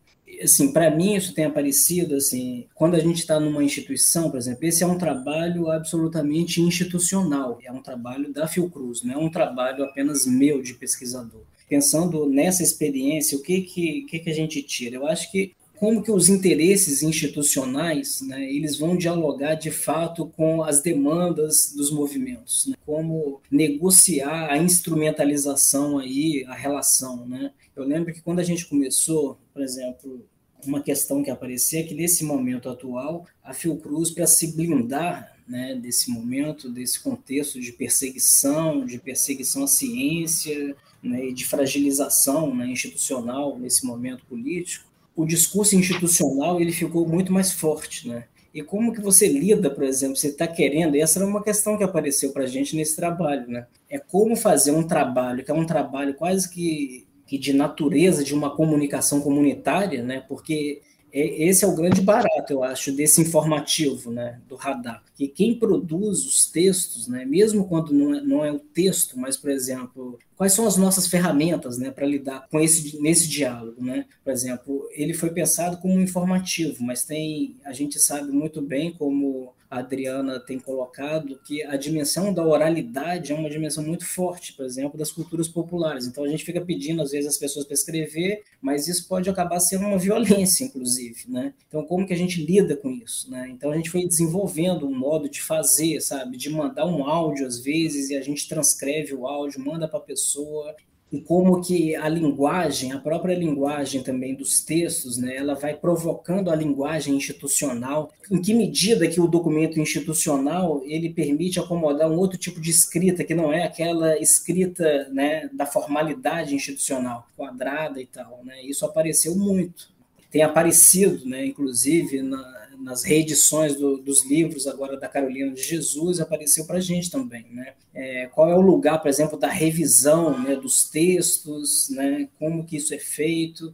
Assim, 0.44 0.74
para 0.74 0.92
mim 0.92 1.16
isso 1.16 1.34
tem 1.34 1.46
aparecido 1.46 2.16
assim, 2.16 2.68
quando 2.76 2.96
a 2.96 3.00
gente 3.00 3.20
está 3.20 3.40
numa 3.40 3.64
instituição, 3.64 4.30
por 4.30 4.38
exemplo, 4.38 4.66
esse 4.66 4.84
é 4.84 4.88
um 4.88 4.98
trabalho 4.98 5.72
absolutamente 5.72 6.62
institucional, 6.62 7.60
é 7.64 7.72
um 7.72 7.82
trabalho 7.82 8.32
da 8.32 8.48
Fiocruz, 8.48 9.04
não 9.04 9.14
é 9.14 9.18
um 9.18 9.32
trabalho 9.32 9.86
apenas 9.86 10.26
meu 10.26 10.62
de 10.62 10.74
pesquisador. 10.74 11.42
Pensando 11.70 12.28
nessa 12.30 12.62
experiência, 12.62 13.38
o 13.38 13.42
que 13.42 13.62
que, 13.62 14.02
que, 14.04 14.20
que 14.20 14.30
a 14.30 14.34
gente 14.34 14.62
tira? 14.62 14.98
Eu 14.98 15.08
acho 15.08 15.32
que 15.32 15.54
como 15.80 16.02
que 16.02 16.12
os 16.12 16.28
interesses 16.28 17.04
institucionais 17.04 18.22
né, 18.22 18.52
eles 18.52 18.78
vão 18.78 18.98
dialogar 18.98 19.56
de 19.56 19.72
fato 19.72 20.28
com 20.36 20.64
as 20.64 20.82
demandas 20.82 21.74
dos 21.76 21.92
movimentos, 21.92 22.68
né? 22.68 22.76
como 22.86 23.42
negociar 23.50 24.52
a 24.52 24.58
instrumentalização 24.58 26.00
aí, 26.00 26.44
a 26.48 26.54
relação. 26.54 27.26
Né? 27.28 27.52
Eu 27.76 27.84
lembro 27.84 28.14
que 28.14 28.22
quando 28.22 28.40
a 28.40 28.44
gente 28.44 28.66
começou, 28.66 29.38
por 29.54 29.62
exemplo, 29.62 30.26
uma 30.66 30.82
questão 30.82 31.24
que 31.24 31.30
aparecia 31.30 31.82
é 31.82 31.84
que 31.84 31.94
nesse 31.94 32.24
momento 32.24 32.70
atual, 32.70 33.26
a 33.44 33.54
Fiocruz, 33.54 34.10
para 34.10 34.26
se 34.26 34.56
blindar 34.56 35.38
né, 35.48 35.76
desse 35.76 36.12
momento, 36.12 36.70
desse 36.70 37.00
contexto 37.00 37.60
de 37.60 37.72
perseguição, 37.72 38.86
de 38.86 38.98
perseguição 38.98 39.64
à 39.64 39.68
ciência 39.68 40.76
né, 41.02 41.28
e 41.28 41.34
de 41.34 41.46
fragilização 41.46 42.54
né, 42.54 42.68
institucional 42.68 43.58
nesse 43.58 43.86
momento 43.86 44.26
político, 44.26 44.86
o 45.18 45.26
discurso 45.26 45.76
institucional 45.76 46.62
ele 46.62 46.72
ficou 46.72 47.06
muito 47.08 47.34
mais 47.34 47.52
forte, 47.52 48.08
né? 48.08 48.26
E 48.54 48.62
como 48.62 48.94
que 48.94 49.02
você 49.02 49.28
lida, 49.28 49.70
por 49.70 49.84
exemplo, 49.84 50.16
você 50.16 50.28
está 50.28 50.48
querendo, 50.48 50.96
e 50.96 51.02
essa 51.02 51.20
era 51.20 51.28
uma 51.28 51.44
questão 51.44 51.76
que 51.76 51.84
apareceu 51.84 52.32
para 52.32 52.44
a 52.44 52.48
gente 52.48 52.76
nesse 52.76 52.96
trabalho, 52.96 53.48
né? 53.48 53.66
É 53.90 53.98
como 53.98 54.36
fazer 54.36 54.72
um 54.72 54.84
trabalho, 54.84 55.44
que 55.44 55.50
é 55.50 55.54
um 55.54 55.66
trabalho 55.66 56.14
quase 56.14 56.48
que, 56.50 57.08
que 57.26 57.38
de 57.38 57.52
natureza 57.52 58.24
de 58.24 58.34
uma 58.34 58.56
comunicação 58.56 59.20
comunitária, 59.20 60.04
né? 60.04 60.24
Porque 60.30 60.82
esse 61.12 61.64
é 61.64 61.68
o 61.68 61.76
grande 61.76 62.02
barato, 62.02 62.52
eu 62.52 62.64
acho, 62.64 62.92
desse 62.92 63.22
informativo, 63.22 64.12
né, 64.12 64.40
do 64.48 64.56
radar. 64.56 65.04
Que 65.16 65.28
quem 65.28 65.58
produz 65.58 66.26
os 66.26 66.46
textos, 66.46 67.08
né, 67.08 67.26
mesmo 67.26 67.68
quando 67.68 67.94
não 67.94 68.16
é, 68.16 68.22
não 68.22 68.46
é 68.46 68.52
o 68.52 68.60
texto, 68.60 69.18
mas, 69.18 69.38
por 69.38 69.50
exemplo, 69.50 70.20
quais 70.36 70.54
são 70.54 70.68
as 70.68 70.78
nossas 70.78 71.08
ferramentas, 71.08 71.78
né, 71.78 71.92
para 71.92 72.06
lidar 72.06 72.48
com 72.50 72.60
esse 72.60 73.02
nesse 73.02 73.28
diálogo, 73.28 73.84
né? 73.84 74.06
Por 74.24 74.32
exemplo, 74.32 74.88
ele 74.92 75.14
foi 75.14 75.30
pensado 75.32 75.78
como 75.78 75.94
um 75.96 76.02
informativo, 76.02 76.84
mas 76.84 77.04
tem 77.04 77.56
a 77.66 77.74
gente 77.74 78.00
sabe 78.00 78.32
muito 78.32 78.62
bem 78.62 78.92
como 78.94 79.54
a 79.70 79.80
Adriana 79.80 80.40
tem 80.40 80.60
colocado, 80.60 81.40
que 81.44 81.64
a 81.64 81.76
dimensão 81.76 82.34
da 82.34 82.46
oralidade 82.46 83.32
é 83.32 83.36
uma 83.36 83.50
dimensão 83.50 83.84
muito 83.84 84.06
forte, 84.06 84.54
por 84.54 84.66
exemplo, 84.66 84.98
das 84.98 85.12
culturas 85.12 85.48
populares. 85.48 86.08
Então 86.08 86.24
a 86.24 86.28
gente 86.28 86.46
fica 86.46 86.62
pedindo 86.62 87.02
às 87.02 87.12
vezes 87.12 87.30
as 87.30 87.38
pessoas 87.38 87.66
para 87.66 87.74
escrever, 87.74 88.44
mas 88.62 88.88
isso 88.88 89.08
pode 89.08 89.30
acabar 89.30 89.60
sendo 89.60 89.86
uma 89.86 89.98
violência, 89.98 90.64
inclusive, 90.64 91.30
né? 91.30 91.54
Então 91.68 91.86
como 91.86 92.06
que 92.06 92.14
a 92.14 92.18
gente 92.18 92.44
lida 92.44 92.76
com 92.76 92.90
isso, 92.92 93.30
né? 93.30 93.50
Então 93.50 93.72
a 93.72 93.76
gente 93.76 93.90
foi 93.90 94.08
desenvolvendo 94.08 94.88
um 94.88 94.98
modo 94.98 95.30
de 95.30 95.42
fazer, 95.42 96.00
sabe, 96.02 96.38
de 96.38 96.50
mandar 96.50 96.86
um 96.86 97.06
áudio 97.06 97.46
às 97.46 97.60
vezes 97.60 98.10
e 98.10 98.16
a 98.16 98.22
gente 98.22 98.48
transcreve 98.48 99.14
o 99.14 99.28
áudio, 99.28 99.60
manda 99.60 99.88
para 99.88 100.00
a 100.00 100.04
pessoa 100.04 100.76
e 101.12 101.22
como 101.22 101.62
que 101.62 101.96
a 101.96 102.10
linguagem, 102.10 102.92
a 102.92 103.00
própria 103.00 103.34
linguagem 103.34 104.04
também 104.04 104.36
dos 104.36 104.60
textos, 104.62 105.18
né, 105.18 105.38
ela 105.38 105.56
vai 105.56 105.74
provocando 105.74 106.52
a 106.52 106.56
linguagem 106.56 107.16
institucional. 107.16 108.12
Em 108.30 108.42
que 108.42 108.54
medida 108.54 109.08
que 109.08 109.22
o 109.22 109.28
documento 109.28 109.80
institucional 109.80 110.82
ele 110.86 111.10
permite 111.10 111.62
acomodar 111.62 112.12
um 112.12 112.18
outro 112.18 112.38
tipo 112.38 112.60
de 112.60 112.72
escrita 112.72 113.24
que 113.24 113.34
não 113.34 113.54
é 113.54 113.64
aquela 113.64 114.20
escrita, 114.20 115.08
né, 115.10 115.50
da 115.54 115.66
formalidade 115.66 116.54
institucional, 116.54 117.26
quadrada 117.38 118.02
e 118.02 118.06
tal, 118.06 118.42
né? 118.44 118.62
Isso 118.64 118.86
apareceu 118.86 119.34
muito. 119.34 119.90
Tem 120.30 120.42
aparecido, 120.42 121.26
né, 121.26 121.46
inclusive 121.46 122.22
na, 122.22 122.57
nas 122.80 123.04
reedições 123.04 123.76
do, 123.76 123.98
dos 123.98 124.26
livros 124.26 124.68
agora 124.68 124.98
da 124.98 125.08
Carolina 125.08 125.52
de 125.52 125.62
Jesus 125.62 126.20
apareceu 126.20 126.66
para 126.66 126.78
a 126.78 126.82
gente 126.82 127.10
também, 127.10 127.46
né? 127.52 127.74
É, 127.94 128.28
qual 128.28 128.50
é 128.50 128.56
o 128.56 128.62
lugar, 128.62 129.02
por 129.02 129.10
exemplo, 129.10 129.38
da 129.38 129.50
revisão 129.50 130.40
né, 130.40 130.56
dos 130.56 130.90
textos, 130.90 131.90
né? 131.90 132.30
Como 132.40 132.66
que 132.66 132.78
isso 132.78 132.94
é 132.94 133.00
feito? 133.00 133.74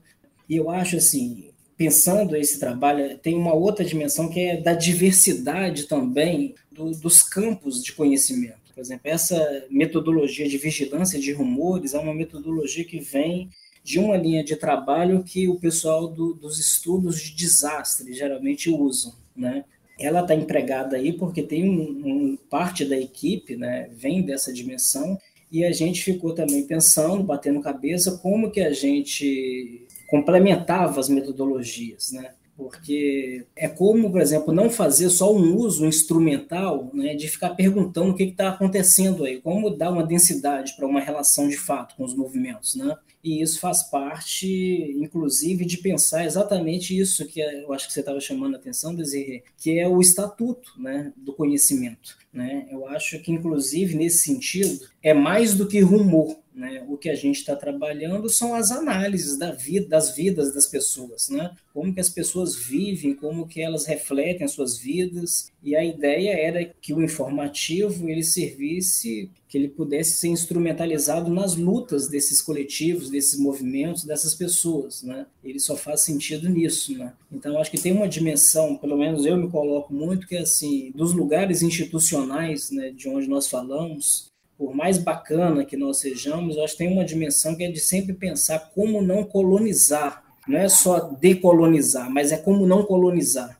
E 0.49 0.55
eu 0.55 0.69
acho 0.69 0.97
assim, 0.97 1.49
pensando 1.75 2.35
esse 2.35 2.59
trabalho, 2.59 3.17
tem 3.17 3.35
uma 3.35 3.53
outra 3.53 3.83
dimensão 3.83 4.29
que 4.29 4.39
é 4.39 4.61
da 4.61 4.73
diversidade 4.73 5.83
também 5.83 6.55
do, 6.71 6.91
dos 6.91 7.21
campos 7.23 7.83
de 7.83 7.93
conhecimento. 7.93 8.63
Por 8.73 8.81
exemplo, 8.81 9.01
essa 9.03 9.65
metodologia 9.69 10.47
de 10.47 10.57
vigilância 10.57 11.19
de 11.19 11.31
rumores 11.31 11.93
é 11.93 11.99
uma 11.99 12.13
metodologia 12.13 12.83
que 12.83 12.99
vem 12.99 13.49
de 13.83 13.99
uma 13.99 14.15
linha 14.15 14.43
de 14.43 14.55
trabalho 14.55 15.23
que 15.23 15.47
o 15.47 15.59
pessoal 15.59 16.07
do, 16.07 16.33
dos 16.33 16.59
estudos 16.59 17.21
de 17.21 17.35
desastre 17.35 18.13
geralmente 18.13 18.69
usam, 18.69 19.13
né? 19.35 19.65
Ela 19.99 20.21
está 20.21 20.33
empregada 20.33 20.95
aí 20.95 21.13
porque 21.13 21.43
tem 21.43 21.69
um, 21.69 21.81
um, 21.81 22.37
parte 22.49 22.83
da 22.83 22.97
equipe, 22.97 23.55
né, 23.55 23.89
vem 23.93 24.23
dessa 24.23 24.51
dimensão 24.51 25.19
e 25.51 25.63
a 25.63 25.71
gente 25.71 26.03
ficou 26.03 26.33
também 26.33 26.65
pensando, 26.65 27.23
batendo 27.23 27.61
cabeça, 27.61 28.17
como 28.17 28.49
que 28.49 28.61
a 28.61 28.73
gente 28.73 29.85
complementava 30.09 30.99
as 30.99 31.09
metodologias, 31.09 32.11
né? 32.11 32.31
porque 32.55 33.45
é 33.55 33.67
como, 33.67 34.11
por 34.11 34.21
exemplo, 34.21 34.53
não 34.53 34.69
fazer 34.69 35.09
só 35.09 35.33
um 35.33 35.55
uso 35.55 35.85
instrumental 35.85 36.89
né, 36.93 37.15
de 37.15 37.27
ficar 37.27 37.51
perguntando 37.51 38.11
o 38.11 38.15
que 38.15 38.23
está 38.23 38.49
acontecendo 38.49 39.25
aí, 39.25 39.41
como 39.41 39.71
dar 39.71 39.91
uma 39.91 40.05
densidade 40.05 40.75
para 40.75 40.87
uma 40.87 40.99
relação 40.99 41.47
de 41.47 41.57
fato 41.57 41.95
com 41.95 42.03
os 42.03 42.15
movimentos. 42.15 42.75
Né? 42.75 42.95
E 43.23 43.41
isso 43.41 43.59
faz 43.59 43.83
parte, 43.83 44.93
inclusive, 44.97 45.63
de 45.65 45.77
pensar 45.77 46.25
exatamente 46.25 46.97
isso 46.97 47.25
que 47.25 47.39
eu 47.39 47.71
acho 47.71 47.87
que 47.87 47.93
você 47.93 48.01
estava 48.01 48.19
chamando 48.19 48.55
a 48.55 48.57
atenção, 48.57 48.93
Desirê, 48.93 49.43
que 49.57 49.79
é 49.79 49.87
o 49.87 50.01
estatuto 50.01 50.73
né, 50.77 51.13
do 51.15 51.31
conhecimento. 51.31 52.17
Né? 52.33 52.67
Eu 52.69 52.85
acho 52.87 53.19
que, 53.19 53.31
inclusive, 53.31 53.95
nesse 53.95 54.25
sentido, 54.25 54.87
é 55.01 55.13
mais 55.13 55.53
do 55.53 55.67
que 55.67 55.79
rumor. 55.79 56.37
Né? 56.55 56.85
O 56.87 56.97
que 56.97 57.09
a 57.09 57.15
gente 57.15 57.37
está 57.37 57.55
trabalhando 57.55 58.29
são 58.29 58.53
as 58.53 58.71
análises 58.71 59.37
da 59.37 59.51
vida, 59.51 59.87
das 59.87 60.15
vidas 60.15 60.53
das 60.53 60.67
pessoas, 60.67 61.29
né? 61.29 61.51
como 61.73 61.91
que 61.91 61.99
as 61.99 62.09
pessoas 62.09 62.55
vivem, 62.55 63.15
como 63.15 63.47
que 63.47 63.59
elas 63.59 63.85
refletem 63.87 64.45
as 64.45 64.51
suas 64.51 64.77
vidas. 64.77 65.51
E 65.63 65.75
a 65.75 65.83
ideia 65.83 66.31
era 66.31 66.63
que 66.63 66.93
o 66.93 67.01
informativo 67.01 68.07
ele 68.07 68.23
servisse, 68.23 69.31
que 69.47 69.57
ele 69.57 69.67
pudesse 69.67 70.13
ser 70.17 70.27
instrumentalizado 70.27 71.31
nas 71.31 71.55
lutas 71.55 72.07
desses 72.07 72.41
coletivos, 72.41 73.09
desses 73.09 73.39
movimentos, 73.39 74.03
dessas 74.03 74.35
pessoas. 74.35 75.01
Né? 75.01 75.25
Ele 75.43 75.59
só 75.59 75.75
faz 75.75 76.01
sentido 76.01 76.47
nisso. 76.47 76.95
Né? 76.95 77.13
Então, 77.31 77.57
acho 77.57 77.71
que 77.71 77.81
tem 77.81 77.91
uma 77.91 78.07
dimensão, 78.07 78.77
pelo 78.77 78.97
menos 78.97 79.25
eu 79.25 79.35
me 79.35 79.49
coloco 79.49 79.91
muito, 79.91 80.27
que 80.27 80.35
é 80.35 80.41
assim, 80.41 80.91
dos 80.93 81.13
lugares 81.13 81.63
institucionais 81.63 82.69
né, 82.69 82.91
de 82.91 83.09
onde 83.09 83.27
nós 83.27 83.47
falamos, 83.47 84.32
por 84.63 84.73
mais 84.73 84.97
bacana 84.97 85.65
que 85.65 85.75
nós 85.75 85.99
sejamos, 85.99 86.57
que 86.57 86.77
tem 86.77 86.87
uma 86.87 87.03
dimensão 87.03 87.53
que 87.53 87.65
é 87.65 87.69
de 87.69 87.81
sempre 87.81 88.13
pensar 88.13 88.71
como 88.73 89.01
não 89.01 89.21
colonizar. 89.21 90.23
Não 90.47 90.57
é 90.57 90.69
só 90.69 91.01
decolonizar, 91.19 92.09
mas 92.09 92.31
é 92.31 92.37
como 92.37 92.65
não 92.65 92.83
colonizar. 92.83 93.59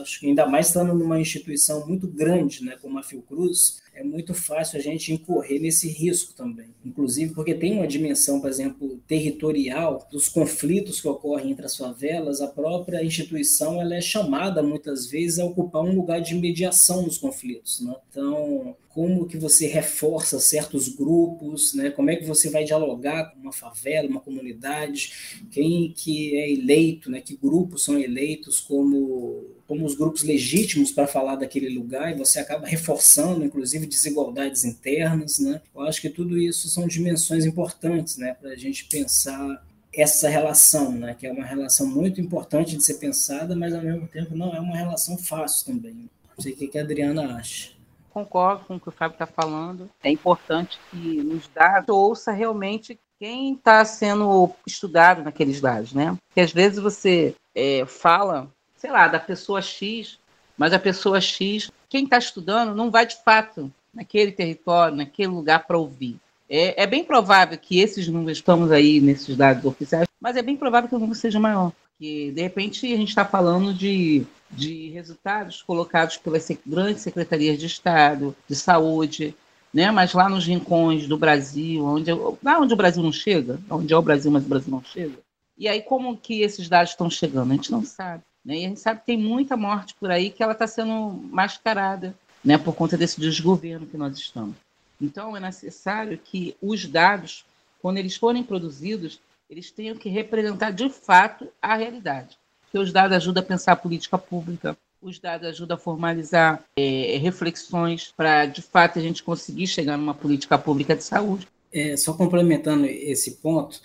Acho 0.00 0.20
que 0.20 0.26
ainda 0.26 0.46
mais 0.46 0.68
estando 0.68 0.94
numa 0.94 1.20
instituição 1.20 1.86
muito 1.86 2.06
grande, 2.06 2.64
né, 2.64 2.76
como 2.80 2.98
a 2.98 3.02
Fiocruz, 3.02 3.80
é 3.98 4.02
muito 4.04 4.32
fácil 4.32 4.78
a 4.78 4.82
gente 4.82 5.12
incorrer 5.12 5.60
nesse 5.60 5.88
risco 5.88 6.32
também. 6.32 6.68
Inclusive 6.84 7.34
porque 7.34 7.52
tem 7.52 7.74
uma 7.74 7.86
dimensão, 7.86 8.40
por 8.40 8.48
exemplo, 8.48 9.00
territorial 9.08 10.06
dos 10.10 10.28
conflitos 10.28 11.00
que 11.00 11.08
ocorrem 11.08 11.50
entre 11.50 11.66
as 11.66 11.76
favelas, 11.76 12.40
a 12.40 12.46
própria 12.46 13.04
instituição 13.04 13.80
ela 13.80 13.96
é 13.96 14.00
chamada 14.00 14.62
muitas 14.62 15.06
vezes 15.06 15.40
a 15.40 15.44
ocupar 15.44 15.82
um 15.82 15.94
lugar 15.94 16.20
de 16.20 16.36
mediação 16.36 17.02
nos 17.02 17.18
conflitos. 17.18 17.80
Né? 17.80 17.94
Então, 18.08 18.76
como 18.88 19.26
que 19.26 19.36
você 19.36 19.66
reforça 19.66 20.38
certos 20.40 20.88
grupos, 20.88 21.74
né? 21.74 21.90
Como 21.90 22.10
é 22.10 22.16
que 22.16 22.24
você 22.24 22.50
vai 22.50 22.64
dialogar 22.64 23.30
com 23.30 23.40
uma 23.40 23.52
favela, 23.52 24.08
uma 24.08 24.20
comunidade, 24.20 25.12
quem 25.52 25.92
que 25.92 26.36
é 26.36 26.50
eleito, 26.50 27.08
né? 27.08 27.20
Que 27.20 27.36
grupos 27.36 27.84
são 27.84 27.96
eleitos 27.96 28.58
como 28.60 29.57
como 29.68 29.84
os 29.84 29.94
grupos 29.94 30.22
legítimos 30.22 30.90
para 30.90 31.06
falar 31.06 31.36
daquele 31.36 31.68
lugar 31.68 32.10
e 32.10 32.16
você 32.16 32.40
acaba 32.40 32.66
reforçando, 32.66 33.44
inclusive, 33.44 33.86
desigualdades 33.86 34.64
internas, 34.64 35.38
né? 35.38 35.60
Eu 35.74 35.82
acho 35.82 36.00
que 36.00 36.08
tudo 36.08 36.38
isso 36.38 36.68
são 36.68 36.88
dimensões 36.88 37.44
importantes, 37.44 38.16
né? 38.16 38.34
Para 38.34 38.50
a 38.50 38.56
gente 38.56 38.86
pensar 38.86 39.62
essa 39.94 40.28
relação, 40.28 40.92
né? 40.92 41.14
Que 41.14 41.26
é 41.26 41.32
uma 41.32 41.44
relação 41.44 41.86
muito 41.86 42.18
importante 42.18 42.76
de 42.76 42.82
ser 42.82 42.94
pensada, 42.94 43.54
mas 43.54 43.74
ao 43.74 43.82
mesmo 43.82 44.08
tempo 44.08 44.34
não 44.34 44.56
é 44.56 44.58
uma 44.58 44.76
relação 44.76 45.18
fácil 45.18 45.66
também. 45.66 46.08
Não 46.36 46.42
sei 46.42 46.52
o 46.52 46.56
que 46.56 46.78
a 46.78 46.82
Adriana 46.82 47.36
acha 47.36 47.78
concordo 48.18 48.64
com 48.64 48.76
o 48.76 48.80
que 48.80 48.88
o 48.88 48.92
Fábio 48.92 49.14
está 49.14 49.26
falando. 49.26 49.88
É 50.02 50.10
importante 50.10 50.80
que 50.90 51.22
nos 51.22 51.46
dados 51.48 51.94
ouça 51.94 52.32
realmente 52.32 52.98
quem 53.18 53.54
está 53.54 53.84
sendo 53.84 54.50
estudado 54.66 55.22
naqueles 55.22 55.60
dados, 55.60 55.92
né? 55.92 56.16
Porque 56.28 56.40
às 56.40 56.52
vezes 56.52 56.78
você 56.78 57.34
é, 57.54 57.84
fala, 57.86 58.48
sei 58.78 58.90
lá, 58.90 59.06
da 59.08 59.20
pessoa 59.20 59.60
X, 59.60 60.18
mas 60.56 60.72
a 60.72 60.78
pessoa 60.78 61.20
X, 61.20 61.70
quem 61.88 62.04
está 62.04 62.16
estudando, 62.18 62.74
não 62.74 62.90
vai 62.90 63.06
de 63.06 63.16
fato 63.22 63.70
naquele 63.92 64.32
território, 64.32 64.96
naquele 64.96 65.28
lugar 65.28 65.66
para 65.66 65.76
ouvir. 65.76 66.16
É, 66.48 66.82
é, 66.82 66.86
bem 66.86 67.04
provável 67.04 67.58
que 67.58 67.78
esses 67.78 68.08
números, 68.08 68.38
estamos 68.38 68.72
aí 68.72 69.00
nesses 69.00 69.36
dados 69.36 69.64
oficiais, 69.66 70.08
mas 70.18 70.36
é 70.36 70.42
bem 70.42 70.56
provável 70.56 70.88
que 70.88 70.94
o 70.94 70.98
número 70.98 71.18
seja 71.18 71.38
maior. 71.38 71.72
Porque, 71.90 72.32
de 72.32 72.40
repente, 72.40 72.86
a 72.92 72.96
gente 72.96 73.08
está 73.08 73.24
falando 73.24 73.74
de 73.74 74.26
de 74.50 74.88
resultados 74.90 75.62
colocados 75.62 76.16
pelas 76.16 76.48
grandes 76.66 77.02
secretarias 77.02 77.58
de 77.58 77.66
Estado, 77.66 78.34
de 78.48 78.56
saúde, 78.56 79.34
né? 79.72 79.90
mas 79.90 80.12
lá 80.14 80.28
nos 80.28 80.46
rincões 80.46 81.06
do 81.06 81.18
Brasil, 81.18 81.84
onde, 81.84 82.10
lá 82.42 82.58
onde 82.58 82.72
o 82.72 82.76
Brasil 82.76 83.02
não 83.02 83.12
chega, 83.12 83.60
onde 83.70 83.92
é 83.92 83.96
o 83.96 84.02
Brasil, 84.02 84.30
mas 84.30 84.44
o 84.44 84.48
Brasil 84.48 84.70
não 84.70 84.82
chega. 84.82 85.18
E 85.56 85.68
aí, 85.68 85.82
como 85.82 86.16
que 86.16 86.40
esses 86.42 86.68
dados 86.68 86.90
estão 86.90 87.10
chegando? 87.10 87.52
A 87.52 87.54
gente 87.56 87.72
não 87.72 87.84
sabe. 87.84 88.22
Né? 88.44 88.58
E 88.58 88.64
a 88.64 88.68
gente 88.68 88.80
sabe 88.80 89.00
que 89.00 89.06
tem 89.06 89.18
muita 89.18 89.56
morte 89.56 89.94
por 89.94 90.10
aí 90.10 90.30
que 90.30 90.42
ela 90.42 90.52
está 90.52 90.66
sendo 90.66 91.10
mascarada 91.30 92.14
né? 92.44 92.56
por 92.58 92.74
conta 92.74 92.96
desse 92.96 93.20
desgoverno 93.20 93.86
que 93.86 93.96
nós 93.96 94.16
estamos. 94.16 94.56
Então, 95.00 95.36
é 95.36 95.40
necessário 95.40 96.18
que 96.18 96.56
os 96.60 96.86
dados, 96.86 97.44
quando 97.80 97.98
eles 97.98 98.16
forem 98.16 98.42
produzidos, 98.42 99.20
eles 99.48 99.70
tenham 99.70 99.96
que 99.96 100.08
representar 100.08 100.70
de 100.72 100.90
fato 100.90 101.48
a 101.62 101.74
realidade 101.76 102.36
porque 102.68 102.78
os 102.78 102.92
dados 102.92 103.16
ajudam 103.16 103.42
a 103.42 103.46
pensar 103.46 103.72
a 103.72 103.76
política 103.76 104.18
pública, 104.18 104.76
os 105.00 105.18
dados 105.18 105.48
ajudam 105.48 105.76
a 105.76 105.80
formalizar 105.80 106.62
é, 106.76 107.16
reflexões 107.16 108.12
para, 108.14 108.46
de 108.46 108.60
fato, 108.60 108.98
a 108.98 109.02
gente 109.02 109.22
conseguir 109.22 109.66
chegar 109.66 109.96
numa 109.96 110.14
política 110.14 110.58
pública 110.58 110.94
de 110.94 111.02
saúde. 111.02 111.48
É, 111.72 111.96
só 111.96 112.12
complementando 112.12 112.84
esse 112.86 113.36
ponto, 113.36 113.80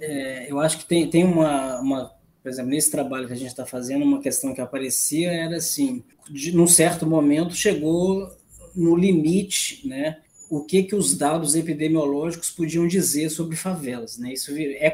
é, 0.00 0.50
eu 0.50 0.60
acho 0.60 0.78
que 0.78 0.84
tem, 0.84 1.08
tem 1.08 1.24
uma, 1.24 1.80
uma, 1.80 2.12
por 2.42 2.50
exemplo, 2.50 2.70
nesse 2.70 2.90
trabalho 2.90 3.26
que 3.26 3.32
a 3.32 3.36
gente 3.36 3.48
está 3.48 3.64
fazendo, 3.64 4.04
uma 4.04 4.20
questão 4.20 4.52
que 4.52 4.60
aparecia 4.60 5.30
era 5.30 5.56
assim, 5.56 6.02
de, 6.28 6.52
num 6.52 6.66
certo 6.66 7.06
momento 7.06 7.54
chegou 7.54 8.36
no 8.74 8.96
limite, 8.96 9.86
né, 9.86 10.18
o 10.50 10.64
que 10.64 10.82
que 10.82 10.94
os 10.94 11.16
dados 11.16 11.54
epidemiológicos 11.54 12.50
podiam 12.50 12.86
dizer 12.86 13.30
sobre 13.30 13.56
favelas, 13.56 14.18
né? 14.18 14.32
Isso 14.32 14.52
é 14.56 14.90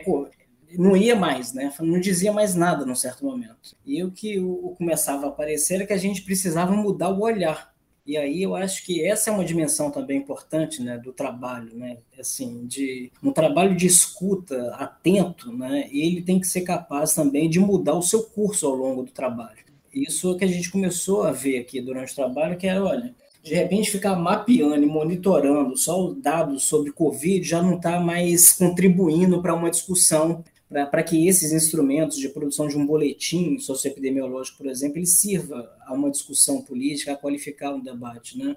não 0.76 0.96
ia 0.96 1.16
mais, 1.16 1.52
né? 1.52 1.72
Não 1.80 1.98
dizia 1.98 2.32
mais 2.32 2.54
nada 2.54 2.84
num 2.84 2.94
certo 2.94 3.24
momento. 3.24 3.76
E 3.84 4.04
o 4.04 4.10
que 4.10 4.38
o, 4.38 4.74
começava 4.76 5.26
a 5.26 5.28
aparecer 5.30 5.76
era 5.76 5.86
que 5.86 5.92
a 5.92 5.98
gente 5.98 6.22
precisava 6.22 6.72
mudar 6.72 7.08
o 7.08 7.22
olhar. 7.22 7.67
E 8.08 8.16
aí 8.16 8.42
eu 8.42 8.56
acho 8.56 8.86
que 8.86 9.04
essa 9.04 9.28
é 9.28 9.32
uma 9.34 9.44
dimensão 9.44 9.90
também 9.90 10.16
importante, 10.16 10.82
né, 10.82 10.96
do 10.96 11.12
trabalho, 11.12 11.76
né? 11.76 11.98
Assim, 12.18 12.64
de 12.66 13.12
um 13.22 13.30
trabalho 13.30 13.76
de 13.76 13.86
escuta 13.86 14.74
atento, 14.76 15.52
né? 15.52 15.86
Ele 15.92 16.22
tem 16.22 16.40
que 16.40 16.46
ser 16.46 16.62
capaz 16.62 17.12
também 17.12 17.50
de 17.50 17.60
mudar 17.60 17.92
o 17.92 18.02
seu 18.02 18.22
curso 18.22 18.66
ao 18.66 18.74
longo 18.74 19.02
do 19.02 19.10
trabalho. 19.10 19.58
Isso 19.92 20.34
é 20.34 20.38
que 20.38 20.44
a 20.46 20.48
gente 20.48 20.70
começou 20.70 21.24
a 21.24 21.32
ver 21.32 21.58
aqui 21.58 21.82
durante 21.82 22.14
o 22.14 22.16
trabalho, 22.16 22.56
que 22.56 22.66
era, 22.66 22.82
olha, 22.82 23.14
de 23.42 23.54
repente 23.54 23.90
ficar 23.90 24.16
mapeando 24.16 24.82
e 24.82 24.86
monitorando 24.86 25.76
só 25.76 26.02
os 26.02 26.18
dados 26.18 26.64
sobre 26.64 26.90
Covid 26.92 27.46
já 27.46 27.60
não 27.60 27.76
está 27.76 28.00
mais 28.00 28.54
contribuindo 28.54 29.42
para 29.42 29.54
uma 29.54 29.70
discussão 29.70 30.42
para 30.68 31.02
que 31.02 31.26
esses 31.26 31.52
instrumentos 31.52 32.18
de 32.18 32.28
produção 32.28 32.68
de 32.68 32.76
um 32.76 32.86
boletim 32.86 33.58
socioepidemiológico, 33.58 34.58
por 34.58 34.66
exemplo, 34.66 34.98
ele 34.98 35.06
sirva 35.06 35.70
a 35.86 35.94
uma 35.94 36.10
discussão 36.10 36.60
política, 36.60 37.12
a 37.12 37.16
qualificar 37.16 37.74
um 37.74 37.80
debate, 37.80 38.36
né? 38.38 38.56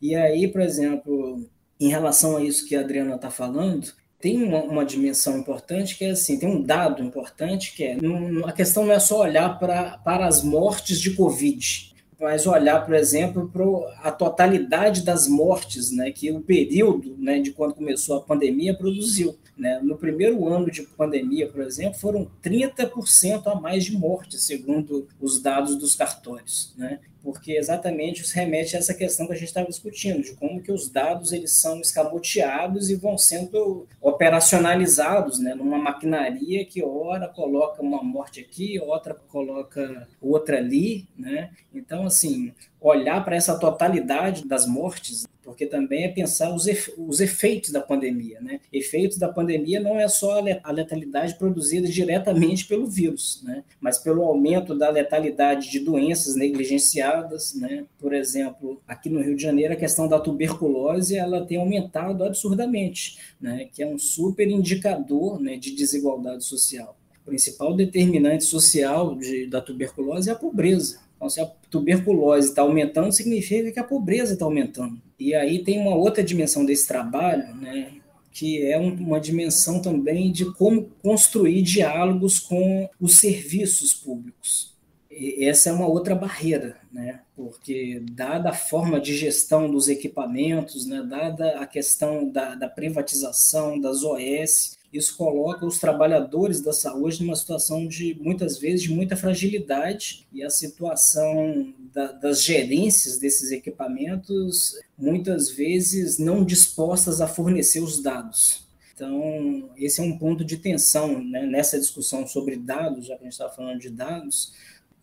E 0.00 0.16
aí, 0.16 0.48
por 0.48 0.60
exemplo, 0.60 1.48
em 1.78 1.88
relação 1.88 2.36
a 2.36 2.44
isso 2.44 2.66
que 2.66 2.74
a 2.74 2.80
Adriana 2.80 3.14
está 3.14 3.30
falando, 3.30 3.92
tem 4.20 4.42
uma, 4.42 4.62
uma, 4.62 4.84
dimensão 4.84 5.38
importante 5.38 5.96
que 5.96 6.04
é 6.04 6.10
assim, 6.10 6.38
tem 6.38 6.48
um 6.48 6.62
dado 6.62 7.02
importante 7.02 7.74
que 7.74 7.84
é, 7.84 7.96
não, 8.00 8.46
a 8.46 8.52
questão 8.52 8.86
não 8.86 8.92
é 8.92 9.00
só 9.00 9.20
olhar 9.20 9.58
para, 9.58 9.98
para 9.98 10.26
as 10.26 10.42
mortes 10.44 11.00
de 11.00 11.12
Covid, 11.12 11.91
mas 12.22 12.46
olhar, 12.46 12.86
por 12.86 12.94
exemplo, 12.94 13.50
para 13.52 13.64
a 14.08 14.12
totalidade 14.12 15.02
das 15.02 15.26
mortes 15.26 15.90
né, 15.90 16.12
que 16.12 16.30
o 16.30 16.40
período 16.40 17.16
né, 17.18 17.40
de 17.40 17.50
quando 17.50 17.74
começou 17.74 18.16
a 18.16 18.20
pandemia 18.20 18.72
produziu. 18.72 19.36
Né? 19.58 19.80
No 19.82 19.98
primeiro 19.98 20.46
ano 20.46 20.70
de 20.70 20.82
pandemia, 20.82 21.48
por 21.48 21.60
exemplo, 21.62 21.98
foram 21.98 22.30
30% 22.40 23.48
a 23.48 23.56
mais 23.56 23.84
de 23.84 23.98
mortes, 23.98 24.44
segundo 24.44 25.08
os 25.20 25.42
dados 25.42 25.74
dos 25.74 25.96
cartórios. 25.96 26.72
Né? 26.78 27.00
Porque 27.22 27.52
exatamente 27.52 28.22
isso 28.22 28.34
remete 28.34 28.76
a 28.76 28.78
essa 28.78 28.94
questão 28.94 29.26
que 29.26 29.32
a 29.32 29.36
gente 29.36 29.48
estava 29.48 29.68
discutindo, 29.68 30.22
de 30.22 30.34
como 30.34 30.60
que 30.60 30.72
os 30.72 30.90
dados 30.90 31.32
eles 31.32 31.52
são 31.52 31.80
escamoteados 31.80 32.90
e 32.90 32.96
vão 32.96 33.16
sendo 33.16 33.86
operacionalizados 34.00 35.38
né, 35.38 35.54
numa 35.54 35.78
maquinaria 35.78 36.64
que 36.64 36.82
ora 36.82 37.28
coloca 37.28 37.82
uma 37.82 38.02
morte 38.02 38.40
aqui, 38.40 38.80
outra 38.80 39.14
coloca 39.14 40.08
outra 40.20 40.58
ali. 40.58 41.06
Né? 41.16 41.50
Então, 41.72 42.06
assim, 42.06 42.52
olhar 42.82 43.24
para 43.24 43.36
essa 43.36 43.58
totalidade 43.58 44.46
das 44.46 44.66
mortes 44.66 45.24
porque 45.42 45.66
também 45.66 46.04
é 46.04 46.08
pensar 46.08 46.54
os, 46.54 46.66
efe, 46.66 46.92
os 46.96 47.20
efeitos 47.20 47.70
da 47.70 47.80
pandemia. 47.80 48.40
Né? 48.40 48.60
Efeitos 48.72 49.18
da 49.18 49.28
pandemia 49.28 49.80
não 49.80 49.98
é 49.98 50.06
só 50.08 50.40
a 50.62 50.70
letalidade 50.72 51.34
produzida 51.34 51.88
diretamente 51.88 52.64
pelo 52.66 52.86
vírus, 52.86 53.42
né? 53.44 53.64
mas 53.80 53.98
pelo 53.98 54.22
aumento 54.22 54.74
da 54.74 54.88
letalidade 54.88 55.70
de 55.70 55.80
doenças 55.80 56.36
negligenciadas. 56.36 57.54
Né? 57.54 57.84
Por 57.98 58.14
exemplo, 58.14 58.80
aqui 58.86 59.10
no 59.10 59.20
Rio 59.20 59.36
de 59.36 59.42
Janeiro, 59.42 59.74
a 59.74 59.76
questão 59.76 60.08
da 60.08 60.20
tuberculose 60.20 61.16
ela 61.16 61.44
tem 61.44 61.58
aumentado 61.58 62.24
absurdamente, 62.24 63.18
né? 63.40 63.68
que 63.72 63.82
é 63.82 63.86
um 63.86 63.98
super 63.98 64.48
indicador 64.48 65.40
né, 65.40 65.56
de 65.56 65.72
desigualdade 65.72 66.44
social. 66.44 66.96
O 67.22 67.26
principal 67.26 67.74
determinante 67.74 68.44
social 68.44 69.14
de, 69.16 69.46
da 69.46 69.60
tuberculose 69.60 70.28
é 70.28 70.32
a 70.32 70.36
pobreza. 70.36 71.00
Então, 71.16 71.30
se 71.30 71.40
a 71.40 71.46
tuberculose 71.72 72.50
está 72.50 72.62
aumentando, 72.62 73.10
significa 73.10 73.72
que 73.72 73.80
a 73.80 73.84
pobreza 73.84 74.34
está 74.34 74.44
aumentando. 74.44 75.00
E 75.18 75.34
aí 75.34 75.64
tem 75.64 75.80
uma 75.80 75.96
outra 75.96 76.22
dimensão 76.22 76.64
desse 76.64 76.86
trabalho, 76.86 77.54
né, 77.56 77.92
que 78.30 78.62
é 78.62 78.78
uma 78.78 79.18
dimensão 79.18 79.80
também 79.80 80.30
de 80.30 80.52
como 80.52 80.90
construir 81.02 81.62
diálogos 81.62 82.38
com 82.38 82.88
os 83.00 83.16
serviços 83.16 83.94
públicos. 83.94 84.72
E 85.10 85.44
essa 85.44 85.70
é 85.70 85.72
uma 85.72 85.86
outra 85.86 86.14
barreira, 86.14 86.76
né? 86.90 87.20
porque, 87.36 88.02
dada 88.12 88.50
a 88.50 88.54
forma 88.54 89.00
de 89.00 89.14
gestão 89.16 89.70
dos 89.70 89.88
equipamentos, 89.88 90.86
né? 90.86 91.02
dada 91.02 91.60
a 91.60 91.66
questão 91.66 92.28
da, 92.28 92.54
da 92.54 92.68
privatização 92.68 93.78
das 93.78 94.02
OS, 94.02 94.78
isso 94.92 95.16
coloca 95.16 95.64
os 95.64 95.78
trabalhadores 95.78 96.60
da 96.60 96.72
saúde 96.72 97.22
numa 97.22 97.34
situação 97.34 97.86
de, 97.86 98.14
muitas 98.20 98.58
vezes, 98.58 98.82
de 98.82 98.92
muita 98.92 99.16
fragilidade 99.16 100.26
e 100.32 100.42
a 100.42 100.50
situação 100.50 101.72
da, 101.92 102.12
das 102.12 102.42
gerências 102.42 103.18
desses 103.18 103.50
equipamentos, 103.52 104.78
muitas 104.98 105.50
vezes, 105.50 106.18
não 106.18 106.44
dispostas 106.44 107.20
a 107.20 107.26
fornecer 107.26 107.80
os 107.80 108.02
dados. 108.02 108.66
Então, 108.94 109.70
esse 109.76 110.00
é 110.00 110.04
um 110.04 110.18
ponto 110.18 110.44
de 110.44 110.58
tensão 110.58 111.22
né, 111.24 111.46
nessa 111.46 111.80
discussão 111.80 112.26
sobre 112.26 112.56
dados, 112.56 113.06
já 113.06 113.16
que 113.16 113.22
a 113.22 113.24
gente 113.24 113.32
está 113.32 113.48
falando 113.48 113.80
de 113.80 113.88
dados, 113.88 114.52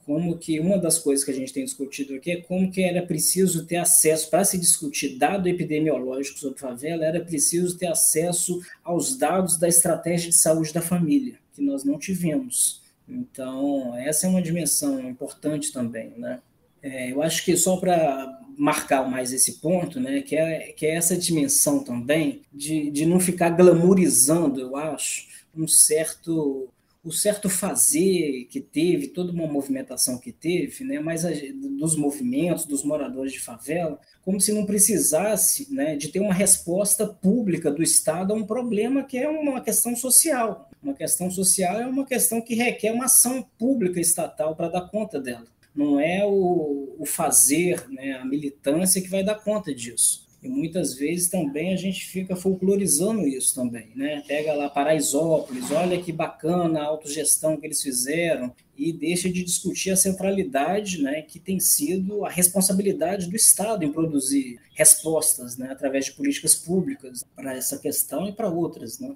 como 0.10 0.36
que 0.40 0.60
uma 0.60 0.80
das 0.80 0.98
coisas 0.98 1.24
que 1.24 1.30
a 1.30 1.36
gente 1.36 1.54
tem 1.54 1.64
discutido 1.64 2.16
aqui 2.16 2.32
é 2.32 2.42
como 2.42 2.72
que 2.72 2.82
era 2.82 3.06
preciso 3.06 3.68
ter 3.68 3.76
acesso, 3.76 4.28
para 4.28 4.44
se 4.44 4.58
discutir 4.58 5.20
dado 5.20 5.48
epidemiológico 5.48 6.40
sobre 6.40 6.58
favela, 6.58 7.06
era 7.06 7.24
preciso 7.24 7.78
ter 7.78 7.86
acesso 7.86 8.60
aos 8.84 9.16
dados 9.16 9.60
da 9.60 9.68
estratégia 9.68 10.32
de 10.32 10.36
saúde 10.36 10.74
da 10.74 10.82
família, 10.82 11.36
que 11.54 11.62
nós 11.62 11.84
não 11.84 12.00
tivemos. 12.00 12.82
Então, 13.08 13.96
essa 13.98 14.26
é 14.26 14.30
uma 14.32 14.42
dimensão 14.42 15.00
importante 15.00 15.72
também, 15.72 16.12
né? 16.18 16.40
É, 16.82 17.12
eu 17.12 17.22
acho 17.22 17.46
que 17.46 17.56
só 17.56 17.78
para 17.78 18.42
marcar 18.58 19.08
mais 19.08 19.32
esse 19.32 19.60
ponto, 19.60 20.00
né, 20.00 20.24
que 20.24 20.36
é, 20.36 20.72
que 20.72 20.88
é 20.88 20.96
essa 20.96 21.16
dimensão 21.16 21.84
também 21.84 22.42
de, 22.52 22.90
de 22.90 23.06
não 23.06 23.20
ficar 23.20 23.52
glamourizando, 23.52 24.60
eu 24.60 24.76
acho, 24.76 25.28
um 25.56 25.68
certo 25.68 26.68
o 27.10 27.12
certo 27.12 27.50
fazer 27.50 28.46
que 28.52 28.62
teve, 28.62 29.08
toda 29.08 29.32
uma 29.32 29.48
movimentação 29.48 30.20
que 30.20 30.32
teve, 30.32 30.84
né, 30.84 31.00
mas 31.00 31.26
a, 31.26 31.32
dos 31.80 31.96
movimentos, 31.96 32.66
dos 32.66 32.84
moradores 32.84 33.34
de 33.34 33.40
favela, 33.40 34.00
como 34.22 34.40
se 34.40 34.54
não 34.54 34.64
precisasse 34.64 35.74
né, 35.74 35.96
de 35.96 36.10
ter 36.10 36.20
uma 36.20 36.34
resposta 36.34 37.08
pública 37.08 37.72
do 37.72 37.82
Estado 37.82 38.32
a 38.32 38.36
um 38.36 38.46
problema 38.46 39.04
que 39.04 39.18
é 39.18 39.28
uma 39.28 39.60
questão 39.60 39.96
social. 39.96 40.70
Uma 40.84 40.94
questão 40.94 41.32
social 41.32 41.82
é 41.82 41.88
uma 41.88 42.06
questão 42.06 42.40
que 42.40 42.54
requer 42.54 42.92
uma 42.92 43.06
ação 43.06 43.44
pública 43.58 44.00
estatal 44.00 44.56
para 44.56 44.70
dar 44.70 44.88
conta 44.90 45.20
dela. 45.20 45.48
Não 45.74 46.00
é 46.00 46.24
o, 46.24 46.96
o 47.00 47.06
fazer, 47.08 47.90
né, 47.90 48.20
a 48.22 48.26
militância 48.26 49.02
que 49.02 49.10
vai 49.10 49.24
dar 49.24 49.44
conta 49.44 49.74
disso. 49.74 50.29
E 50.42 50.48
muitas 50.48 50.94
vezes 50.94 51.28
também 51.28 51.74
a 51.74 51.76
gente 51.76 52.06
fica 52.06 52.36
folclorizando 52.36 53.28
isso 53.28 53.54
também, 53.54 53.90
né? 53.94 54.24
Pega 54.26 54.54
lá 54.54 54.70
Paraisópolis, 54.70 55.70
olha 55.72 56.02
que 56.02 56.14
bacana 56.14 56.80
a 56.80 56.86
autogestão 56.86 57.58
que 57.58 57.68
eles 57.68 57.82
fizeram 57.82 58.54
e 58.78 58.94
deixa 58.94 59.30
de 59.30 59.44
discutir 59.44 59.92
a 59.92 59.98
centralidade, 59.98 61.02
né, 61.02 61.22
que 61.22 61.38
tem 61.38 61.60
sido 61.60 62.24
a 62.24 62.30
responsabilidade 62.30 63.28
do 63.28 63.36
Estado 63.36 63.84
em 63.84 63.92
produzir 63.92 64.58
respostas, 64.74 65.58
né, 65.58 65.68
através 65.70 66.06
de 66.06 66.14
políticas 66.14 66.56
públicas 66.56 67.26
para 67.36 67.54
essa 67.58 67.78
questão 67.78 68.26
e 68.26 68.32
para 68.32 68.50
outras, 68.50 68.98
né? 68.98 69.14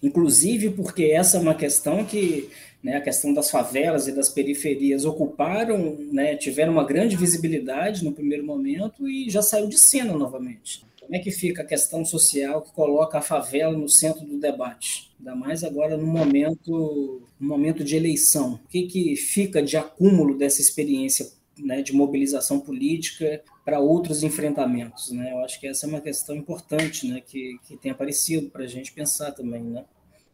Inclusive 0.00 0.70
porque 0.70 1.06
essa 1.06 1.36
é 1.36 1.40
uma 1.40 1.54
questão 1.54 2.04
que 2.04 2.48
né, 2.82 2.96
a 2.96 3.00
questão 3.00 3.32
das 3.32 3.50
favelas 3.50 4.08
e 4.08 4.12
das 4.12 4.28
periferias 4.28 5.04
ocuparam, 5.04 5.96
né, 6.10 6.36
tiveram 6.36 6.72
uma 6.72 6.84
grande 6.84 7.16
visibilidade 7.16 8.04
no 8.04 8.12
primeiro 8.12 8.44
momento 8.44 9.08
e 9.08 9.30
já 9.30 9.40
saiu 9.40 9.68
de 9.68 9.78
cena 9.78 10.12
novamente. 10.12 10.84
Como 11.00 11.14
é 11.14 11.18
que 11.18 11.30
fica 11.30 11.62
a 11.62 11.66
questão 11.66 12.04
social 12.04 12.62
que 12.62 12.72
coloca 12.72 13.18
a 13.18 13.22
favela 13.22 13.76
no 13.76 13.88
centro 13.88 14.24
do 14.24 14.38
debate? 14.38 15.12
Ainda 15.18 15.36
mais 15.36 15.62
agora 15.62 15.96
no 15.96 16.06
momento, 16.06 17.22
no 17.38 17.48
momento 17.48 17.84
de 17.84 17.96
eleição. 17.96 18.54
O 18.54 18.68
que, 18.68 18.84
que 18.84 19.16
fica 19.16 19.62
de 19.62 19.76
acúmulo 19.76 20.36
dessa 20.36 20.60
experiência 20.60 21.30
né, 21.58 21.82
de 21.82 21.92
mobilização 21.92 22.58
política 22.58 23.42
para 23.64 23.78
outros 23.78 24.22
enfrentamentos? 24.22 25.10
Né? 25.10 25.32
Eu 25.32 25.44
acho 25.44 25.60
que 25.60 25.66
essa 25.66 25.86
é 25.86 25.88
uma 25.88 26.00
questão 26.00 26.34
importante 26.34 27.06
né, 27.06 27.20
que, 27.20 27.58
que 27.66 27.76
tem 27.76 27.92
aparecido 27.92 28.48
para 28.48 28.64
a 28.64 28.68
gente 28.68 28.92
pensar 28.92 29.32
também. 29.32 29.62
Né? 29.62 29.84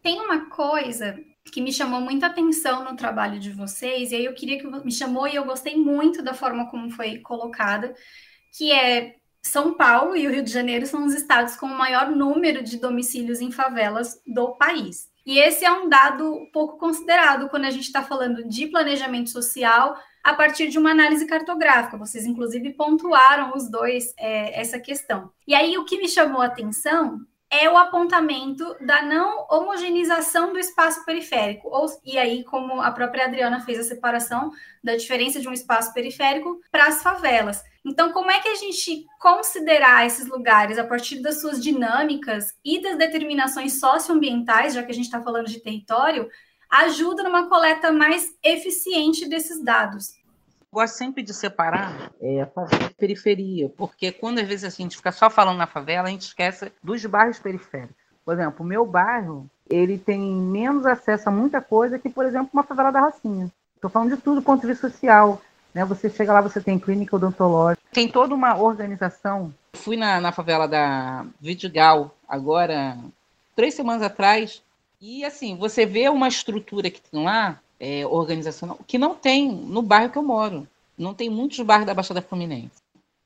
Tem 0.03 0.21
uma 0.21 0.49
coisa 0.49 1.19
que 1.51 1.61
me 1.61 1.73
chamou 1.73 2.01
muita 2.01 2.27
atenção 2.27 2.85
no 2.85 2.97
trabalho 2.97 3.39
de 3.39 3.51
vocês, 3.51 4.13
e 4.13 4.17
aí 4.17 4.25
eu 4.25 4.35
queria 4.35 4.59
que 4.59 4.67
me 4.67 4.93
chamou 4.93 5.27
e 5.27 5.35
eu 5.35 5.45
gostei 5.45 5.77
muito 5.77 6.23
da 6.23 6.35
forma 6.35 6.71
como 6.71 6.91
foi 6.91 7.19
colocada, 7.19 7.95
que 8.57 8.73
é 8.73 9.17
São 9.43 9.75
Paulo 9.75 10.17
e 10.17 10.27
o 10.27 10.31
Rio 10.31 10.43
de 10.43 10.51
Janeiro 10.51 10.87
são 10.87 11.05
os 11.05 11.15
estados 11.15 11.57
com 11.57 11.67
o 11.67 11.79
maior 11.79 12.11
número 12.11 12.63
de 12.63 12.79
domicílios 12.79 13.41
em 13.41 13.51
favelas 13.51 14.21
do 14.27 14.55
país. 14.57 15.09
E 15.29 15.39
esse 15.39 15.63
é 15.65 15.71
um 15.71 15.89
dado 15.89 16.49
pouco 16.53 16.79
considerado 16.79 17.51
quando 17.51 17.67
a 17.67 17.71
gente 17.71 17.85
está 17.85 18.03
falando 18.03 18.49
de 18.49 18.67
planejamento 18.67 19.29
social 19.29 19.95
a 20.25 20.33
partir 20.33 20.69
de 20.69 20.79
uma 20.79 20.91
análise 20.91 21.27
cartográfica. 21.27 21.99
Vocês, 21.99 22.25
inclusive, 22.25 22.73
pontuaram 22.73 23.53
os 23.55 23.71
dois 23.71 24.15
é, 24.17 24.59
essa 24.59 24.81
questão. 24.81 25.31
E 25.47 25.55
aí, 25.55 25.77
o 25.77 25.85
que 25.85 25.99
me 25.99 26.09
chamou 26.09 26.41
a 26.41 26.47
atenção 26.47 27.21
é 27.51 27.69
o 27.71 27.77
apontamento 27.77 28.77
da 28.81 29.03
não 29.03 29.47
homogeneização 29.51 30.53
do 30.53 30.59
espaço 30.59 31.05
periférico. 31.05 31.69
Ou, 31.69 31.87
e 32.05 32.19
aí, 32.19 32.45
como 32.45 32.81
a 32.81 32.91
própria 32.91 33.25
Adriana 33.25 33.61
fez 33.61 33.79
a 33.79 33.83
separação 33.83 34.51
da 34.85 34.97
diferença 34.97 35.41
de 35.41 35.49
um 35.49 35.53
espaço 35.53 35.93
periférico 35.95 36.61
para 36.71 36.87
as 36.87 37.03
favelas. 37.03 37.65
Então, 37.85 38.13
como 38.13 38.31
é 38.31 38.39
que 38.41 38.49
a 38.49 38.55
gente 38.55 39.07
considerar 39.19 40.07
esses 40.07 40.29
lugares 40.29 40.79
a 40.79 40.85
partir 40.85 41.23
das 41.23 41.41
suas 41.41 41.63
dinâmicas 41.63 42.55
e 42.63 42.83
das 42.83 42.99
determinações 42.99 43.81
socioambientais, 43.81 44.75
já 44.75 44.83
que 44.83 44.93
a 44.93 44.95
gente 44.95 45.07
está 45.07 45.23
falando 45.23 45.47
de 45.47 45.61
território, 45.61 46.29
ajuda 46.69 47.23
numa 47.23 47.49
coleta 47.49 47.91
mais 47.91 48.29
eficiente 48.43 49.27
desses 49.27 49.63
dados? 49.65 50.19
Gosto 50.73 50.95
sempre 50.95 51.23
de 51.23 51.33
separar 51.33 52.12
é, 52.21 52.47
favela 52.47 52.85
e 52.91 52.95
periferia, 52.95 53.69
porque 53.77 54.12
quando 54.12 54.39
às 54.39 54.47
vezes 54.47 54.64
a 54.64 54.77
gente 54.77 54.97
fica 54.97 55.12
só 55.12 55.31
falando 55.31 55.59
na 55.59 55.66
favela, 55.66 56.09
a 56.09 56.11
gente 56.11 56.23
esquece 56.23 56.73
dos 56.83 57.05
bairros 57.07 57.39
periféricos. 57.39 57.97
Por 58.25 58.35
exemplo, 58.35 58.64
o 58.64 58.69
meu 58.69 58.85
bairro, 58.85 59.49
ele 59.69 59.99
tem 59.99 60.21
menos 60.21 60.85
acesso 60.85 61.29
a 61.29 61.33
muita 61.33 61.61
coisa 61.61 61.99
que, 61.99 62.11
por 62.11 62.27
exemplo, 62.27 62.51
uma 62.53 62.62
favela 62.62 62.91
da 62.91 63.01
Rocinha. 63.01 63.51
Estou 63.75 63.91
falando 63.91 64.14
de 64.14 64.21
tudo 64.21 64.41
do 64.41 64.45
ponto 64.45 64.61
de 64.61 64.66
vista 64.66 64.89
social. 64.89 65.41
Né? 65.73 65.85
Você 65.85 66.11
chega 66.11 66.33
lá, 66.33 66.41
você 66.41 66.61
tem 66.61 66.79
clínica 66.79 67.16
odontológica, 67.16 67.83
tem 67.93 68.09
toda 68.09 68.35
uma 68.35 68.57
organização. 68.57 69.55
Fui 69.75 69.97
na, 69.97 70.21
na 70.21 70.33
favela 70.33 70.66
da 70.66 71.25
Vidigal, 71.41 72.14
agora, 72.29 72.99
três 73.55 73.75
semanas 73.75 74.03
atrás, 74.03 74.62
e 75.01 75.25
assim, 75.25 75.57
você 75.57 75.87
vê 75.87 76.09
uma 76.09 76.29
estrutura 76.29 76.91
que 76.91 77.01
tem 77.01 77.23
lá, 77.25 77.61
é, 77.79 78.07
organizacional, 78.07 78.79
que 78.87 78.99
não 78.99 79.14
tem 79.14 79.51
no 79.51 79.83
bairro 79.83 80.11
que 80.11 80.18
eu 80.18 80.22
moro. 80.22 80.66
Não 80.97 81.14
tem 81.14 81.31
muitos 81.31 81.61
bairros 81.61 81.87
da 81.87 81.95
Baixada 81.95 82.20
Fluminense. 82.20 82.83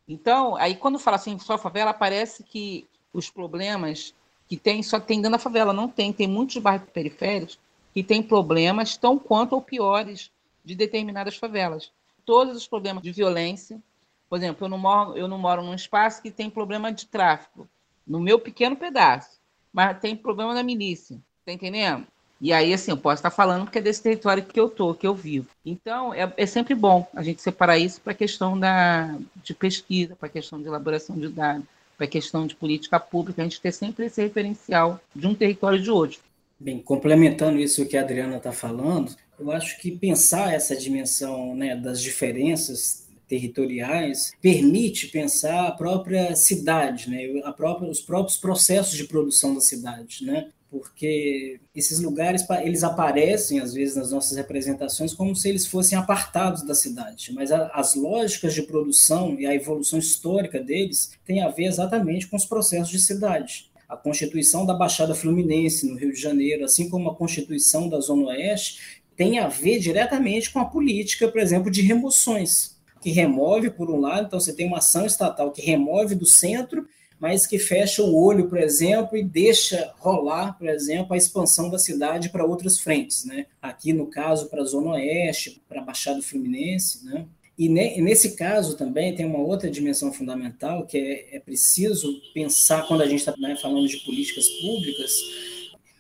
Então, 0.07 0.57
aí 0.57 0.75
quando 0.75 0.99
fala 0.99 1.17
assim, 1.17 1.39
só 1.39 1.57
favela, 1.57 1.95
parece 1.95 2.43
que 2.43 2.87
os 3.13 3.31
problemas 3.31 4.15
que 4.53 4.57
tem 4.59 4.83
só 4.83 5.01
tem 5.01 5.19
dentro 5.19 5.33
da 5.33 5.39
favela. 5.39 5.73
Não 5.73 5.89
tem. 5.89 6.13
Tem 6.13 6.27
muitos 6.27 6.59
bairros 6.59 6.91
periféricos 6.91 7.59
que 7.95 8.03
têm 8.03 8.23
problemas 8.23 8.99
tão 8.99 9.19
quanto 9.19 9.55
ou 9.55 9.63
piores 9.63 10.31
de 10.63 10.75
determinadas 10.75 11.37
favelas. 11.37 11.91
Todos 12.27 12.55
os 12.55 12.67
problemas 12.67 13.03
de 13.03 13.13
violência. 13.13 13.83
Por 14.29 14.37
exemplo, 14.37 14.67
eu 14.67 14.69
não 14.69 14.77
moro, 14.79 15.17
eu 15.17 15.27
não 15.27 15.39
moro 15.39 15.63
num 15.63 15.75
espaço 15.75 16.21
que 16.21 16.31
tem 16.31 16.51
problema 16.51 16.93
de 16.93 17.07
tráfico, 17.07 17.67
no 18.07 18.21
meu 18.21 18.39
pequeno 18.39 18.77
pedaço, 18.77 19.41
mas 19.73 19.99
tem 20.01 20.15
problema 20.15 20.55
da 20.55 20.63
milícia. 20.63 21.19
Tá 21.47 21.53
entendendo? 21.53 22.07
E 22.43 22.53
aí, 22.53 22.75
assim, 22.75 22.91
eu 22.91 22.97
posso 22.97 23.21
estar 23.21 23.31
falando 23.31 23.71
que 23.71 23.79
é 23.79 23.81
desse 23.81 24.03
território 24.03 24.43
que 24.43 24.59
eu 24.59 24.69
tô, 24.69 24.93
que 24.95 25.07
eu 25.07 25.15
vivo. 25.15 25.47
Então, 25.65 26.13
é, 26.13 26.31
é 26.37 26.45
sempre 26.45 26.75
bom 26.75 27.07
a 27.15 27.23
gente 27.23 27.41
separar 27.41 27.79
isso 27.79 28.01
para 28.01 28.11
a 28.11 28.17
questão 28.17 28.59
da, 28.59 29.17
de 29.45 29.55
pesquisa, 29.55 30.17
para 30.17 30.27
a 30.27 30.33
questão 30.33 30.61
de 30.61 30.67
elaboração 30.67 31.17
de 31.17 31.29
dados, 31.29 31.65
para 31.97 32.05
a 32.05 32.09
questão 32.09 32.45
de 32.45 32.57
política 32.57 32.99
pública, 32.99 33.41
a 33.41 33.45
gente 33.45 33.61
ter 33.61 33.71
sempre 33.71 34.07
esse 34.07 34.21
referencial 34.21 35.01
de 35.15 35.25
um 35.25 35.37
território 35.37 35.79
e 35.79 35.83
de 35.83 35.91
outro. 35.93 36.19
Bem, 36.59 36.81
complementando 36.81 37.61
isso 37.61 37.87
que 37.87 37.97
a 37.97 38.01
Adriana 38.01 38.39
está 38.39 38.51
falando, 38.51 39.15
eu 39.39 39.53
acho 39.53 39.79
que 39.79 39.93
pensar 39.93 40.53
essa 40.53 40.75
dimensão 40.75 41.55
né, 41.55 41.77
das 41.77 42.03
diferenças 42.03 43.02
territoriais 43.33 44.35
permite 44.43 45.09
pensar 45.09 45.67
a 45.67 45.73
própria 45.73 46.37
cidade, 46.37 47.09
né, 47.09 47.41
a 47.45 47.51
própria, 47.53 47.89
os 47.89 48.03
próprios 48.03 48.37
processos 48.37 48.95
de 48.95 49.05
produção 49.05 49.55
da 49.55 49.61
cidade, 49.61 50.23
né? 50.23 50.51
porque 50.71 51.61
esses 51.75 52.01
lugares 52.01 52.47
eles 52.63 52.83
aparecem 52.83 53.61
às 53.61 53.73
vezes 53.73 53.97
nas 53.97 54.11
nossas 54.11 54.37
representações 54.37 55.15
como 55.15 55.35
se 55.35 55.49
eles 55.49 55.67
fossem 55.67 55.97
apartados 55.97 56.63
da 56.63 56.75
cidade, 56.75 57.33
mas 57.33 57.51
a, 57.51 57.69
as 57.69 57.95
lógicas 57.95 58.53
de 58.53 58.63
produção 58.63 59.39
e 59.39 59.47
a 59.47 59.55
evolução 59.55 59.99
histórica 59.99 60.61
deles 60.61 61.13
têm 61.25 61.43
a 61.43 61.49
ver 61.49 61.65
exatamente 61.65 62.27
com 62.27 62.37
os 62.37 62.45
processos 62.45 62.91
de 62.91 62.99
cidade. 62.99 63.71
A 63.89 63.97
constituição 63.97 64.65
da 64.65 64.75
Baixada 64.75 65.15
Fluminense 65.15 65.87
no 65.87 65.99
Rio 65.99 66.13
de 66.13 66.21
Janeiro, 66.21 66.65
assim 66.65 66.89
como 66.89 67.11
a 67.11 67.15
constituição 67.15 67.89
da 67.89 68.01
Zona 68.01 68.29
Oeste, 68.29 69.03
tem 69.15 69.39
a 69.39 69.49
ver 69.49 69.79
diretamente 69.79 70.51
com 70.51 70.59
a 70.59 70.65
política, 70.65 71.29
por 71.29 71.41
exemplo, 71.41 71.71
de 71.71 71.83
remoções, 71.83 72.72
que 73.03 73.11
remove 73.11 73.71
por 73.71 73.91
um 73.91 74.01
lado, 74.01 74.27
então 74.27 74.41
você 74.41 74.55
tem 74.55 74.67
uma 74.67 74.79
ação 74.79 75.05
estatal 75.05 75.51
que 75.51 75.61
remove 75.61 76.15
do 76.15 76.27
centro 76.27 76.87
mas 77.23 77.47
que 77.47 77.57
fecha 77.57 78.03
o 78.03 78.17
olho, 78.17 78.49
por 78.49 78.59
exemplo, 78.59 79.17
e 79.17 79.23
deixa 79.23 79.95
rolar, 80.01 80.59
por 80.59 80.69
exemplo, 80.69 81.15
a 81.15 81.17
expansão 81.17 81.71
da 81.71 81.79
cidade 81.79 82.31
para 82.31 82.45
outras 82.45 82.81
frentes, 82.81 83.25
né? 83.25 83.47
Aqui 83.63 83.93
no 83.93 84.09
caso 84.09 84.49
para 84.49 84.61
a 84.61 84.65
Zona 84.65 84.95
Oeste, 84.95 85.63
para 85.69 85.81
a 85.81 85.85
Baixada 85.85 86.21
Fluminense, 86.21 87.05
né? 87.05 87.25
E 87.57 87.69
nesse 87.69 88.35
caso 88.35 88.77
também 88.77 89.15
tem 89.15 89.25
uma 89.25 89.39
outra 89.39 89.71
dimensão 89.71 90.13
fundamental 90.13 90.85
que 90.85 90.99
é, 90.99 91.37
é 91.37 91.39
preciso 91.39 92.13
pensar 92.35 92.89
quando 92.89 93.03
a 93.03 93.07
gente 93.07 93.21
está 93.21 93.37
né, 93.39 93.57
falando 93.63 93.87
de 93.87 93.99
políticas 93.99 94.49
públicas 94.49 95.13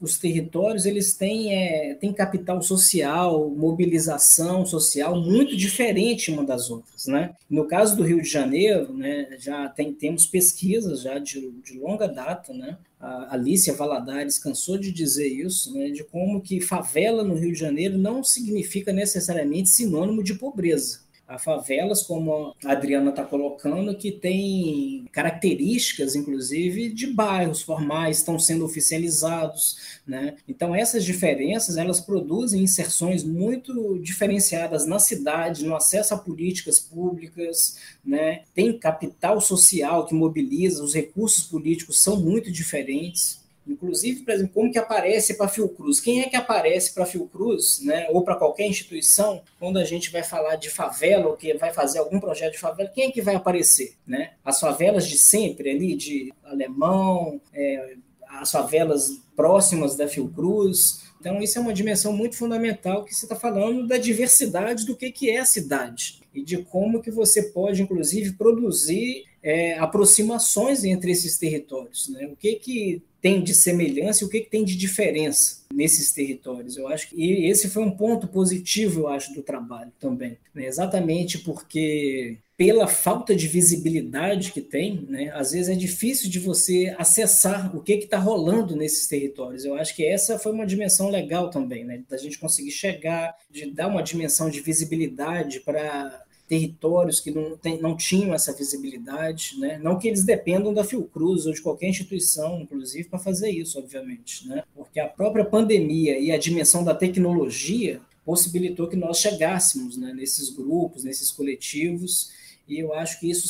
os 0.02 0.18
territórios 0.18 0.84
eles 0.84 1.14
têm, 1.14 1.54
é, 1.54 1.94
têm 1.94 2.12
capital 2.12 2.60
social, 2.60 3.48
mobilização 3.48 4.66
social 4.66 5.18
muito 5.20 5.56
diferente 5.56 6.32
uma 6.32 6.44
das 6.44 6.68
outras, 6.70 7.06
né? 7.06 7.34
No 7.48 7.66
caso 7.66 7.96
do 7.96 8.02
Rio 8.02 8.20
de 8.20 8.28
Janeiro, 8.28 8.92
né, 8.92 9.36
já 9.38 9.68
tem, 9.68 9.92
temos 9.92 10.26
pesquisas 10.26 11.02
já 11.02 11.18
de, 11.18 11.52
de 11.64 11.78
longa 11.78 12.08
data, 12.08 12.52
né? 12.52 12.76
A 12.98 13.34
Alicia 13.34 13.74
Valadares 13.74 14.38
cansou 14.38 14.76
de 14.76 14.90
dizer 14.90 15.28
isso, 15.28 15.72
né, 15.72 15.90
de 15.90 16.04
como 16.04 16.40
que 16.40 16.60
favela 16.60 17.22
no 17.22 17.34
Rio 17.34 17.52
de 17.52 17.58
Janeiro 17.58 17.96
não 17.96 18.24
significa 18.24 18.92
necessariamente 18.92 19.68
sinônimo 19.68 20.22
de 20.22 20.34
pobreza 20.34 21.00
a 21.32 21.38
favelas, 21.38 22.02
como 22.02 22.54
a 22.62 22.72
Adriana 22.72 23.08
está 23.08 23.24
colocando, 23.24 23.96
que 23.96 24.12
tem 24.12 25.06
características, 25.12 26.14
inclusive, 26.14 26.90
de 26.90 27.06
bairros 27.06 27.62
formais, 27.62 28.18
estão 28.18 28.38
sendo 28.38 28.66
oficializados. 28.66 30.00
Né? 30.06 30.36
Então, 30.46 30.74
essas 30.74 31.02
diferenças 31.02 31.78
elas 31.78 32.00
produzem 32.00 32.62
inserções 32.62 33.24
muito 33.24 33.98
diferenciadas 33.98 34.84
na 34.84 34.98
cidade, 34.98 35.64
no 35.64 35.74
acesso 35.74 36.12
a 36.12 36.18
políticas 36.18 36.78
públicas, 36.78 37.78
né? 38.04 38.42
tem 38.54 38.78
capital 38.78 39.40
social 39.40 40.04
que 40.04 40.14
mobiliza, 40.14 40.84
os 40.84 40.92
recursos 40.92 41.44
políticos 41.44 41.98
são 41.98 42.20
muito 42.20 42.52
diferentes. 42.52 43.41
Inclusive, 43.66 44.22
por 44.22 44.32
exemplo, 44.32 44.52
como 44.52 44.72
que 44.72 44.78
aparece 44.78 45.34
para 45.34 45.46
a 45.46 45.48
Fiocruz? 45.48 46.00
Quem 46.00 46.20
é 46.20 46.28
que 46.28 46.36
aparece 46.36 46.92
para 46.92 47.04
a 47.04 47.06
Fiocruz, 47.06 47.80
né, 47.82 48.08
ou 48.10 48.22
para 48.22 48.36
qualquer 48.36 48.66
instituição, 48.66 49.42
quando 49.58 49.78
a 49.78 49.84
gente 49.84 50.10
vai 50.10 50.22
falar 50.22 50.56
de 50.56 50.68
favela 50.68 51.28
ou 51.28 51.36
que 51.36 51.54
vai 51.54 51.72
fazer 51.72 51.98
algum 51.98 52.18
projeto 52.18 52.52
de 52.52 52.58
favela, 52.58 52.90
quem 52.92 53.08
é 53.08 53.10
que 53.12 53.22
vai 53.22 53.34
aparecer? 53.34 53.94
Né? 54.06 54.32
As 54.44 54.58
favelas 54.58 55.06
de 55.06 55.16
sempre 55.16 55.70
ali, 55.70 55.94
de 55.94 56.32
Alemão, 56.44 57.40
é, 57.52 57.94
as 58.28 58.50
favelas 58.50 59.20
próximas 59.36 59.96
da 59.96 60.08
Fiocruz. 60.08 61.02
Então, 61.20 61.40
isso 61.40 61.58
é 61.58 61.60
uma 61.60 61.72
dimensão 61.72 62.12
muito 62.12 62.36
fundamental 62.36 63.04
que 63.04 63.14
você 63.14 63.24
está 63.24 63.36
falando 63.36 63.86
da 63.86 63.96
diversidade 63.96 64.84
do 64.84 64.96
que, 64.96 65.12
que 65.12 65.30
é 65.30 65.38
a 65.38 65.44
cidade 65.44 66.20
e 66.34 66.42
de 66.42 66.58
como 66.58 67.02
que 67.02 67.10
você 67.10 67.42
pode, 67.42 67.82
inclusive, 67.82 68.32
produzir 68.32 69.24
é, 69.42 69.78
aproximações 69.78 70.84
entre 70.84 71.12
esses 71.12 71.36
territórios. 71.38 72.08
Né? 72.08 72.26
O 72.26 72.36
que, 72.36 72.54
que 72.56 73.02
tem 73.22 73.40
de 73.40 73.54
semelhança 73.54 74.24
e 74.24 74.26
o 74.26 74.28
que, 74.28 74.40
que 74.40 74.50
tem 74.50 74.64
de 74.64 74.76
diferença 74.76 75.62
nesses 75.72 76.12
territórios. 76.12 76.76
Eu 76.76 76.88
acho 76.88 77.08
que 77.08 77.46
esse 77.46 77.70
foi 77.70 77.84
um 77.84 77.90
ponto 77.92 78.26
positivo, 78.26 79.02
eu 79.02 79.08
acho, 79.08 79.32
do 79.32 79.42
trabalho 79.42 79.92
também. 80.00 80.36
Né? 80.52 80.66
Exatamente 80.66 81.38
porque 81.38 82.36
pela 82.56 82.86
falta 82.86 83.34
de 83.34 83.46
visibilidade 83.48 84.52
que 84.52 84.60
tem, 84.60 85.06
né, 85.08 85.30
às 85.34 85.52
vezes 85.52 85.68
é 85.68 85.74
difícil 85.74 86.28
de 86.30 86.38
você 86.38 86.94
acessar 86.98 87.74
o 87.74 87.80
que 87.80 87.94
está 87.94 88.18
rolando 88.18 88.76
nesses 88.76 89.06
territórios. 89.06 89.64
Eu 89.64 89.74
acho 89.74 89.96
que 89.96 90.04
essa 90.04 90.38
foi 90.38 90.52
uma 90.52 90.66
dimensão 90.66 91.08
legal 91.08 91.48
também, 91.48 91.84
né, 91.84 92.02
da 92.08 92.16
gente 92.16 92.38
conseguir 92.38 92.70
chegar, 92.70 93.34
de 93.50 93.70
dar 93.70 93.88
uma 93.88 94.02
dimensão 94.02 94.50
de 94.50 94.60
visibilidade 94.60 95.60
para 95.60 96.22
territórios 96.52 97.18
que 97.18 97.30
não, 97.30 97.56
tem, 97.56 97.80
não 97.80 97.96
tinham 97.96 98.34
essa 98.34 98.52
visibilidade, 98.52 99.58
né? 99.58 99.80
não 99.82 99.98
que 99.98 100.06
eles 100.06 100.22
dependam 100.22 100.74
da 100.74 100.84
Fiocruz 100.84 101.46
ou 101.46 101.54
de 101.54 101.62
qualquer 101.62 101.88
instituição, 101.88 102.60
inclusive, 102.60 103.08
para 103.08 103.18
fazer 103.18 103.48
isso, 103.48 103.78
obviamente, 103.78 104.46
né? 104.46 104.62
porque 104.74 105.00
a 105.00 105.08
própria 105.08 105.46
pandemia 105.46 106.18
e 106.18 106.30
a 106.30 106.36
dimensão 106.36 106.84
da 106.84 106.94
tecnologia 106.94 108.02
possibilitou 108.22 108.86
que 108.86 108.96
nós 108.96 109.16
chegássemos 109.16 109.96
né, 109.96 110.12
nesses 110.12 110.50
grupos, 110.50 111.04
nesses 111.04 111.30
coletivos, 111.30 112.30
e 112.68 112.78
eu 112.78 112.92
acho 112.92 113.18
que 113.18 113.30
isso 113.30 113.48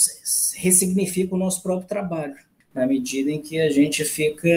ressignifica 0.55 1.35
o 1.35 1.39
nosso 1.39 1.61
próprio 1.61 1.89
trabalho, 1.89 2.37
na 2.73 2.87
medida 2.87 3.33
em 3.33 3.43
que 3.43 3.61
a 3.61 3.69
gente 3.69 4.05
fica 4.05 4.49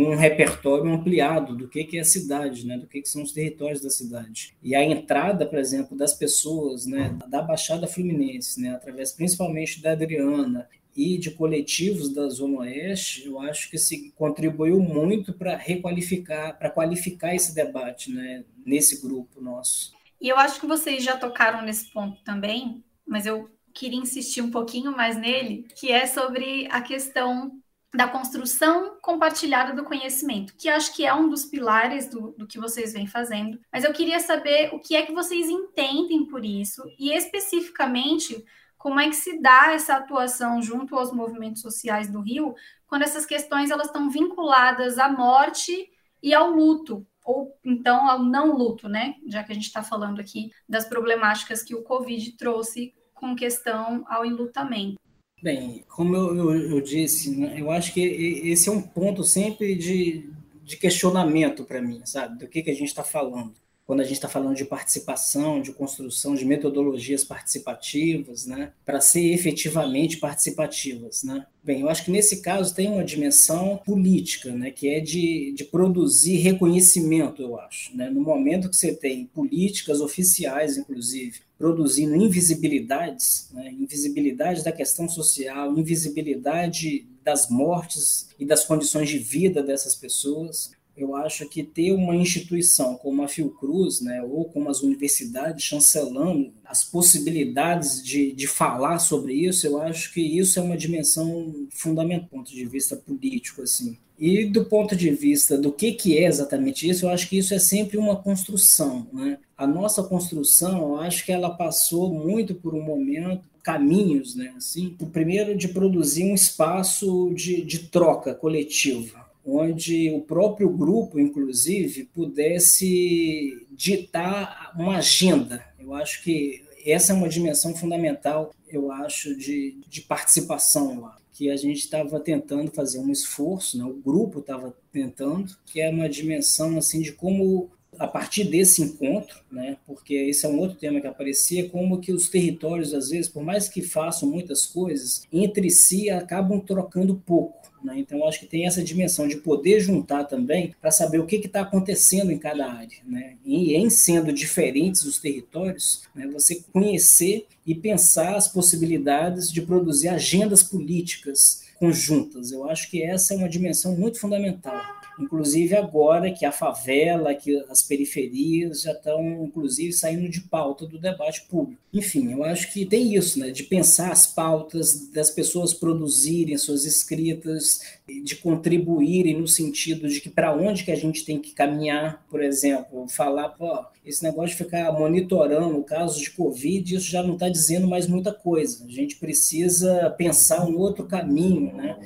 com 0.00 0.12
um 0.12 0.16
repertório 0.16 0.90
ampliado 0.90 1.54
do 1.54 1.68
que, 1.68 1.84
que 1.84 1.98
é 1.98 2.00
a 2.00 2.04
cidade, 2.04 2.66
né, 2.66 2.78
do 2.78 2.86
que, 2.86 3.02
que 3.02 3.08
são 3.08 3.22
os 3.22 3.32
territórios 3.32 3.82
da 3.82 3.90
cidade. 3.90 4.56
E 4.62 4.74
a 4.74 4.82
entrada, 4.82 5.44
por 5.44 5.58
exemplo, 5.58 5.94
das 5.94 6.14
pessoas 6.14 6.86
né, 6.86 7.18
da 7.28 7.42
Baixada 7.42 7.86
Fluminense, 7.86 8.62
né, 8.62 8.70
através 8.74 9.12
principalmente 9.12 9.82
da 9.82 9.92
Adriana 9.92 10.66
e 10.96 11.18
de 11.18 11.32
coletivos 11.32 12.14
da 12.14 12.30
Zona 12.30 12.60
Oeste, 12.60 13.26
eu 13.26 13.38
acho 13.40 13.70
que 13.70 13.76
se 13.76 14.10
contribuiu 14.12 14.80
muito 14.80 15.34
para 15.34 15.54
requalificar, 15.54 16.58
para 16.58 16.70
qualificar 16.70 17.34
esse 17.34 17.54
debate 17.54 18.10
né, 18.10 18.42
nesse 18.64 19.02
grupo 19.02 19.38
nosso. 19.42 19.92
E 20.18 20.30
eu 20.30 20.38
acho 20.38 20.58
que 20.58 20.66
vocês 20.66 21.04
já 21.04 21.18
tocaram 21.18 21.60
nesse 21.60 21.92
ponto 21.92 22.24
também, 22.24 22.82
mas 23.06 23.26
eu 23.26 23.50
queria 23.74 24.00
insistir 24.00 24.40
um 24.40 24.50
pouquinho 24.50 24.96
mais 24.96 25.18
nele, 25.18 25.66
que 25.76 25.92
é 25.92 26.06
sobre 26.06 26.66
a 26.70 26.80
questão 26.80 27.59
da 27.92 28.06
construção 28.06 28.96
compartilhada 29.02 29.74
do 29.74 29.84
conhecimento, 29.84 30.54
que 30.56 30.68
acho 30.68 30.94
que 30.94 31.04
é 31.04 31.12
um 31.12 31.28
dos 31.28 31.44
pilares 31.44 32.08
do, 32.08 32.32
do 32.32 32.46
que 32.46 32.58
vocês 32.58 32.92
vêm 32.92 33.06
fazendo. 33.06 33.60
Mas 33.72 33.84
eu 33.84 33.92
queria 33.92 34.20
saber 34.20 34.72
o 34.72 34.78
que 34.78 34.94
é 34.94 35.02
que 35.02 35.12
vocês 35.12 35.48
entendem 35.48 36.24
por 36.26 36.44
isso 36.44 36.82
e 36.98 37.12
especificamente 37.12 38.44
como 38.78 38.98
é 38.98 39.08
que 39.08 39.16
se 39.16 39.42
dá 39.42 39.72
essa 39.72 39.96
atuação 39.96 40.62
junto 40.62 40.96
aos 40.96 41.12
movimentos 41.12 41.60
sociais 41.60 42.10
do 42.10 42.20
Rio, 42.20 42.54
quando 42.86 43.02
essas 43.02 43.26
questões 43.26 43.70
elas 43.70 43.88
estão 43.88 44.08
vinculadas 44.08 44.98
à 44.98 45.08
morte 45.08 45.90
e 46.22 46.32
ao 46.32 46.50
luto, 46.50 47.06
ou 47.24 47.54
então 47.64 48.08
ao 48.08 48.20
não 48.20 48.56
luto, 48.56 48.88
né? 48.88 49.16
Já 49.26 49.44
que 49.44 49.52
a 49.52 49.54
gente 49.54 49.66
está 49.66 49.82
falando 49.82 50.20
aqui 50.20 50.50
das 50.68 50.86
problemáticas 50.86 51.62
que 51.62 51.74
o 51.74 51.82
Covid 51.82 52.32
trouxe 52.36 52.94
com 53.12 53.36
questão 53.36 54.04
ao 54.08 54.24
enlutamento. 54.24 54.98
Bem, 55.42 55.84
como 55.88 56.14
eu, 56.14 56.36
eu, 56.36 56.70
eu 56.72 56.80
disse, 56.82 57.34
né, 57.34 57.58
eu 57.58 57.70
acho 57.70 57.94
que 57.94 58.00
esse 58.00 58.68
é 58.68 58.72
um 58.72 58.82
ponto 58.82 59.24
sempre 59.24 59.74
de, 59.74 60.30
de 60.62 60.76
questionamento 60.76 61.64
para 61.64 61.80
mim, 61.80 62.02
sabe? 62.04 62.38
Do 62.38 62.48
que, 62.48 62.62
que 62.62 62.70
a 62.70 62.74
gente 62.74 62.88
está 62.88 63.02
falando. 63.02 63.54
Quando 63.90 64.02
a 64.02 64.04
gente 64.04 64.18
está 64.18 64.28
falando 64.28 64.54
de 64.54 64.64
participação, 64.64 65.60
de 65.60 65.72
construção 65.72 66.36
de 66.36 66.44
metodologias 66.44 67.24
participativas, 67.24 68.46
né? 68.46 68.70
Para 68.86 69.00
ser 69.00 69.32
efetivamente 69.32 70.18
participativas, 70.18 71.24
né? 71.24 71.44
Bem, 71.60 71.80
eu 71.80 71.88
acho 71.88 72.04
que 72.04 72.10
nesse 72.12 72.40
caso 72.40 72.72
tem 72.72 72.86
uma 72.86 73.02
dimensão 73.02 73.80
política, 73.84 74.52
né? 74.52 74.70
Que 74.70 74.90
é 74.90 75.00
de, 75.00 75.52
de 75.56 75.64
produzir 75.64 76.36
reconhecimento, 76.36 77.42
eu 77.42 77.58
acho. 77.58 77.96
Né? 77.96 78.08
No 78.08 78.20
momento 78.20 78.70
que 78.70 78.76
você 78.76 78.94
tem 78.94 79.26
políticas 79.26 80.00
oficiais, 80.00 80.76
inclusive, 80.76 81.40
produzindo 81.58 82.14
invisibilidades, 82.14 83.50
né? 83.52 83.72
invisibilidade 83.72 84.62
da 84.62 84.70
questão 84.70 85.08
social, 85.08 85.76
invisibilidade 85.76 87.08
das 87.24 87.50
mortes 87.50 88.28
e 88.38 88.46
das 88.46 88.64
condições 88.64 89.08
de 89.08 89.18
vida 89.18 89.64
dessas 89.64 89.96
pessoas. 89.96 90.78
Eu 90.96 91.14
acho 91.16 91.48
que 91.48 91.62
ter 91.62 91.92
uma 91.92 92.14
instituição 92.14 92.96
como 92.96 93.22
a 93.22 93.28
Fiocruz, 93.28 94.00
né, 94.00 94.22
ou 94.22 94.44
como 94.44 94.68
as 94.68 94.82
universidades 94.82 95.64
chancelando 95.64 96.52
as 96.64 96.84
possibilidades 96.84 98.02
de, 98.02 98.32
de 98.32 98.46
falar 98.46 98.98
sobre 98.98 99.32
isso, 99.34 99.66
eu 99.66 99.80
acho 99.80 100.12
que 100.12 100.20
isso 100.20 100.58
é 100.58 100.62
uma 100.62 100.76
dimensão 100.76 101.66
fundamental 101.70 102.26
do 102.26 102.28
ponto 102.28 102.50
de 102.52 102.64
vista 102.64 102.96
político. 102.96 103.62
assim. 103.62 103.96
E 104.18 104.44
do 104.44 104.66
ponto 104.66 104.94
de 104.94 105.10
vista 105.10 105.56
do 105.56 105.72
que, 105.72 105.92
que 105.92 106.18
é 106.18 106.26
exatamente 106.26 106.86
isso, 106.86 107.06
eu 107.06 107.10
acho 107.10 107.26
que 107.26 107.38
isso 107.38 107.54
é 107.54 107.58
sempre 107.58 107.96
uma 107.96 108.16
construção. 108.16 109.06
Né? 109.10 109.38
A 109.56 109.66
nossa 109.66 110.02
construção, 110.02 110.90
eu 110.90 110.96
acho 110.98 111.24
que 111.24 111.32
ela 111.32 111.48
passou 111.48 112.12
muito 112.12 112.54
por 112.54 112.74
um 112.74 112.82
momento, 112.82 113.48
caminhos, 113.62 114.34
né? 114.34 114.52
Assim, 114.56 114.96
o 115.00 115.06
primeiro 115.06 115.56
de 115.56 115.68
produzir 115.68 116.24
um 116.24 116.34
espaço 116.34 117.32
de, 117.34 117.62
de 117.62 117.80
troca 117.80 118.34
coletiva, 118.34 119.26
onde 119.56 120.10
o 120.10 120.20
próprio 120.20 120.68
grupo, 120.70 121.18
inclusive, 121.18 122.04
pudesse 122.04 123.66
ditar 123.70 124.72
uma 124.76 124.96
agenda. 124.96 125.64
Eu 125.78 125.94
acho 125.94 126.22
que 126.22 126.64
essa 126.84 127.12
é 127.12 127.16
uma 127.16 127.28
dimensão 127.28 127.74
fundamental, 127.74 128.54
eu 128.68 128.90
acho, 128.90 129.36
de, 129.36 129.76
de 129.88 130.00
participação 130.02 131.00
lá 131.00 131.20
que 131.40 131.48
a 131.48 131.56
gente 131.56 131.78
estava 131.78 132.20
tentando 132.20 132.70
fazer 132.70 132.98
um 132.98 133.10
esforço, 133.10 133.78
né? 133.78 133.84
o 133.84 133.94
grupo 133.94 134.40
estava 134.40 134.76
tentando, 134.92 135.56
que 135.64 135.80
é 135.80 135.88
uma 135.88 136.06
dimensão 136.06 136.76
assim 136.76 137.00
de 137.00 137.12
como 137.12 137.70
a 137.98 138.06
partir 138.06 138.44
desse 138.44 138.82
encontro, 138.82 139.40
né, 139.50 139.76
porque 139.86 140.14
esse 140.14 140.46
é 140.46 140.48
um 140.48 140.58
outro 140.58 140.76
tema 140.76 141.00
que 141.00 141.06
aparecia, 141.06 141.68
como 141.68 142.00
que 142.00 142.12
os 142.12 142.28
territórios, 142.28 142.94
às 142.94 143.10
vezes, 143.10 143.28
por 143.28 143.42
mais 143.42 143.68
que 143.68 143.82
façam 143.82 144.28
muitas 144.28 144.66
coisas, 144.66 145.26
entre 145.32 145.70
si 145.70 146.08
acabam 146.08 146.60
trocando 146.60 147.14
pouco. 147.14 147.60
Né? 147.82 147.98
Então, 147.98 148.26
acho 148.26 148.40
que 148.40 148.46
tem 148.46 148.66
essa 148.66 148.82
dimensão 148.82 149.26
de 149.26 149.36
poder 149.36 149.80
juntar 149.80 150.24
também 150.24 150.74
para 150.80 150.90
saber 150.90 151.18
o 151.18 151.26
que 151.26 151.36
está 151.36 151.62
acontecendo 151.62 152.30
em 152.30 152.38
cada 152.38 152.70
área. 152.70 152.98
Né? 153.06 153.36
E 153.44 153.74
em 153.74 153.88
sendo 153.88 154.32
diferentes 154.32 155.04
os 155.04 155.18
territórios, 155.18 156.02
né, 156.14 156.26
você 156.28 156.62
conhecer 156.72 157.46
e 157.66 157.74
pensar 157.74 158.36
as 158.36 158.48
possibilidades 158.48 159.50
de 159.50 159.62
produzir 159.62 160.08
agendas 160.08 160.62
políticas 160.62 161.64
conjuntas. 161.78 162.52
Eu 162.52 162.68
acho 162.68 162.90
que 162.90 163.02
essa 163.02 163.32
é 163.32 163.36
uma 163.36 163.48
dimensão 163.48 163.96
muito 163.96 164.20
fundamental 164.20 164.99
inclusive 165.18 165.74
agora 165.76 166.30
que 166.30 166.44
a 166.44 166.52
favela, 166.52 167.34
que 167.34 167.56
as 167.68 167.82
periferias 167.82 168.82
já 168.82 168.92
estão, 168.92 169.44
inclusive, 169.44 169.92
saindo 169.92 170.28
de 170.28 170.40
pauta 170.42 170.86
do 170.86 170.98
debate 170.98 171.42
público. 171.42 171.80
Enfim, 171.92 172.32
eu 172.32 172.44
acho 172.44 172.72
que 172.72 172.86
tem 172.86 173.14
isso, 173.14 173.38
né, 173.38 173.50
de 173.50 173.64
pensar 173.64 174.12
as 174.12 174.26
pautas, 174.26 175.08
das 175.12 175.30
pessoas 175.30 175.74
produzirem 175.74 176.56
suas 176.56 176.84
escritas, 176.84 177.80
de 178.24 178.36
contribuírem 178.36 179.38
no 179.38 179.48
sentido 179.48 180.08
de 180.08 180.20
que 180.20 180.30
para 180.30 180.54
onde 180.54 180.84
que 180.84 180.92
a 180.92 180.96
gente 180.96 181.24
tem 181.24 181.38
que 181.38 181.52
caminhar, 181.52 182.24
por 182.30 182.42
exemplo, 182.42 183.06
falar, 183.08 183.50
pô, 183.50 183.84
esse 184.04 184.22
negócio 184.22 184.56
de 184.56 184.64
ficar 184.64 184.92
monitorando 184.92 185.78
o 185.78 185.84
caso 185.84 186.20
de 186.20 186.30
Covid, 186.30 186.94
isso 186.94 187.10
já 187.10 187.22
não 187.22 187.34
está 187.34 187.48
dizendo 187.48 187.86
mais 187.86 188.06
muita 188.06 188.32
coisa. 188.32 188.84
A 188.84 188.90
gente 188.90 189.16
precisa 189.16 190.10
pensar 190.16 190.66
um 190.66 190.78
outro 190.78 191.04
caminho, 191.04 191.74
né? 191.74 191.98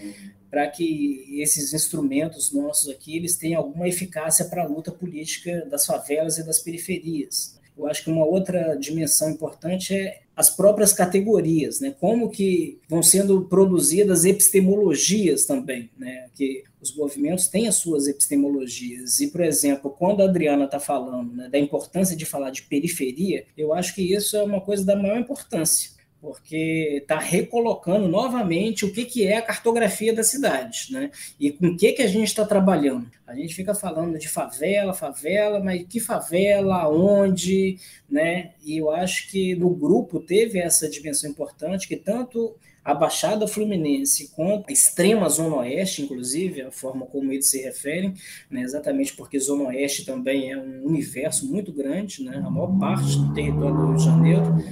Para 0.55 0.69
que 0.69 1.41
esses 1.41 1.75
instrumentos 1.75 2.53
nossos 2.53 2.89
aqui 2.89 3.17
eles 3.17 3.37
tenham 3.37 3.61
alguma 3.61 3.89
eficácia 3.89 4.45
para 4.45 4.63
a 4.63 4.69
luta 4.69 4.93
política 4.93 5.67
das 5.69 5.85
favelas 5.85 6.39
e 6.39 6.47
das 6.47 6.61
periferias. 6.61 7.59
Eu 7.77 7.89
acho 7.89 8.05
que 8.05 8.11
uma 8.11 8.25
outra 8.25 8.77
dimensão 8.77 9.29
importante 9.29 9.93
é 9.93 10.21
as 10.37 10.51
próprias 10.51 10.93
categorias, 10.93 11.81
né? 11.81 11.93
Como 11.99 12.31
que 12.31 12.79
vão 12.89 13.03
sendo 13.03 13.47
produzidas 13.47 14.25
epistemologias 14.25 15.45
também, 15.45 15.91
né? 15.99 16.29
Que 16.37 16.63
os 16.81 16.95
movimentos 16.95 17.49
têm 17.49 17.67
as 17.67 17.75
suas 17.75 18.07
epistemologias. 18.07 19.19
E, 19.19 19.33
por 19.33 19.41
exemplo, 19.41 19.91
quando 19.91 20.23
a 20.23 20.27
Adriana 20.27 20.67
está 20.67 20.79
falando 20.79 21.35
né, 21.35 21.49
da 21.49 21.59
importância 21.59 22.17
de 22.17 22.25
falar 22.25 22.51
de 22.51 22.63
periferia, 22.63 23.45
eu 23.59 23.75
acho 23.75 23.93
que 23.93 24.03
isso 24.03 24.37
é 24.37 24.43
uma 24.45 24.61
coisa 24.61 24.85
da 24.85 24.95
maior 24.95 25.19
importância 25.19 25.94
porque 26.25 27.01
está 27.03 27.19
recolocando 27.19 28.09
novamente 28.09 28.87
o 28.87 28.91
que, 28.91 29.05
que 29.05 29.27
é 29.27 29.37
a 29.37 29.43
cartografia 29.43 30.15
da 30.15 30.25
cidade, 30.25 30.87
né? 30.91 31.11
E 31.39 31.51
com 31.51 31.67
o 31.67 31.77
que, 31.77 31.93
que 31.93 32.03
a 32.03 32.07
gente 32.07 32.29
está 32.29 32.47
trabalhando. 32.47 33.11
A 33.27 33.35
gente 33.37 33.55
fica 33.55 33.75
falando 33.75 34.19
de 34.19 34.27
favela, 34.27 34.95
favela, 34.95 35.61
mas 35.61 35.87
que 35.87 36.01
favela, 36.01 36.89
onde, 36.89 37.77
né? 38.09 38.53
E 38.65 38.79
eu 38.79 38.91
acho 38.91 39.31
que 39.31 39.55
no 39.55 39.69
grupo 39.69 40.19
teve 40.19 40.59
essa 40.59 40.89
dimensão 40.89 41.29
importante 41.29 41.87
que 41.87 41.97
tanto 41.97 42.57
a 42.83 42.95
Baixada 42.95 43.47
Fluminense 43.47 44.31
quanto 44.35 44.69
a 44.69 44.73
extrema 44.73 45.29
Zona 45.29 45.57
Oeste, 45.57 46.03
inclusive, 46.03 46.63
a 46.63 46.71
forma 46.71 47.07
como 47.07 47.33
eles 47.33 47.49
se 47.49 47.63
referem, 47.63 48.15
né, 48.51 48.63
exatamente 48.63 49.15
porque 49.15 49.39
Zona 49.39 49.65
Oeste 49.65 50.05
também 50.05 50.53
é 50.53 50.59
um 50.59 50.85
universo 50.85 51.47
muito 51.47 51.73
grande, 51.73 52.23
né, 52.23 52.43
a 52.45 52.51
maior 52.51 52.79
parte 52.79 53.17
do 53.17 53.33
território 53.33 53.75
do 53.75 53.87
Rio 53.87 53.97
de 53.97 54.05
Janeiro, 54.05 54.65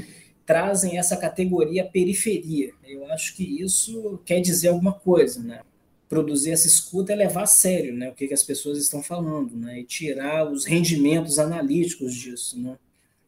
trazem 0.45 0.99
essa 0.99 1.16
categoria 1.16 1.84
periferia. 1.84 2.72
Eu 2.84 3.11
acho 3.12 3.34
que 3.34 3.62
isso 3.62 4.20
quer 4.24 4.40
dizer 4.40 4.68
alguma 4.68 4.93
coisa, 4.93 5.43
né? 5.43 5.61
Produzir 6.09 6.51
essa 6.51 6.66
escuta 6.66 7.12
é 7.12 7.16
levar 7.16 7.45
a 7.45 7.47
sério 7.47 7.95
né, 7.95 8.11
o 8.11 8.14
que, 8.14 8.28
que 8.28 8.34
as 8.34 8.43
pessoas 8.43 8.78
estão 8.78 9.03
falando, 9.03 9.57
né? 9.57 9.80
E 9.80 9.84
tirar 9.84 10.47
os 10.51 10.64
rendimentos 10.64 11.38
analíticos 11.38 12.14
disso, 12.14 12.61
né? 12.61 12.76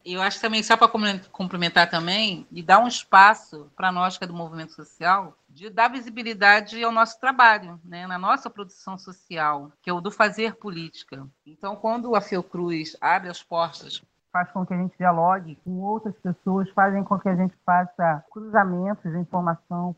Eu 0.05 0.21
acho 0.21 0.39
também, 0.39 0.61
só 0.61 0.77
para 0.77 0.87
complementar 1.31 1.89
também, 1.89 2.45
e 2.51 2.61
dar 2.61 2.77
um 2.77 2.87
espaço 2.87 3.71
para 3.75 3.91
nós 3.91 4.19
que 4.19 4.23
é 4.23 4.27
do 4.27 4.35
movimento 4.35 4.73
social, 4.73 5.35
de 5.49 5.67
dar 5.67 5.87
visibilidade 5.87 6.83
ao 6.83 6.91
nosso 6.91 7.19
trabalho, 7.19 7.81
né, 7.83 8.05
na 8.05 8.19
nossa 8.19 8.47
produção 8.47 8.99
social, 8.99 9.71
que 9.81 9.89
é 9.89 9.93
o 9.93 9.99
do 9.99 10.11
fazer 10.11 10.57
política. 10.57 11.27
Então, 11.43 11.75
quando 11.75 12.15
a 12.15 12.21
Fiocruz 12.21 12.95
abre 13.01 13.29
as 13.29 13.41
portas 13.41 14.03
faz 14.35 14.51
com 14.51 14.65
que 14.65 14.73
a 14.73 14.77
gente 14.77 14.97
dialogue 14.97 15.57
com 15.63 15.79
outras 15.79 16.13
pessoas, 16.17 16.69
fazem 16.71 17.05
com 17.05 17.17
que 17.17 17.29
a 17.29 17.35
gente 17.37 17.53
faça 17.65 18.21
cruzamentos 18.29 19.09
de 19.09 19.17
informação. 19.17 19.95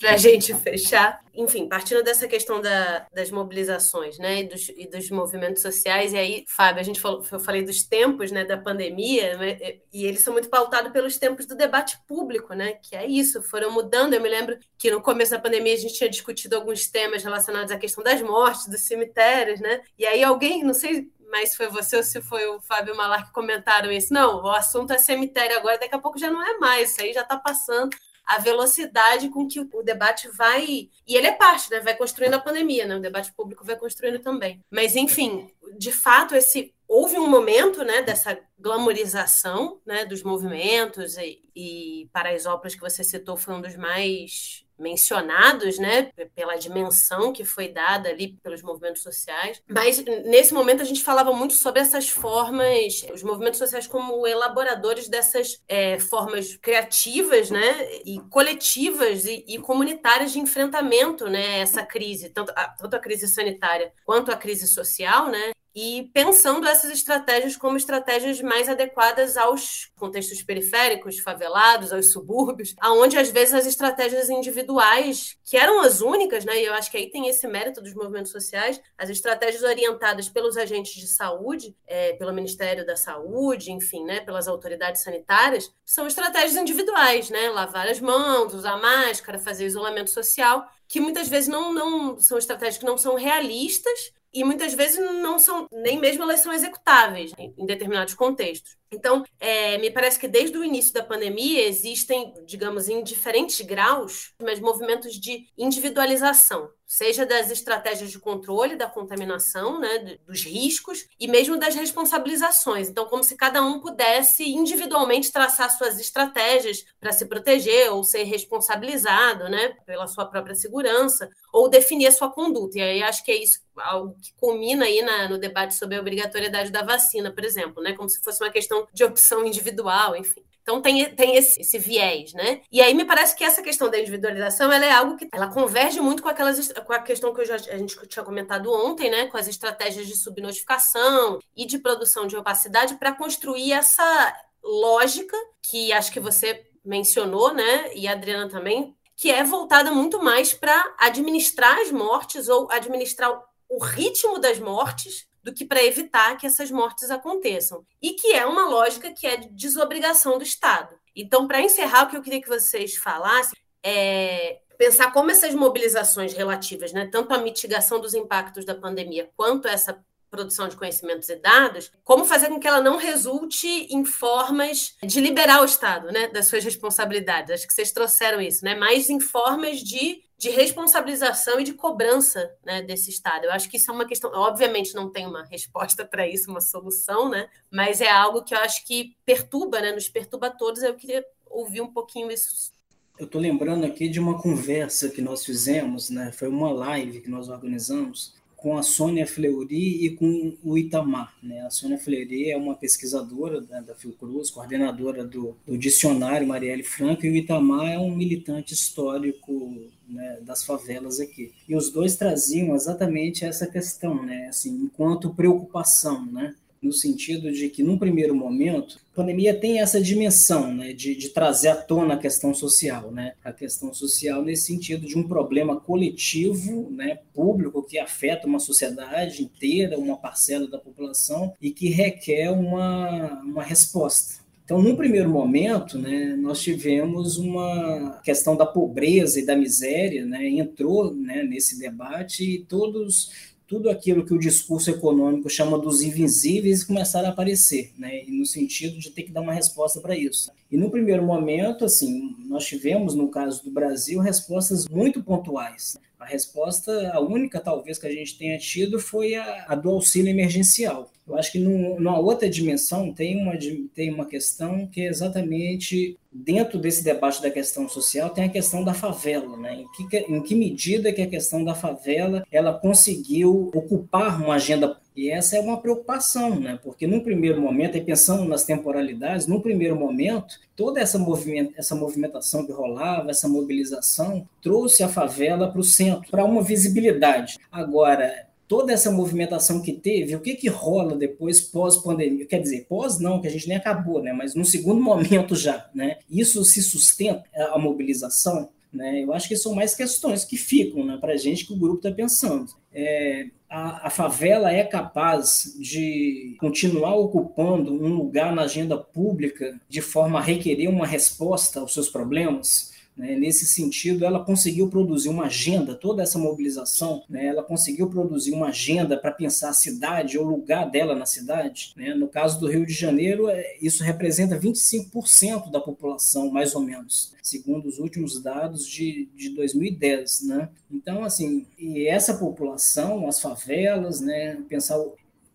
Para 0.00 0.14
a 0.14 0.16
gente 0.16 0.54
fechar, 0.54 1.20
enfim, 1.34 1.68
partindo 1.68 2.02
dessa 2.04 2.26
questão 2.28 2.60
da, 2.60 3.06
das 3.12 3.30
mobilizações 3.30 4.16
né, 4.18 4.40
e 4.40 4.48
dos, 4.48 4.68
e, 4.68 4.88
dos, 4.88 5.10
movimentos 5.10 5.60
sociais, 5.60 6.12
e 6.12 6.16
aí, 6.16 6.44
Fábio, 6.48 6.80
a 6.80 6.84
gente 6.84 7.00
falou, 7.00 7.24
eu 7.30 7.40
falei 7.40 7.64
dos 7.64 7.82
tempos 7.82 8.30
né, 8.30 8.44
da 8.44 8.56
pandemia, 8.56 9.36
né, 9.36 9.58
e 9.92 10.06
eles 10.06 10.22
são 10.22 10.32
muito 10.32 10.48
pautados 10.48 10.92
pelos 10.92 11.16
tempos 11.16 11.46
do 11.46 11.56
debate 11.56 11.98
público, 12.06 12.54
né, 12.54 12.74
que 12.74 12.94
é 12.94 13.06
isso, 13.06 13.42
foram 13.42 13.72
mudando. 13.72 14.14
Eu 14.14 14.20
me 14.20 14.28
lembro 14.28 14.56
que 14.78 14.90
no 14.90 15.02
começo 15.02 15.32
da 15.32 15.40
pandemia 15.40 15.74
a 15.74 15.78
gente 15.78 15.94
tinha 15.94 16.10
discutido 16.10 16.54
alguns 16.56 16.88
temas 16.88 17.24
relacionados 17.24 17.72
à 17.72 17.76
questão 17.76 18.04
das 18.04 18.22
mortes, 18.22 18.68
dos 18.68 18.82
cemitérios, 18.82 19.60
né, 19.60 19.82
e 19.98 20.06
aí 20.06 20.22
alguém, 20.22 20.62
não 20.64 20.74
sei 20.74 21.10
mas 21.32 21.56
foi 21.56 21.66
você 21.68 21.96
ou 21.96 22.02
se 22.02 22.20
foi 22.20 22.46
o 22.46 22.60
Fábio 22.60 22.94
Malar 22.94 23.26
que 23.26 23.32
comentaram 23.32 23.90
isso. 23.90 24.12
Não, 24.12 24.42
o 24.42 24.50
assunto 24.50 24.92
é 24.92 24.98
cemitério 24.98 25.56
agora, 25.56 25.78
daqui 25.78 25.94
a 25.94 25.98
pouco 25.98 26.18
já 26.18 26.30
não 26.30 26.42
é 26.46 26.58
mais, 26.58 26.90
isso 26.90 27.00
aí 27.00 27.12
já 27.14 27.22
está 27.22 27.38
passando 27.38 27.96
a 28.24 28.38
velocidade 28.38 29.30
com 29.30 29.48
que 29.48 29.58
o 29.58 29.82
debate 29.82 30.28
vai. 30.28 30.64
E 31.06 31.16
ele 31.16 31.26
é 31.26 31.32
parte, 31.32 31.70
né? 31.70 31.80
Vai 31.80 31.96
construindo 31.96 32.34
a 32.34 32.38
pandemia, 32.38 32.86
né? 32.86 32.96
O 32.96 33.00
debate 33.00 33.32
público 33.32 33.64
vai 33.64 33.76
construindo 33.76 34.20
também. 34.20 34.62
Mas, 34.70 34.94
enfim, 34.94 35.50
de 35.76 35.90
fato, 35.90 36.34
esse 36.34 36.72
houve 36.86 37.18
um 37.18 37.26
momento 37.26 37.82
né, 37.82 38.02
dessa 38.02 38.38
glamorização 38.58 39.80
né, 39.84 40.04
dos 40.04 40.22
movimentos 40.22 41.16
e, 41.16 41.42
e 41.56 42.10
Paraisópolis 42.12 42.74
que 42.74 42.82
você 42.82 43.02
citou 43.02 43.34
foi 43.34 43.54
um 43.54 43.62
dos 43.62 43.74
mais 43.76 44.61
mencionados, 44.82 45.78
né, 45.78 46.10
pela 46.34 46.56
dimensão 46.56 47.32
que 47.32 47.44
foi 47.44 47.68
dada 47.68 48.08
ali 48.08 48.36
pelos 48.42 48.62
movimentos 48.62 49.02
sociais. 49.02 49.62
Mas 49.68 50.04
nesse 50.24 50.52
momento 50.52 50.82
a 50.82 50.84
gente 50.84 51.02
falava 51.02 51.32
muito 51.32 51.54
sobre 51.54 51.80
essas 51.80 52.08
formas, 52.08 53.06
os 53.14 53.22
movimentos 53.22 53.58
sociais 53.58 53.86
como 53.86 54.26
elaboradores 54.26 55.08
dessas 55.08 55.62
é, 55.68 55.98
formas 55.98 56.56
criativas, 56.56 57.50
né, 57.50 58.00
e 58.04 58.20
coletivas 58.30 59.24
e, 59.24 59.44
e, 59.46 59.58
comunitárias 59.58 60.32
de 60.32 60.40
enfrentamento, 60.40 61.28
né, 61.28 61.60
essa 61.60 61.84
crise, 61.84 62.28
tanto 62.30 62.52
a, 62.56 62.68
tanto 62.68 62.96
a 62.96 62.98
crise 62.98 63.28
sanitária 63.28 63.92
quanto 64.04 64.30
a 64.32 64.36
crise 64.36 64.66
social, 64.66 65.28
né, 65.28 65.52
e 65.74 66.10
pensando 66.12 66.66
essas 66.66 66.90
estratégias 66.90 67.56
como 67.56 67.76
estratégias 67.76 68.40
mais 68.40 68.68
adequadas 68.68 69.36
aos 69.36 69.90
contextos 69.96 70.42
periféricos, 70.42 71.18
favelados, 71.18 71.92
aos 71.92 72.12
subúrbios, 72.12 72.74
aonde 72.78 73.16
às 73.16 73.30
vezes 73.30 73.54
as 73.54 73.66
estratégias 73.66 74.28
individuais, 74.28 75.36
que 75.44 75.56
eram 75.56 75.80
as 75.80 76.00
únicas, 76.00 76.44
né, 76.44 76.60
e 76.60 76.66
eu 76.66 76.74
acho 76.74 76.90
que 76.90 76.96
aí 76.96 77.10
tem 77.10 77.28
esse 77.28 77.46
mérito 77.46 77.80
dos 77.80 77.94
movimentos 77.94 78.32
sociais, 78.32 78.80
as 78.98 79.08
estratégias 79.08 79.62
orientadas 79.62 80.28
pelos 80.28 80.56
agentes 80.56 80.94
de 80.94 81.06
saúde, 81.06 81.74
é, 81.86 82.12
pelo 82.14 82.32
Ministério 82.32 82.84
da 82.84 82.96
Saúde, 82.96 83.72
enfim, 83.72 84.04
né, 84.04 84.20
pelas 84.20 84.48
autoridades 84.48 85.02
sanitárias, 85.02 85.72
são 85.84 86.06
estratégias 86.06 86.56
individuais, 86.56 87.30
né, 87.30 87.48
lavar 87.48 87.88
as 87.88 88.00
mãos, 88.00 88.52
usar 88.52 88.76
máscara, 88.76 89.38
fazer 89.38 89.66
isolamento 89.66 90.10
social, 90.10 90.66
que 90.86 91.00
muitas 91.00 91.28
vezes 91.28 91.48
não, 91.48 91.72
não 91.72 92.18
são 92.18 92.36
estratégias 92.36 92.78
que 92.78 92.84
não 92.84 92.98
são 92.98 93.14
realistas 93.14 94.12
e 94.32 94.44
muitas 94.44 94.74
vezes 94.74 94.98
não 94.98 95.38
são, 95.38 95.68
nem 95.70 95.98
mesmo 95.98 96.22
elas 96.22 96.40
são 96.40 96.52
executáveis 96.52 97.32
em, 97.38 97.66
determinados 97.66 98.14
contextos. 98.14 98.76
Então, 98.90 99.24
é, 99.38 99.78
me 99.78 99.90
parece 99.90 100.18
que 100.18 100.28
desde 100.28 100.56
o 100.56 100.64
início 100.64 100.92
da 100.92 101.02
pandemia 101.02 101.66
existem, 101.66 102.34
digamos, 102.46 102.88
em 102.88 103.02
diferentes 103.02 103.60
graus, 103.60 104.34
mas 104.42 104.60
movimentos 104.60 105.18
de 105.18 105.46
individualização, 105.56 106.70
seja 106.92 107.24
das 107.24 107.50
estratégias 107.50 108.10
de 108.10 108.18
controle 108.18 108.76
da 108.76 108.86
contaminação, 108.86 109.80
né, 109.80 110.18
dos 110.26 110.44
riscos 110.44 111.08
e 111.18 111.26
mesmo 111.26 111.58
das 111.58 111.74
responsabilizações. 111.74 112.90
Então, 112.90 113.06
como 113.06 113.24
se 113.24 113.34
cada 113.34 113.62
um 113.62 113.80
pudesse 113.80 114.44
individualmente 114.44 115.32
traçar 115.32 115.70
suas 115.70 115.98
estratégias 115.98 116.84
para 117.00 117.10
se 117.10 117.24
proteger 117.24 117.90
ou 117.90 118.04
ser 118.04 118.24
responsabilizado, 118.24 119.48
né, 119.48 119.68
pela 119.86 120.06
sua 120.06 120.26
própria 120.26 120.54
segurança 120.54 121.30
ou 121.50 121.66
definir 121.66 122.08
a 122.08 122.12
sua 122.12 122.30
conduta. 122.30 122.76
E 122.76 122.82
aí 122.82 123.02
acho 123.02 123.24
que 123.24 123.32
é 123.32 123.42
isso 123.42 123.60
algo 123.74 124.14
que 124.20 124.34
culmina 124.34 124.84
aí 124.84 125.00
na, 125.00 125.30
no 125.30 125.38
debate 125.38 125.74
sobre 125.74 125.96
a 125.96 126.00
obrigatoriedade 126.00 126.70
da 126.70 126.82
vacina, 126.82 127.32
por 127.32 127.42
exemplo, 127.42 127.82
né, 127.82 127.94
como 127.94 128.10
se 128.10 128.20
fosse 128.22 128.44
uma 128.44 128.50
questão 128.50 128.86
de 128.92 129.02
opção 129.02 129.46
individual, 129.46 130.14
enfim. 130.14 130.44
Então 130.62 130.80
tem, 130.80 131.12
tem 131.14 131.36
esse, 131.36 131.60
esse, 131.60 131.78
viés, 131.78 132.32
né? 132.32 132.60
E 132.70 132.80
aí 132.80 132.94
me 132.94 133.04
parece 133.04 133.36
que 133.36 133.42
essa 133.42 133.62
questão 133.62 133.90
da 133.90 133.98
individualização 133.98 134.72
ela 134.72 134.86
é 134.86 134.92
algo 134.92 135.16
que 135.16 135.28
ela 135.32 135.48
converge 135.48 136.00
muito 136.00 136.22
com 136.22 136.28
aquelas 136.28 136.72
com 136.72 136.92
a 136.92 137.00
questão 137.00 137.34
que 137.34 137.44
já, 137.44 137.56
a 137.56 137.76
gente 137.76 137.96
tinha 138.06 138.24
comentado 138.24 138.72
ontem, 138.72 139.10
né? 139.10 139.26
Com 139.26 139.36
as 139.36 139.48
estratégias 139.48 140.06
de 140.06 140.16
subnotificação 140.16 141.40
e 141.56 141.66
de 141.66 141.78
produção 141.78 142.26
de 142.26 142.36
opacidade 142.36 142.94
para 142.94 143.12
construir 143.12 143.72
essa 143.72 144.36
lógica 144.62 145.36
que 145.60 145.92
acho 145.92 146.12
que 146.12 146.20
você 146.20 146.64
mencionou, 146.84 147.52
né? 147.52 147.92
E 147.94 148.06
a 148.06 148.12
Adriana 148.12 148.48
também, 148.48 148.96
que 149.16 149.30
é 149.30 149.42
voltada 149.42 149.90
muito 149.90 150.22
mais 150.22 150.54
para 150.54 150.94
administrar 150.98 151.78
as 151.78 151.90
mortes 151.90 152.48
ou 152.48 152.70
administrar 152.70 153.32
o 153.68 153.82
ritmo 153.82 154.38
das 154.38 154.58
mortes 154.60 155.26
do 155.42 155.52
que 155.52 155.64
para 155.64 155.82
evitar 155.82 156.36
que 156.36 156.46
essas 156.46 156.70
mortes 156.70 157.10
aconteçam. 157.10 157.84
E 158.00 158.12
que 158.12 158.32
é 158.32 158.46
uma 158.46 158.68
lógica 158.68 159.12
que 159.12 159.26
é 159.26 159.36
de 159.36 159.48
desobrigação 159.48 160.38
do 160.38 160.44
Estado. 160.44 160.94
Então, 161.14 161.46
para 161.46 161.60
encerrar, 161.60 162.04
o 162.04 162.08
que 162.08 162.16
eu 162.16 162.22
queria 162.22 162.40
que 162.40 162.48
vocês 162.48 162.96
falassem 162.96 163.58
é 163.82 164.60
pensar 164.78 165.12
como 165.12 165.30
essas 165.30 165.54
mobilizações 165.54 166.32
relativas, 166.32 166.92
né, 166.92 167.06
tanto 167.06 167.32
à 167.32 167.38
mitigação 167.38 168.00
dos 168.00 168.14
impactos 168.14 168.64
da 168.64 168.74
pandemia 168.74 169.30
quanto 169.36 169.68
essa 169.68 170.02
produção 170.32 170.66
de 170.66 170.76
conhecimentos 170.76 171.28
e 171.28 171.36
dados, 171.36 171.92
como 172.02 172.24
fazer 172.24 172.48
com 172.48 172.58
que 172.58 172.66
ela 172.66 172.80
não 172.80 172.96
resulte 172.96 173.68
em 173.68 174.02
formas 174.02 174.96
de 175.02 175.20
liberar 175.20 175.60
o 175.60 175.66
Estado, 175.66 176.10
né, 176.10 176.28
das 176.28 176.48
suas 176.48 176.64
responsabilidades. 176.64 177.52
Acho 177.52 177.66
que 177.66 177.74
vocês 177.74 177.92
trouxeram 177.92 178.40
isso, 178.40 178.64
né, 178.64 178.74
mais 178.74 179.10
em 179.10 179.20
formas 179.20 179.80
de 179.80 180.24
de 180.42 180.50
responsabilização 180.50 181.60
e 181.60 181.62
de 181.62 181.72
cobrança 181.72 182.52
né, 182.66 182.82
desse 182.82 183.10
Estado. 183.10 183.44
Eu 183.44 183.52
acho 183.52 183.70
que 183.70 183.76
isso 183.76 183.92
é 183.92 183.94
uma 183.94 184.04
questão. 184.04 184.28
Obviamente, 184.34 184.92
não 184.92 185.08
tem 185.08 185.24
uma 185.24 185.44
resposta 185.46 186.04
para 186.04 186.26
isso, 186.26 186.50
uma 186.50 186.60
solução, 186.60 187.28
né? 187.28 187.48
Mas 187.70 188.00
é 188.00 188.10
algo 188.10 188.42
que 188.42 188.52
eu 188.52 188.58
acho 188.58 188.84
que 188.84 189.14
perturba, 189.24 189.80
né? 189.80 189.92
Nos 189.92 190.08
perturba 190.08 190.48
a 190.48 190.50
todos. 190.50 190.82
Eu 190.82 190.96
queria 190.96 191.24
ouvir 191.48 191.80
um 191.80 191.92
pouquinho 191.92 192.28
isso. 192.28 192.72
Eu 193.16 193.26
estou 193.26 193.40
lembrando 193.40 193.86
aqui 193.86 194.08
de 194.08 194.18
uma 194.18 194.36
conversa 194.42 195.10
que 195.10 195.22
nós 195.22 195.44
fizemos, 195.44 196.10
né? 196.10 196.32
Foi 196.32 196.48
uma 196.48 196.72
live 196.72 197.20
que 197.20 197.30
nós 197.30 197.48
organizamos 197.48 198.34
com 198.62 198.78
a 198.78 198.82
Sônia 198.82 199.26
Fleury 199.26 200.06
e 200.06 200.10
com 200.10 200.56
o 200.62 200.78
Itamar. 200.78 201.34
Né? 201.42 201.60
A 201.62 201.70
Sônia 201.70 201.98
Fleury 201.98 202.48
é 202.48 202.56
uma 202.56 202.76
pesquisadora 202.76 203.60
da, 203.60 203.80
da 203.80 203.94
Fiocruz, 203.94 204.50
coordenadora 204.50 205.24
do, 205.24 205.56
do 205.66 205.76
dicionário 205.76 206.46
Marielle 206.46 206.84
Franco, 206.84 207.26
e 207.26 207.30
o 207.30 207.34
Itamar 207.34 207.92
é 207.92 207.98
um 207.98 208.14
militante 208.14 208.72
histórico 208.72 209.76
né, 210.08 210.38
das 210.42 210.62
favelas 210.62 211.18
aqui. 211.18 211.52
E 211.68 211.74
os 211.74 211.90
dois 211.90 212.14
traziam 212.14 212.76
exatamente 212.76 213.44
essa 213.44 213.66
questão, 213.66 214.24
né, 214.24 214.46
assim, 214.48 214.70
enquanto 214.84 215.34
preocupação, 215.34 216.24
né, 216.26 216.54
no 216.82 216.92
sentido 216.92 217.52
de 217.52 217.68
que, 217.68 217.82
num 217.82 217.96
primeiro 217.96 218.34
momento, 218.34 218.98
a 219.12 219.16
pandemia 219.16 219.54
tem 219.54 219.80
essa 219.80 220.00
dimensão 220.00 220.74
né, 220.74 220.92
de, 220.92 221.14
de 221.14 221.28
trazer 221.28 221.68
à 221.68 221.76
tona 221.76 222.14
a 222.14 222.18
questão 222.18 222.52
social, 222.52 223.12
né, 223.12 223.34
a 223.44 223.52
questão 223.52 223.94
social 223.94 224.42
nesse 224.42 224.66
sentido 224.66 225.06
de 225.06 225.16
um 225.16 225.26
problema 225.26 225.78
coletivo, 225.78 226.90
né, 226.90 227.20
público, 227.32 227.82
que 227.82 227.98
afeta 227.98 228.46
uma 228.46 228.58
sociedade 228.58 229.42
inteira, 229.42 229.98
uma 229.98 230.16
parcela 230.16 230.68
da 230.68 230.78
população 230.78 231.54
e 231.60 231.70
que 231.70 231.88
requer 231.88 232.50
uma, 232.50 233.40
uma 233.42 233.62
resposta. 233.62 234.42
Então, 234.64 234.80
num 234.80 234.96
primeiro 234.96 235.28
momento, 235.28 235.98
né, 235.98 236.36
nós 236.38 236.62
tivemos 236.62 237.36
uma 237.36 238.20
questão 238.24 238.56
da 238.56 238.64
pobreza 238.64 239.38
e 239.38 239.44
da 239.44 239.54
miséria, 239.54 240.24
né, 240.24 240.48
entrou 240.48 241.12
né, 241.12 241.42
nesse 241.42 241.78
debate 241.78 242.42
e 242.42 242.64
todos 242.64 243.51
tudo 243.72 243.88
aquilo 243.88 244.22
que 244.22 244.34
o 244.34 244.38
discurso 244.38 244.90
econômico 244.90 245.48
chama 245.48 245.78
dos 245.78 246.02
invisíveis 246.02 246.84
começaram 246.84 247.28
a 247.28 247.32
aparecer, 247.32 247.90
né, 247.96 248.22
no 248.28 248.44
sentido 248.44 248.98
de 248.98 249.08
ter 249.08 249.22
que 249.22 249.32
dar 249.32 249.40
uma 249.40 249.54
resposta 249.54 249.98
para 249.98 250.14
isso. 250.14 250.52
E 250.70 250.76
no 250.76 250.90
primeiro 250.90 251.24
momento, 251.24 251.82
assim, 251.82 252.36
nós 252.44 252.66
tivemos, 252.66 253.14
no 253.14 253.30
caso 253.30 253.64
do 253.64 253.70
Brasil, 253.70 254.20
respostas 254.20 254.86
muito 254.86 255.22
pontuais. 255.22 255.96
A 256.22 256.24
resposta, 256.24 257.10
a 257.12 257.20
única 257.20 257.58
talvez 257.58 257.98
que 257.98 258.06
a 258.06 258.12
gente 258.12 258.38
tenha 258.38 258.56
tido 258.56 259.00
foi 259.00 259.34
a, 259.34 259.64
a 259.66 259.74
do 259.74 259.90
auxílio 259.90 260.30
emergencial. 260.30 261.10
Eu 261.26 261.36
acho 261.36 261.50
que 261.50 261.58
numa 261.58 262.18
outra 262.18 262.48
dimensão 262.48 263.12
tem 263.12 263.36
uma, 263.36 263.58
tem 263.92 264.12
uma 264.12 264.26
questão 264.26 264.86
que 264.86 265.00
é 265.00 265.08
exatamente 265.08 266.16
dentro 266.32 266.78
desse 266.78 267.02
debate 267.02 267.42
da 267.42 267.50
questão 267.50 267.88
social 267.88 268.30
tem 268.30 268.44
a 268.44 268.48
questão 268.48 268.82
da 268.82 268.94
favela, 268.94 269.56
né? 269.56 269.82
Em 269.82 270.08
que, 270.08 270.16
em 270.16 270.42
que 270.42 270.54
medida 270.54 271.12
que 271.12 271.22
a 271.22 271.26
questão 271.26 271.64
da 271.64 271.74
favela 271.74 272.44
ela 272.50 272.72
conseguiu 272.72 273.70
ocupar 273.74 274.40
uma 274.40 274.54
agenda 274.54 274.96
e 275.14 275.30
essa 275.30 275.56
é 275.56 275.60
uma 275.60 275.80
preocupação, 275.80 276.58
né? 276.58 276.78
Porque 276.82 277.06
num 277.06 277.20
primeiro 277.20 277.60
momento, 277.60 277.96
e 277.96 278.00
pensando 278.00 278.44
nas 278.44 278.64
temporalidades, 278.64 279.46
num 279.46 279.60
primeiro 279.60 279.94
momento, 279.94 280.58
toda 280.74 281.00
essa, 281.00 281.18
movimenta 281.18 281.74
essa 281.76 281.94
movimentação 281.94 282.64
que 282.64 282.72
rolava, 282.72 283.30
essa 283.30 283.48
mobilização, 283.48 284.48
trouxe 284.62 285.02
a 285.02 285.08
favela 285.08 285.70
para 285.70 285.80
o 285.80 285.84
centro, 285.84 286.30
para 286.30 286.44
uma 286.44 286.62
visibilidade. 286.62 287.58
Agora, 287.70 288.46
toda 288.66 288.90
essa 288.90 289.10
movimentação 289.10 289.82
que 289.82 289.92
teve, 289.92 290.34
o 290.34 290.40
que, 290.40 290.54
que 290.54 290.68
rola 290.68 291.14
depois 291.14 291.60
pós-pandemia? 291.60 292.46
Quer 292.46 292.60
dizer, 292.60 292.86
pós 292.88 293.20
não, 293.20 293.38
que 293.38 293.46
a 293.46 293.50
gente 293.50 293.68
nem 293.68 293.76
acabou, 293.76 294.22
né? 294.22 294.32
Mas 294.32 294.54
no 294.54 294.64
segundo 294.64 294.98
momento 295.02 295.54
já, 295.54 295.90
né? 295.94 296.16
Isso 296.30 296.64
se 296.64 296.82
sustenta 296.82 297.44
a 297.54 297.78
mobilização, 297.78 298.70
né? 298.90 299.22
Eu 299.22 299.32
acho 299.34 299.46
que 299.46 299.56
são 299.56 299.74
mais 299.74 299.94
questões 299.94 300.44
que 300.44 300.56
ficam 300.56 301.04
né, 301.04 301.18
para 301.18 301.34
a 301.34 301.36
gente 301.36 301.66
que 301.66 301.72
o 301.74 301.78
grupo 301.78 301.96
está 301.96 302.10
pensando. 302.10 302.72
É, 302.94 303.46
a, 303.72 304.08
a, 304.08 304.10
favela 304.10 304.70
é 304.70 304.84
capaz 304.84 305.74
de 305.80 306.54
continuar 306.60 307.16
ocupando 307.16 307.90
um 307.90 308.14
lugar 308.14 308.54
na 308.54 308.62
agenda 308.62 308.98
pública 308.98 309.80
de 309.88 310.02
forma 310.02 310.38
a 310.38 310.42
requerer 310.42 310.90
uma 310.90 311.06
resposta 311.06 311.80
aos 311.80 311.94
seus 311.94 312.10
problemas? 312.10 312.91
Né? 313.22 313.36
Nesse 313.36 313.66
sentido, 313.66 314.24
ela 314.24 314.44
conseguiu 314.44 314.88
produzir 314.88 315.28
uma 315.28 315.44
agenda, 315.44 315.94
toda 315.94 316.24
essa 316.24 316.40
mobilização, 316.40 317.22
né? 317.28 317.46
ela 317.46 317.62
conseguiu 317.62 318.10
produzir 318.10 318.50
uma 318.50 318.70
agenda 318.70 319.16
para 319.16 319.30
pensar 319.30 319.68
a 319.68 319.72
cidade, 319.72 320.36
o 320.36 320.42
lugar 320.42 320.90
dela 320.90 321.14
na 321.14 321.24
cidade. 321.24 321.92
Né? 321.96 322.14
No 322.14 322.26
caso 322.26 322.58
do 322.58 322.66
Rio 322.66 322.84
de 322.84 322.92
Janeiro, 322.92 323.48
é, 323.48 323.76
isso 323.80 324.02
representa 324.02 324.58
25% 324.58 325.70
da 325.70 325.80
população, 325.80 326.50
mais 326.50 326.74
ou 326.74 326.80
menos, 326.80 327.32
segundo 327.40 327.86
os 327.86 328.00
últimos 328.00 328.42
dados 328.42 328.84
de, 328.84 329.28
de 329.36 329.50
2010. 329.50 330.48
Né? 330.48 330.68
Então, 330.90 331.22
assim, 331.22 331.64
e 331.78 332.08
essa 332.08 332.34
população, 332.34 333.28
as 333.28 333.40
favelas, 333.40 334.20
né? 334.20 334.60
pensar 334.68 334.98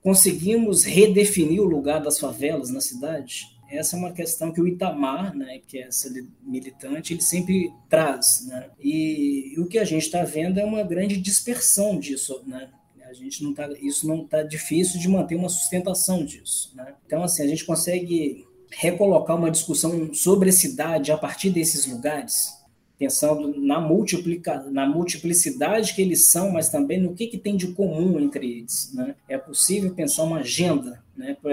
conseguimos 0.01 0.85
redefinir 0.85 1.61
o 1.61 1.65
lugar 1.65 2.01
das 2.01 2.17
favelas 2.17 2.69
na 2.69 2.79
cidade? 2.79 3.56
Essa 3.69 3.95
é 3.95 3.99
uma 3.99 4.11
questão 4.11 4.51
que 4.51 4.61
o 4.61 4.67
Itamar, 4.67 5.35
né, 5.35 5.59
que 5.67 5.77
é 5.79 5.87
essa 5.87 6.09
militante, 6.41 7.13
ele 7.13 7.21
sempre 7.21 7.71
traz, 7.89 8.45
né? 8.47 8.69
E, 8.79 9.53
e 9.55 9.59
o 9.59 9.67
que 9.67 9.77
a 9.77 9.85
gente 9.85 10.03
está 10.03 10.23
vendo 10.23 10.59
é 10.59 10.65
uma 10.65 10.83
grande 10.83 11.17
dispersão 11.17 11.99
disso, 11.99 12.41
né? 12.45 12.69
A 13.03 13.13
gente 13.13 13.41
não 13.41 13.53
tá, 13.53 13.69
isso 13.81 14.05
não 14.05 14.23
está 14.23 14.43
difícil 14.43 14.99
de 14.99 15.07
manter 15.07 15.35
uma 15.35 15.47
sustentação 15.47 16.25
disso, 16.25 16.73
né? 16.75 16.93
Então 17.05 17.23
assim 17.23 17.43
a 17.43 17.47
gente 17.47 17.65
consegue 17.65 18.45
recolocar 18.69 19.37
uma 19.37 19.51
discussão 19.51 20.13
sobre 20.13 20.49
a 20.49 20.53
cidade 20.53 21.11
a 21.11 21.17
partir 21.17 21.49
desses 21.49 21.85
lugares, 21.85 22.53
pensando 22.97 23.59
na, 23.59 23.79
multiplica, 23.79 24.63
na 24.71 24.85
multiplicidade 24.85 25.93
que 25.93 26.01
eles 26.01 26.29
são, 26.29 26.51
mas 26.51 26.69
também 26.69 26.99
no 26.99 27.13
que, 27.13 27.27
que 27.27 27.37
tem 27.37 27.55
de 27.55 27.67
comum 27.67 28.19
entre 28.19 28.59
eles. 28.59 28.91
Né? 28.93 29.15
É 29.29 29.37
possível 29.37 29.93
pensar 29.93 30.23
uma 30.23 30.39
agenda. 30.39 31.03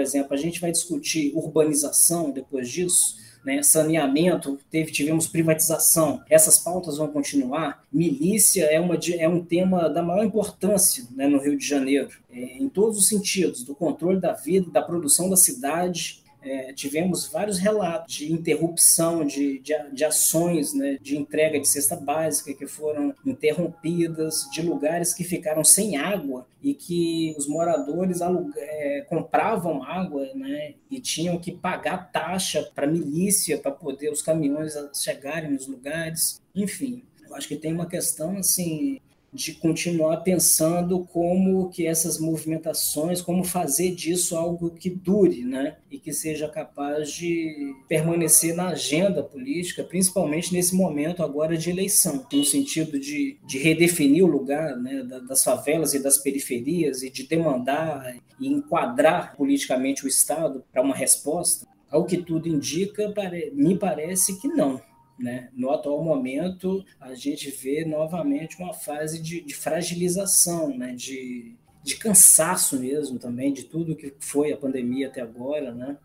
Exemplo, 0.05 0.33
a 0.33 0.37
gente 0.37 0.61
vai 0.61 0.71
discutir 0.71 1.31
urbanização 1.35 2.31
depois 2.31 2.69
disso, 2.69 3.17
né? 3.43 3.61
saneamento, 3.61 4.57
teve, 4.71 4.91
tivemos 4.91 5.27
privatização, 5.27 6.21
essas 6.29 6.57
pautas 6.57 6.97
vão 6.97 7.07
continuar. 7.07 7.83
Milícia 7.91 8.65
é, 8.65 8.79
uma, 8.79 8.97
é 9.17 9.27
um 9.27 9.43
tema 9.43 9.87
da 9.89 10.01
maior 10.01 10.25
importância 10.25 11.05
né, 11.15 11.27
no 11.27 11.39
Rio 11.39 11.57
de 11.57 11.65
Janeiro, 11.65 12.09
é, 12.31 12.57
em 12.57 12.67
todos 12.67 12.97
os 12.97 13.07
sentidos, 13.07 13.63
do 13.63 13.75
controle 13.75 14.19
da 14.19 14.33
vida, 14.33 14.71
da 14.71 14.81
produção 14.81 15.29
da 15.29 15.37
cidade, 15.37 16.23
é, 16.45 16.71
tivemos 16.73 17.27
vários 17.27 17.57
relatos 17.57 18.13
de 18.13 18.31
interrupção 18.31 19.25
de, 19.25 19.59
de, 19.59 19.73
de 19.91 20.05
ações 20.05 20.75
né, 20.75 20.97
de 21.01 21.17
entrega 21.17 21.59
de 21.59 21.67
cesta 21.67 21.95
básica 21.95 22.53
que 22.53 22.67
foram 22.67 23.13
interrompidas, 23.25 24.47
de 24.51 24.61
lugares 24.61 25.13
que 25.13 25.23
ficaram 25.23 25.63
sem 25.63 25.97
água 25.97 26.45
e 26.61 26.75
que 26.75 27.33
os 27.35 27.47
moradores 27.47 28.19
é, 28.57 29.01
compravam 29.09 29.83
água 29.83 30.29
né, 30.35 30.75
e 30.89 30.99
tinham 30.99 31.39
que 31.39 31.51
pagar 31.51 32.11
taxa 32.11 32.61
para 32.75 32.85
milícia 32.85 33.57
para 33.57 33.71
poder 33.71 34.11
os 34.11 34.21
caminhões 34.21 34.73
chegarem 34.93 35.51
nos 35.51 35.67
lugares. 35.67 36.39
Enfim, 36.53 37.03
eu 37.27 37.35
acho 37.35 37.47
que 37.47 37.55
tem 37.55 37.73
uma 37.73 37.87
questão 37.87 38.37
assim 38.37 38.99
de 39.35 39.53
continuar 39.53 40.17
pensando 40.17 41.05
como 41.11 41.69
que 41.69 41.85
essas 41.85 42.17
movimentações, 42.17 43.21
como 43.21 43.43
fazer 43.43 43.91
disso 43.91 44.37
algo 44.37 44.71
que 44.71 44.89
dure, 44.89 45.43
né? 45.43 45.75
E 45.91 45.99
que 45.99 46.13
seja 46.13 46.47
capaz 46.47 47.11
de 47.11 47.53
permanecer 47.89 48.55
na 48.55 48.69
agenda 48.69 49.21
política, 49.21 49.83
principalmente 49.83 50.53
nesse 50.53 50.73
momento 50.73 51.21
agora 51.21 51.57
de 51.57 51.69
eleição, 51.69 52.25
no 52.31 52.45
sentido 52.45 52.97
de, 52.97 53.37
de 53.45 53.57
redefinir 53.57 54.23
o 54.23 54.27
lugar 54.27 54.77
né, 54.77 55.03
das 55.27 55.43
favelas 55.43 55.93
e 55.93 56.01
das 56.01 56.17
periferias 56.17 57.03
e 57.03 57.09
de 57.09 57.27
demandar 57.27 58.15
e 58.39 58.47
enquadrar 58.47 59.35
politicamente 59.35 60.05
o 60.05 60.07
Estado 60.07 60.63
para 60.71 60.81
uma 60.81 60.95
resposta. 60.95 61.67
Ao 61.91 62.05
que 62.05 62.17
tudo 62.17 62.47
indica, 62.47 63.13
me 63.53 63.77
parece 63.77 64.39
que 64.39 64.47
não. 64.47 64.81
Né? 65.17 65.49
No 65.53 65.71
atual 65.71 66.03
momento, 66.03 66.85
a 66.99 67.13
gente 67.13 67.49
vê 67.49 67.85
novamente 67.85 68.57
uma 68.61 68.73
fase 68.73 69.21
de, 69.21 69.41
de 69.41 69.53
fragilização, 69.53 70.77
né? 70.77 70.93
de, 70.93 71.55
de 71.81 71.95
cansaço 71.97 72.77
mesmo 72.79 73.17
também, 73.17 73.53
de 73.53 73.63
tudo 73.63 73.95
que 73.95 74.13
foi 74.19 74.51
a 74.51 74.57
pandemia 74.57 75.07
até 75.07 75.21
agora. 75.21 75.73
Né? 75.73 75.97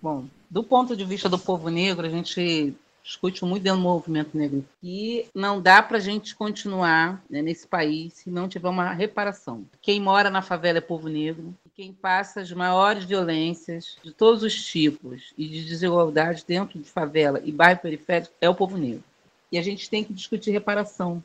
Bom, 0.00 0.24
do 0.50 0.64
ponto 0.64 0.96
de 0.96 1.04
vista 1.04 1.28
do 1.28 1.38
povo 1.38 1.68
negro, 1.68 2.06
a 2.06 2.10
gente 2.10 2.74
discute 3.02 3.44
muito 3.44 3.62
dentro 3.62 3.80
do 3.80 3.82
movimento 3.82 4.36
negro 4.36 4.64
e 4.82 5.26
não 5.34 5.60
dá 5.60 5.82
para 5.82 5.96
a 5.96 6.00
gente 6.00 6.34
continuar 6.36 7.22
né, 7.28 7.42
nesse 7.42 7.66
país 7.66 8.14
se 8.14 8.30
não 8.30 8.48
tiver 8.48 8.68
uma 8.68 8.92
reparação. 8.92 9.66
Quem 9.80 10.00
mora 10.00 10.30
na 10.30 10.40
favela 10.40 10.78
é 10.78 10.80
povo 10.80 11.08
negro, 11.08 11.54
quem 11.74 11.92
passa 11.92 12.40
as 12.40 12.52
maiores 12.52 13.04
violências 13.04 13.96
de 14.02 14.12
todos 14.12 14.42
os 14.42 14.62
tipos 14.62 15.32
e 15.38 15.48
de 15.48 15.64
desigualdade 15.64 16.44
dentro 16.46 16.78
de 16.78 16.88
favela 16.88 17.40
e 17.42 17.50
bairro 17.50 17.80
periférico 17.80 18.32
é 18.40 18.48
o 18.48 18.54
povo 18.54 18.76
negro. 18.76 19.02
E 19.50 19.58
a 19.58 19.62
gente 19.62 19.88
tem 19.88 20.04
que 20.04 20.12
discutir 20.12 20.50
reparação. 20.50 21.24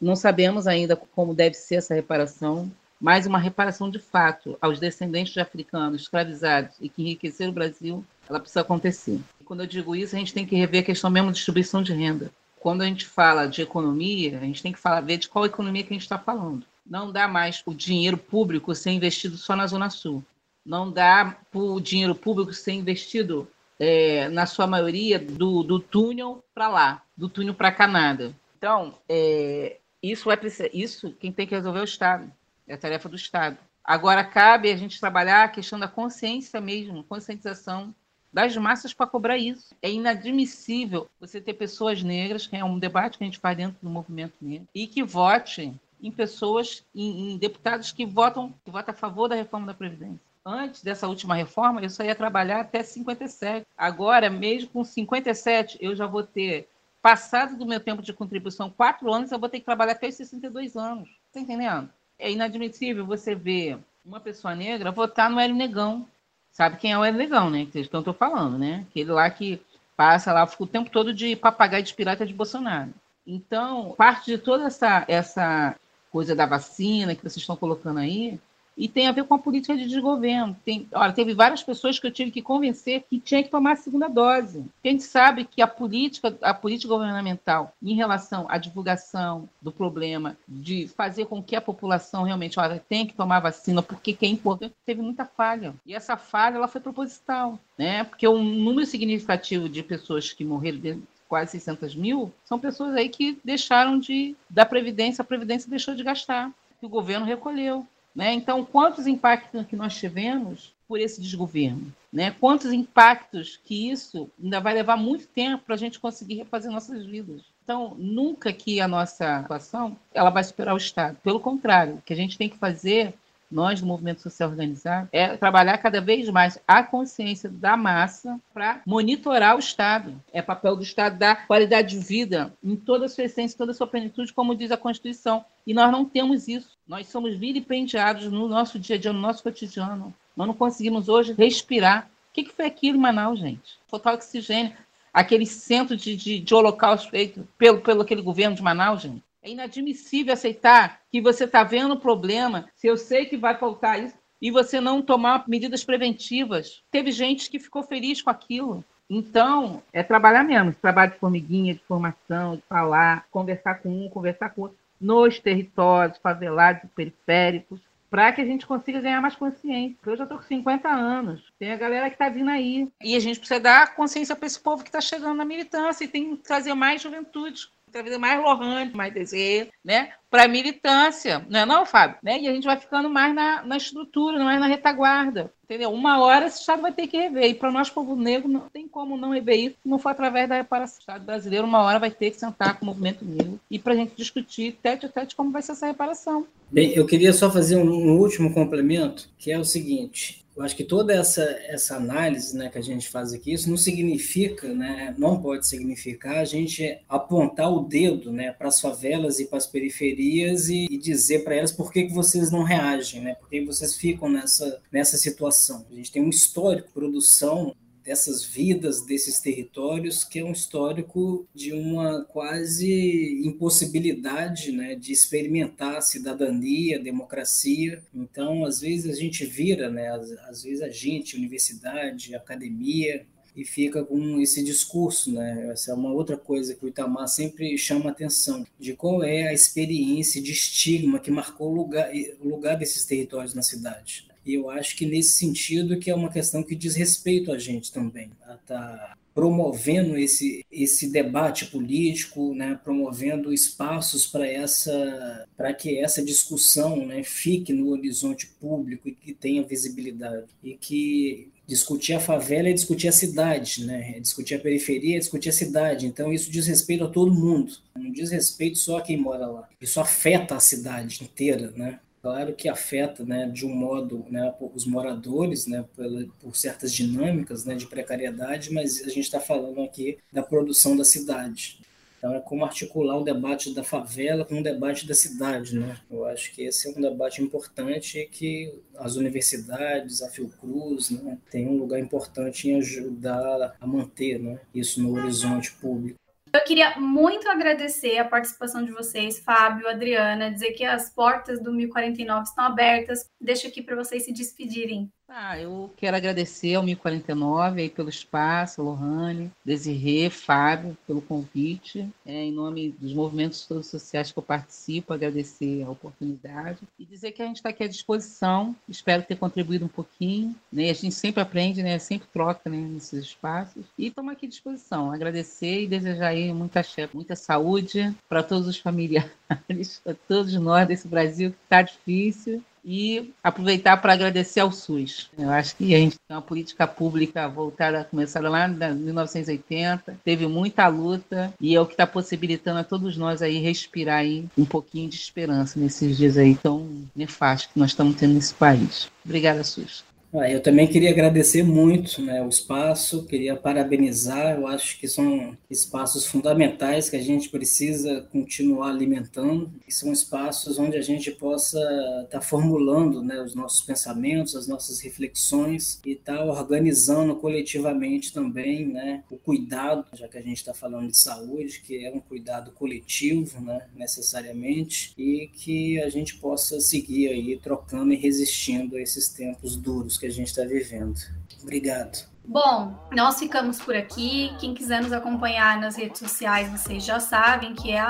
Não 0.00 0.14
sabemos 0.14 0.68
ainda 0.68 0.94
como 0.94 1.34
deve 1.34 1.54
ser 1.54 1.76
essa 1.76 1.94
reparação, 1.94 2.70
mas 3.00 3.26
uma 3.26 3.38
reparação 3.38 3.90
de 3.90 3.98
fato 3.98 4.56
aos 4.60 4.78
descendentes 4.78 5.32
de 5.32 5.40
africanos 5.40 6.02
escravizados 6.02 6.76
e 6.80 6.88
que 6.88 7.02
enriqueceram 7.02 7.50
o 7.50 7.54
Brasil, 7.54 8.04
ela 8.28 8.38
precisa 8.38 8.60
acontecer. 8.60 9.20
E 9.40 9.44
quando 9.44 9.60
eu 9.60 9.66
digo 9.66 9.96
isso, 9.96 10.14
a 10.14 10.18
gente 10.18 10.34
tem 10.34 10.46
que 10.46 10.54
rever 10.54 10.82
a 10.82 10.86
questão 10.86 11.10
mesmo 11.10 11.30
de 11.30 11.36
distribuição 11.36 11.82
de 11.82 11.92
renda. 11.92 12.30
Quando 12.60 12.82
a 12.82 12.86
gente 12.86 13.04
fala 13.04 13.46
de 13.46 13.62
economia, 13.62 14.38
a 14.38 14.44
gente 14.44 14.62
tem 14.62 14.72
que 14.72 14.78
falar, 14.78 15.00
ver 15.00 15.16
de 15.16 15.28
qual 15.28 15.44
economia 15.44 15.82
que 15.82 15.92
a 15.92 15.94
gente 15.94 16.02
está 16.02 16.18
falando. 16.18 16.64
Não 16.88 17.12
dá 17.12 17.28
mais 17.28 17.62
o 17.66 17.74
dinheiro 17.74 18.16
público 18.16 18.74
ser 18.74 18.90
investido 18.90 19.36
só 19.36 19.54
na 19.54 19.66
Zona 19.66 19.90
Sul. 19.90 20.24
Não 20.64 20.90
dá 20.90 21.36
o 21.52 21.80
dinheiro 21.80 22.14
público 22.14 22.52
ser 22.52 22.72
investido, 22.72 23.48
é, 23.78 24.28
na 24.28 24.46
sua 24.46 24.66
maioria, 24.66 25.18
do, 25.18 25.62
do 25.62 25.78
túnel 25.78 26.42
para 26.54 26.68
lá, 26.68 27.02
do 27.16 27.28
túnel 27.28 27.54
para 27.54 27.72
Canadá. 27.72 28.30
Então, 28.56 28.94
é, 29.08 29.78
isso, 30.02 30.30
é, 30.30 30.38
isso 30.72 31.12
quem 31.20 31.30
tem 31.30 31.46
que 31.46 31.54
resolver 31.54 31.78
é 31.78 31.82
o 31.82 31.84
Estado. 31.84 32.32
É 32.66 32.74
a 32.74 32.78
tarefa 32.78 33.08
do 33.08 33.16
Estado. 33.16 33.58
Agora, 33.84 34.24
cabe 34.24 34.70
a 34.70 34.76
gente 34.76 35.00
trabalhar 35.00 35.44
a 35.44 35.48
questão 35.48 35.78
da 35.78 35.88
consciência 35.88 36.60
mesmo, 36.60 37.04
conscientização 37.04 37.94
das 38.32 38.54
massas 38.56 38.92
para 38.92 39.06
cobrar 39.06 39.38
isso. 39.38 39.74
É 39.80 39.90
inadmissível 39.90 41.08
você 41.18 41.40
ter 41.40 41.54
pessoas 41.54 42.02
negras, 42.02 42.46
que 42.46 42.56
é 42.56 42.64
um 42.64 42.78
debate 42.78 43.16
que 43.16 43.24
a 43.24 43.26
gente 43.26 43.38
faz 43.38 43.56
dentro 43.56 43.78
do 43.82 43.88
movimento 43.88 44.34
negro, 44.40 44.68
e 44.74 44.86
que 44.86 45.02
votem 45.02 45.80
em 46.02 46.10
pessoas, 46.10 46.84
em, 46.94 47.32
em 47.32 47.38
deputados 47.38 47.92
que 47.92 48.06
votam, 48.06 48.54
que 48.64 48.70
votam 48.70 48.94
a 48.94 48.96
favor 48.96 49.28
da 49.28 49.34
reforma 49.34 49.66
da 49.66 49.74
Previdência. 49.74 50.20
Antes 50.44 50.82
dessa 50.82 51.06
última 51.06 51.34
reforma, 51.34 51.82
eu 51.82 51.90
só 51.90 52.02
ia 52.02 52.14
trabalhar 52.14 52.60
até 52.60 52.82
57. 52.82 53.66
Agora, 53.76 54.30
mesmo 54.30 54.70
com 54.70 54.84
57, 54.84 55.76
eu 55.80 55.94
já 55.94 56.06
vou 56.06 56.22
ter 56.22 56.68
passado 57.02 57.56
do 57.56 57.66
meu 57.66 57.80
tempo 57.80 58.02
de 58.02 58.12
contribuição 58.12 58.70
quatro 58.70 59.12
anos, 59.12 59.30
eu 59.30 59.38
vou 59.38 59.48
ter 59.48 59.60
que 59.60 59.66
trabalhar 59.66 59.92
até 59.92 60.08
os 60.08 60.14
62 60.14 60.76
anos. 60.76 61.08
Está 61.26 61.40
entendendo? 61.40 61.90
É 62.18 62.30
inadmissível 62.30 63.04
você 63.04 63.34
ver 63.34 63.78
uma 64.04 64.20
pessoa 64.20 64.54
negra 64.54 64.90
votar 64.90 65.30
no 65.30 65.38
Hélio 65.38 65.54
Negão. 65.54 66.06
Sabe 66.50 66.78
quem 66.78 66.92
é 66.92 66.98
o 66.98 67.04
Hélio 67.04 67.18
Negão, 67.18 67.50
né? 67.50 67.66
Que 67.70 67.78
eu 67.78 67.82
estou 67.82 68.14
falando, 68.14 68.58
né? 68.58 68.86
Aquele 68.88 69.10
lá 69.10 69.30
que 69.30 69.60
passa 69.96 70.32
lá, 70.32 70.46
fica 70.46 70.62
o 70.62 70.66
tempo 70.66 70.90
todo 70.90 71.12
de 71.12 71.36
papagaio 71.36 71.82
de 71.82 71.92
pirata 71.92 72.24
de 72.24 72.32
Bolsonaro. 72.32 72.94
Então, 73.26 73.94
parte 73.98 74.30
de 74.30 74.38
toda 74.38 74.64
essa, 74.64 75.04
essa 75.06 75.76
coisa 76.10 76.34
da 76.34 76.46
vacina 76.46 77.14
que 77.14 77.22
vocês 77.22 77.36
estão 77.36 77.56
colocando 77.56 77.98
aí, 77.98 78.38
e 78.78 78.88
tem 78.88 79.08
a 79.08 79.12
ver 79.12 79.24
com 79.24 79.34
a 79.34 79.38
política 79.38 79.76
de 79.76 79.88
desgoverno. 79.88 80.56
Tem, 80.64 80.86
olha, 80.92 81.12
teve 81.12 81.34
várias 81.34 81.64
pessoas 81.64 81.98
que 81.98 82.06
eu 82.06 82.12
tive 82.12 82.30
que 82.30 82.40
convencer 82.40 83.04
que 83.10 83.18
tinha 83.18 83.42
que 83.42 83.50
tomar 83.50 83.72
a 83.72 83.76
segunda 83.76 84.08
dose. 84.08 84.64
a 84.84 84.88
gente 84.88 85.02
sabe 85.02 85.44
que 85.44 85.60
a 85.60 85.66
política, 85.66 86.38
a 86.40 86.54
política 86.54 86.94
governamental 86.94 87.72
em 87.82 87.96
relação 87.96 88.46
à 88.48 88.56
divulgação 88.56 89.48
do 89.60 89.72
problema, 89.72 90.38
de 90.46 90.86
fazer 90.86 91.26
com 91.26 91.42
que 91.42 91.56
a 91.56 91.60
população 91.60 92.22
realmente 92.22 92.60
olha, 92.60 92.82
tem 92.88 93.04
que 93.04 93.14
tomar 93.14 93.40
vacina, 93.40 93.82
porque 93.82 94.12
que 94.12 94.24
é 94.24 94.28
importante, 94.28 94.74
teve 94.86 95.02
muita 95.02 95.24
falha. 95.24 95.74
E 95.84 95.92
essa 95.92 96.16
falha 96.16 96.54
ela 96.54 96.68
foi 96.68 96.80
proposital, 96.80 97.58
né? 97.76 98.04
Porque 98.04 98.28
um 98.28 98.44
número 98.44 98.86
significativo 98.86 99.68
de 99.68 99.82
pessoas 99.82 100.32
que 100.32 100.44
morreram 100.44 101.02
quase 101.28 101.52
600 101.52 101.94
mil, 101.94 102.32
são 102.44 102.58
pessoas 102.58 102.94
aí 102.96 103.08
que 103.08 103.38
deixaram 103.44 103.98
de 103.98 104.34
da 104.48 104.64
previdência, 104.64 105.22
a 105.22 105.24
previdência 105.24 105.70
deixou 105.70 105.94
de 105.94 106.02
gastar, 106.02 106.50
que 106.80 106.86
o 106.86 106.88
governo 106.88 107.26
recolheu, 107.26 107.86
né? 108.14 108.32
Então, 108.32 108.64
quantos 108.64 109.06
impactos 109.06 109.66
que 109.66 109.76
nós 109.76 109.96
tivemos 109.96 110.72
por 110.88 110.98
esse 110.98 111.20
desgoverno, 111.20 111.92
né? 112.12 112.34
Quantos 112.40 112.72
impactos 112.72 113.60
que 113.62 113.90
isso 113.90 114.30
ainda 114.42 114.58
vai 114.58 114.74
levar 114.74 114.96
muito 114.96 115.26
tempo 115.26 115.64
para 115.64 115.74
a 115.74 115.78
gente 115.78 116.00
conseguir 116.00 116.36
refazer 116.36 116.72
nossas 116.72 117.04
vidas. 117.04 117.42
Então, 117.62 117.94
nunca 117.98 118.50
que 118.50 118.80
a 118.80 118.88
nossa 118.88 119.42
situação 119.42 119.94
ela 120.14 120.30
vai 120.30 120.42
superar 120.42 120.74
o 120.74 120.78
Estado. 120.78 121.18
Pelo 121.22 121.38
contrário, 121.38 121.96
o 121.96 122.02
que 122.02 122.14
a 122.14 122.16
gente 122.16 122.38
tem 122.38 122.48
que 122.48 122.56
fazer 122.56 123.12
nós 123.50 123.80
do 123.80 123.86
movimento 123.86 124.20
social 124.20 124.50
organizado, 124.50 125.08
é 125.12 125.36
trabalhar 125.36 125.78
cada 125.78 126.00
vez 126.00 126.28
mais 126.28 126.58
a 126.66 126.82
consciência 126.82 127.48
da 127.48 127.76
massa 127.76 128.38
para 128.52 128.80
monitorar 128.86 129.56
o 129.56 129.58
Estado. 129.58 130.14
É 130.32 130.42
papel 130.42 130.76
do 130.76 130.82
Estado 130.82 131.18
dar 131.18 131.46
qualidade 131.46 131.98
de 131.98 132.04
vida 132.04 132.52
em 132.62 132.76
toda 132.76 133.06
a 133.06 133.08
sua 133.08 133.24
essência, 133.24 133.56
toda 133.56 133.72
a 133.72 133.74
sua 133.74 133.86
plenitude, 133.86 134.32
como 134.32 134.54
diz 134.54 134.70
a 134.70 134.76
Constituição. 134.76 135.44
E 135.66 135.74
nós 135.74 135.90
não 135.90 136.04
temos 136.04 136.48
isso. 136.48 136.76
Nós 136.86 137.08
somos 137.08 137.36
vilipendiados 137.36 138.30
no 138.30 138.48
nosso 138.48 138.78
dia 138.78 138.96
a 138.96 138.98
dia, 138.98 139.12
no 139.12 139.20
nosso 139.20 139.42
cotidiano. 139.42 140.14
Nós 140.36 140.46
não 140.46 140.54
conseguimos 140.54 141.08
hoje 141.08 141.34
respirar. 141.36 142.10
O 142.30 142.32
que, 142.32 142.52
foi 142.52 142.66
aquilo 142.66 142.96
em 142.96 143.00
Manaus, 143.00 143.40
gente? 143.40 143.78
Faltar 143.88 144.14
oxigênio. 144.14 144.72
Aquele 145.12 145.46
centro 145.46 145.96
de, 145.96 146.14
de, 146.14 146.38
de 146.38 146.54
holocausto 146.54 147.10
feito 147.10 147.46
pelo, 147.58 147.80
pelo 147.80 148.02
aquele 148.02 148.22
governo 148.22 148.54
de 148.54 148.62
Manaus, 148.62 149.02
gente. 149.02 149.22
É 149.42 149.50
inadmissível 149.50 150.34
aceitar 150.34 151.00
que 151.10 151.20
você 151.20 151.44
está 151.44 151.62
vendo 151.62 151.94
o 151.94 152.00
problema, 152.00 152.68
se 152.74 152.86
eu 152.86 152.96
sei 152.96 153.26
que 153.26 153.36
vai 153.36 153.56
faltar 153.56 154.02
isso, 154.02 154.16
e 154.40 154.50
você 154.50 154.80
não 154.80 155.02
tomar 155.02 155.48
medidas 155.48 155.84
preventivas. 155.84 156.82
Teve 156.90 157.10
gente 157.10 157.50
que 157.50 157.58
ficou 157.58 157.82
feliz 157.82 158.22
com 158.22 158.30
aquilo. 158.30 158.84
Então, 159.10 159.82
é 159.92 160.02
trabalhar 160.02 160.44
mesmo, 160.44 160.74
trabalho 160.74 161.12
de 161.12 161.18
formiguinha, 161.18 161.74
de 161.74 161.80
formação, 161.80 162.56
de 162.56 162.62
falar, 162.68 163.26
conversar 163.30 163.76
com 163.76 163.88
um, 163.88 164.08
conversar 164.08 164.50
com 164.50 164.62
outro, 164.62 164.76
nos 165.00 165.38
territórios 165.38 166.18
favelados 166.18 166.90
periféricos, 166.94 167.80
para 168.10 168.32
que 168.32 168.40
a 168.40 168.44
gente 168.44 168.66
consiga 168.66 169.00
ganhar 169.00 169.20
mais 169.20 169.36
consciência. 169.36 169.96
Eu 170.04 170.16
já 170.16 170.24
estou 170.24 170.38
com 170.38 170.44
50 170.44 170.88
anos, 170.88 171.52
tem 171.58 171.72
a 171.72 171.76
galera 171.76 172.08
que 172.08 172.16
está 172.16 172.28
vindo 172.28 172.50
aí. 172.50 172.88
E 173.02 173.16
a 173.16 173.20
gente 173.20 173.38
precisa 173.38 173.60
dar 173.60 173.94
consciência 173.94 174.36
para 174.36 174.46
esse 174.46 174.60
povo 174.60 174.82
que 174.82 174.88
está 174.88 175.00
chegando 175.00 175.36
na 175.36 175.44
militância 175.44 176.04
e 176.04 176.08
tem 176.08 176.36
que 176.36 176.42
trazer 176.42 176.74
mais 176.74 177.00
juventude 177.00 177.70
trazer 177.88 178.18
mais 178.18 178.40
Lohane, 178.40 178.92
mais 178.94 179.12
desejo, 179.12 179.70
né? 179.84 180.10
Para 180.30 180.44
a 180.44 180.48
militância, 180.48 181.44
não 181.48 181.60
é 181.60 181.66
não, 181.66 181.86
Fábio? 181.86 182.18
Né? 182.22 182.40
E 182.40 182.48
a 182.48 182.52
gente 182.52 182.64
vai 182.64 182.78
ficando 182.78 183.08
mais 183.08 183.34
na, 183.34 183.62
na 183.64 183.76
estrutura, 183.76 184.44
mais 184.44 184.60
na 184.60 184.66
retaguarda. 184.66 185.50
Entendeu? 185.64 185.90
Uma 185.90 186.20
hora 186.20 186.46
esse 186.46 186.60
Estado 186.60 186.82
vai 186.82 186.92
ter 186.92 187.06
que 187.06 187.16
rever. 187.16 187.44
E 187.44 187.54
para 187.54 187.70
nós, 187.70 187.90
povo 187.90 188.14
negro, 188.14 188.48
não 188.48 188.68
tem 188.72 188.86
como 188.86 189.16
não 189.16 189.32
rever 189.32 189.58
isso, 189.58 189.76
não 189.84 189.98
for 189.98 190.10
através 190.10 190.48
da 190.48 190.56
reparação. 190.56 190.96
O 190.98 191.00
Estado 191.00 191.24
brasileiro, 191.24 191.66
uma 191.66 191.82
hora, 191.82 191.98
vai 191.98 192.10
ter 192.10 192.30
que 192.30 192.38
sentar 192.38 192.78
com 192.78 192.84
o 192.84 192.88
movimento 192.88 193.24
negro 193.24 193.58
e 193.70 193.78
para 193.78 193.92
a 193.94 193.96
gente 193.96 194.14
discutir 194.16 194.78
tete 194.82 195.06
a 195.06 195.08
tete 195.08 195.34
como 195.34 195.50
vai 195.50 195.62
ser 195.62 195.72
essa 195.72 195.86
reparação. 195.86 196.46
Bem, 196.70 196.92
eu 196.94 197.06
queria 197.06 197.32
só 197.32 197.50
fazer 197.50 197.76
um 197.76 198.18
último 198.18 198.52
complemento, 198.52 199.28
que 199.38 199.50
é 199.50 199.58
o 199.58 199.64
seguinte: 199.64 200.44
eu 200.58 200.64
acho 200.64 200.74
que 200.74 200.82
toda 200.82 201.14
essa, 201.14 201.42
essa 201.68 201.94
análise 201.94 202.56
né, 202.56 202.68
que 202.68 202.78
a 202.78 202.82
gente 202.82 203.08
faz 203.08 203.32
aqui, 203.32 203.52
isso 203.52 203.70
não 203.70 203.76
significa, 203.76 204.74
né, 204.74 205.14
não 205.16 205.40
pode 205.40 205.68
significar 205.68 206.38
a 206.38 206.44
gente 206.44 206.98
apontar 207.08 207.72
o 207.72 207.84
dedo 207.84 208.32
né, 208.32 208.50
para 208.50 208.66
as 208.66 208.80
favelas 208.80 209.38
e 209.38 209.46
para 209.46 209.58
as 209.58 209.68
periferias 209.68 210.68
e, 210.68 210.86
e 210.90 210.98
dizer 210.98 211.44
para 211.44 211.54
elas 211.54 211.70
por 211.70 211.92
que, 211.92 212.06
que 212.06 212.12
vocês 212.12 212.50
não 212.50 212.64
reagem, 212.64 213.20
né, 213.20 213.36
por 213.36 213.48
que 213.48 213.64
vocês 213.64 213.94
ficam 213.94 214.28
nessa, 214.28 214.82
nessa 214.90 215.16
situação. 215.16 215.86
A 215.88 215.94
gente 215.94 216.10
tem 216.10 216.22
um 216.24 216.28
histórico 216.28 216.88
de 216.88 216.92
produção 216.94 217.72
dessas 218.08 218.42
vidas, 218.42 219.04
desses 219.04 219.38
territórios, 219.38 220.24
que 220.24 220.38
é 220.38 220.44
um 220.44 220.52
histórico 220.52 221.46
de 221.54 221.74
uma 221.74 222.24
quase 222.24 223.42
impossibilidade 223.44 224.72
né, 224.72 224.94
de 224.94 225.12
experimentar 225.12 225.96
a 225.98 226.00
cidadania, 226.00 226.96
a 226.96 227.02
democracia. 227.02 228.02
Então, 228.14 228.64
às 228.64 228.80
vezes, 228.80 229.14
a 229.14 229.20
gente 229.20 229.44
vira, 229.44 229.90
né, 229.90 230.08
às, 230.08 230.30
às 230.48 230.62
vezes, 230.62 230.80
a 230.80 230.88
gente, 230.88 231.36
universidade, 231.36 232.34
academia, 232.34 233.26
e 233.54 233.62
fica 233.62 234.02
com 234.02 234.40
esse 234.40 234.62
discurso, 234.62 235.32
né? 235.32 235.70
Essa 235.72 235.90
é 235.90 235.94
uma 235.94 236.12
outra 236.12 236.36
coisa 236.36 236.76
que 236.76 236.84
o 236.84 236.88
Itamar 236.88 237.26
sempre 237.26 237.76
chama 237.76 238.10
atenção, 238.10 238.64
de 238.78 238.94
qual 238.94 239.22
é 239.24 239.48
a 239.48 239.52
experiência 239.52 240.40
de 240.40 240.52
estigma 240.52 241.18
que 241.18 241.30
marcou 241.30 241.72
o 241.72 241.74
lugar, 241.74 242.08
o 242.40 242.48
lugar 242.48 242.76
desses 242.76 243.04
territórios 243.04 243.54
na 243.54 243.62
cidade. 243.62 244.27
E 244.48 244.54
eu 244.54 244.70
acho 244.70 244.96
que 244.96 245.04
nesse 245.04 245.34
sentido 245.34 245.98
que 245.98 246.10
é 246.10 246.14
uma 246.14 246.32
questão 246.32 246.62
que 246.62 246.74
diz 246.74 246.96
respeito 246.96 247.52
a 247.52 247.58
gente 247.58 247.92
também. 247.92 248.30
Tá 248.66 249.14
promovendo 249.34 250.16
esse, 250.16 250.64
esse 250.72 251.12
debate 251.12 251.66
político, 251.66 252.54
né, 252.54 252.80
promovendo 252.82 253.52
espaços 253.52 254.26
para 254.26 254.46
essa 254.46 255.46
para 255.54 255.74
que 255.74 255.98
essa 255.98 256.24
discussão 256.24 257.04
né, 257.04 257.22
fique 257.22 257.74
no 257.74 257.90
horizonte 257.90 258.46
público 258.58 259.06
e 259.06 259.12
que 259.12 259.34
tenha 259.34 259.62
visibilidade 259.62 260.46
e 260.64 260.74
que 260.74 261.52
discutir 261.66 262.14
a 262.14 262.20
favela 262.20 262.70
é 262.70 262.72
discutir 262.72 263.08
a 263.08 263.12
cidade, 263.12 263.84
né? 263.84 264.14
É 264.16 264.20
discutir 264.20 264.54
a 264.54 264.58
periferia 264.58 265.16
é 265.16 265.18
discutir 265.18 265.50
a 265.50 265.52
cidade. 265.52 266.06
Então 266.06 266.32
isso 266.32 266.50
diz 266.50 266.66
respeito 266.66 267.04
a 267.04 267.08
todo 267.08 267.34
mundo, 267.34 267.74
não 267.94 268.10
diz 268.10 268.30
respeito 268.30 268.78
só 268.78 268.96
a 268.96 269.02
quem 269.02 269.18
mora 269.18 269.46
lá. 269.46 269.68
Isso 269.78 270.00
afeta 270.00 270.56
a 270.56 270.60
cidade 270.60 271.22
inteira, 271.22 271.70
né? 271.76 272.00
Claro 272.28 272.52
que 272.52 272.68
afeta, 272.68 273.24
né, 273.24 273.48
de 273.48 273.64
um 273.64 273.74
modo, 273.74 274.26
né, 274.28 274.54
os 274.74 274.84
moradores, 274.84 275.66
né, 275.66 275.82
por, 275.96 276.04
por 276.38 276.54
certas 276.54 276.92
dinâmicas, 276.92 277.64
né, 277.64 277.74
de 277.74 277.86
precariedade, 277.86 278.70
mas 278.70 279.00
a 279.00 279.08
gente 279.08 279.20
está 279.20 279.40
falando 279.40 279.80
aqui 279.80 280.18
da 280.30 280.42
produção 280.42 280.94
da 280.94 281.04
cidade. 281.04 281.80
Então 282.18 282.34
é 282.34 282.40
como 282.40 282.66
articular 282.66 283.16
o 283.16 283.24
debate 283.24 283.74
da 283.74 283.82
favela 283.82 284.44
com 284.44 284.60
o 284.60 284.62
debate 284.62 285.06
da 285.06 285.14
cidade, 285.14 285.78
né? 285.78 285.96
Eu 286.10 286.26
acho 286.26 286.54
que 286.54 286.64
esse 286.64 286.86
é 286.86 286.90
um 286.90 287.00
debate 287.00 287.40
importante 287.40 288.28
que 288.30 288.74
as 288.96 289.16
universidades, 289.16 290.20
a 290.20 290.28
Fiocruz, 290.28 291.08
né, 291.08 291.38
tem 291.50 291.66
um 291.66 291.78
lugar 291.78 291.98
importante 291.98 292.68
em 292.68 292.76
ajudar 292.76 293.74
a 293.80 293.86
manter, 293.86 294.38
né, 294.38 294.60
isso 294.74 295.02
no 295.02 295.14
horizonte 295.14 295.72
público. 295.72 296.20
Eu 296.52 296.64
queria 296.64 296.98
muito 296.98 297.48
agradecer 297.48 298.18
a 298.18 298.24
participação 298.24 298.84
de 298.84 298.92
vocês, 298.92 299.38
Fábio, 299.40 299.88
Adriana, 299.88 300.50
dizer 300.50 300.72
que 300.72 300.84
as 300.84 301.10
portas 301.10 301.60
do 301.60 301.72
1049 301.72 302.42
estão 302.44 302.64
abertas. 302.64 303.30
Deixo 303.40 303.66
aqui 303.66 303.82
para 303.82 303.96
vocês 303.96 304.24
se 304.24 304.32
despedirem. 304.32 305.12
Ah, 305.30 305.60
eu 305.60 305.92
quero 305.94 306.16
agradecer 306.16 306.74
ao 306.74 306.82
1049 306.82 307.82
aí 307.82 307.90
pelo 307.90 308.08
espaço, 308.08 308.82
Lohane, 308.82 309.52
Desirê, 309.62 310.30
Fábio, 310.30 310.96
pelo 311.06 311.20
convite. 311.20 312.08
É, 312.24 312.44
em 312.44 312.50
nome 312.50 312.94
dos 312.98 313.12
movimentos 313.12 313.66
todos 313.66 313.88
sociais 313.88 314.32
que 314.32 314.38
eu 314.38 314.42
participo, 314.42 315.12
agradecer 315.12 315.82
a 315.82 315.90
oportunidade 315.90 316.78
e 316.98 317.04
dizer 317.04 317.32
que 317.32 317.42
a 317.42 317.46
gente 317.46 317.56
está 317.56 317.68
aqui 317.68 317.84
à 317.84 317.88
disposição. 317.88 318.74
Espero 318.88 319.22
ter 319.22 319.36
contribuído 319.36 319.84
um 319.84 319.88
pouquinho. 319.88 320.56
Né? 320.72 320.88
A 320.88 320.94
gente 320.94 321.14
sempre 321.14 321.42
aprende, 321.42 321.82
né? 321.82 321.98
sempre 321.98 322.26
troca 322.32 322.70
né? 322.70 322.78
nesses 322.78 323.24
espaços. 323.24 323.84
E 323.98 324.06
estamos 324.06 324.32
aqui 324.32 324.46
à 324.46 324.48
disposição. 324.48 325.12
Agradecer 325.12 325.82
e 325.82 325.86
desejar 325.86 326.28
aí 326.28 326.50
muita, 326.54 326.82
muita 327.12 327.36
saúde 327.36 328.16
para 328.30 328.42
todos 328.42 328.66
os 328.66 328.78
familiares, 328.78 329.30
para 330.02 330.14
todos 330.26 330.54
nós 330.54 330.88
desse 330.88 331.06
Brasil 331.06 331.50
que 331.50 331.58
está 331.64 331.82
difícil 331.82 332.64
e 332.88 333.34
aproveitar 333.44 333.98
para 333.98 334.14
agradecer 334.14 334.60
ao 334.60 334.72
SUS. 334.72 335.28
Eu 335.38 335.50
acho 335.50 335.76
que 335.76 335.94
a 335.94 335.98
gente 335.98 336.16
tem 336.26 336.34
uma 336.34 336.40
política 336.40 336.86
pública 336.86 337.46
voltada, 337.46 338.02
começada 338.02 338.48
lá 338.48 338.66
em 338.66 338.94
1980, 338.94 340.18
teve 340.24 340.46
muita 340.46 340.88
luta 340.88 341.52
e 341.60 341.76
é 341.76 341.80
o 341.80 341.84
que 341.84 341.92
está 341.92 342.06
possibilitando 342.06 342.78
a 342.78 342.84
todos 342.84 343.14
nós 343.18 343.42
aí 343.42 343.58
respirar 343.58 344.20
aí 344.20 344.46
um 344.56 344.64
pouquinho 344.64 345.10
de 345.10 345.16
esperança 345.16 345.78
nesses 345.78 346.16
dias 346.16 346.38
aí 346.38 346.54
tão 346.54 346.88
nefastos 347.14 347.70
que 347.70 347.78
nós 347.78 347.90
estamos 347.90 348.16
tendo 348.16 348.32
nesse 348.32 348.54
país. 348.54 349.10
Obrigada, 349.22 349.62
SUS. 349.62 350.07
Ah, 350.30 350.50
eu 350.50 350.62
também 350.62 350.86
queria 350.86 351.08
agradecer 351.08 351.62
muito 351.62 352.20
né, 352.20 352.42
o 352.42 352.50
espaço, 352.50 353.24
queria 353.24 353.56
parabenizar, 353.56 354.56
eu 354.56 354.66
acho 354.66 355.00
que 355.00 355.08
são 355.08 355.56
espaços 355.70 356.26
fundamentais 356.26 357.08
que 357.08 357.16
a 357.16 357.22
gente 357.22 357.48
precisa 357.48 358.20
continuar 358.30 358.90
alimentando, 358.90 359.72
que 359.86 359.90
são 359.90 360.12
espaços 360.12 360.78
onde 360.78 360.98
a 360.98 361.00
gente 361.00 361.30
possa 361.30 361.78
estar 361.78 362.26
tá 362.28 362.40
formulando 362.42 363.22
né, 363.22 363.40
os 363.40 363.54
nossos 363.54 363.80
pensamentos, 363.80 364.54
as 364.54 364.68
nossas 364.68 365.00
reflexões 365.00 365.98
e 366.04 366.12
estar 366.12 366.36
tá 366.36 366.44
organizando 366.44 367.34
coletivamente 367.36 368.30
também 368.30 368.86
né, 368.86 369.24
o 369.30 369.38
cuidado, 369.38 370.04
já 370.12 370.28
que 370.28 370.36
a 370.36 370.42
gente 370.42 370.58
está 370.58 370.74
falando 370.74 371.10
de 371.10 371.16
saúde, 371.16 371.80
que 371.80 372.04
é 372.04 372.12
um 372.12 372.20
cuidado 372.20 372.70
coletivo 372.72 373.62
né, 373.62 373.86
necessariamente, 373.96 375.14
e 375.16 375.48
que 375.54 375.98
a 376.02 376.10
gente 376.10 376.36
possa 376.36 376.78
seguir 376.80 377.28
aí 377.28 377.56
trocando 377.56 378.12
e 378.12 378.16
resistindo 378.16 378.94
a 378.94 379.00
esses 379.00 379.30
tempos 379.30 379.74
duros 379.74 380.17
que 380.18 380.26
a 380.26 380.30
gente 380.30 380.48
está 380.48 380.64
vivendo. 380.64 381.18
Obrigado. 381.62 382.28
Bom, 382.48 382.94
nós 383.12 383.38
ficamos 383.38 383.78
por 383.78 383.94
aqui. 383.94 384.50
Quem 384.58 384.72
quiser 384.72 385.02
nos 385.02 385.12
acompanhar 385.12 385.78
nas 385.78 385.96
redes 385.96 386.18
sociais, 386.18 386.70
vocês 386.70 387.04
já 387.04 387.20
sabem 387.20 387.74
que 387.74 387.92
é 387.92 388.00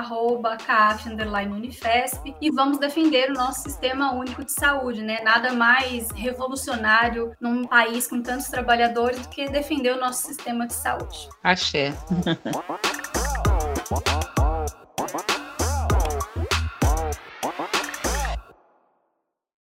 @caf_unifesp 0.65 2.37
e 2.41 2.49
vamos 2.53 2.79
defender 2.79 3.33
o 3.33 3.35
nosso 3.35 3.63
sistema 3.63 4.13
único 4.13 4.45
de 4.45 4.53
saúde, 4.53 5.03
né? 5.03 5.19
Nada 5.25 5.53
mais 5.53 6.09
revolucionário 6.13 7.33
num 7.41 7.65
país 7.65 8.07
com 8.07 8.23
tantos 8.23 8.47
trabalhadores 8.47 9.19
do 9.19 9.29
que 9.29 9.49
defender 9.49 9.97
o 9.97 9.99
nosso 9.99 10.25
sistema 10.29 10.69
de 10.69 10.75
saúde. 10.75 11.29
Axé. 11.43 11.93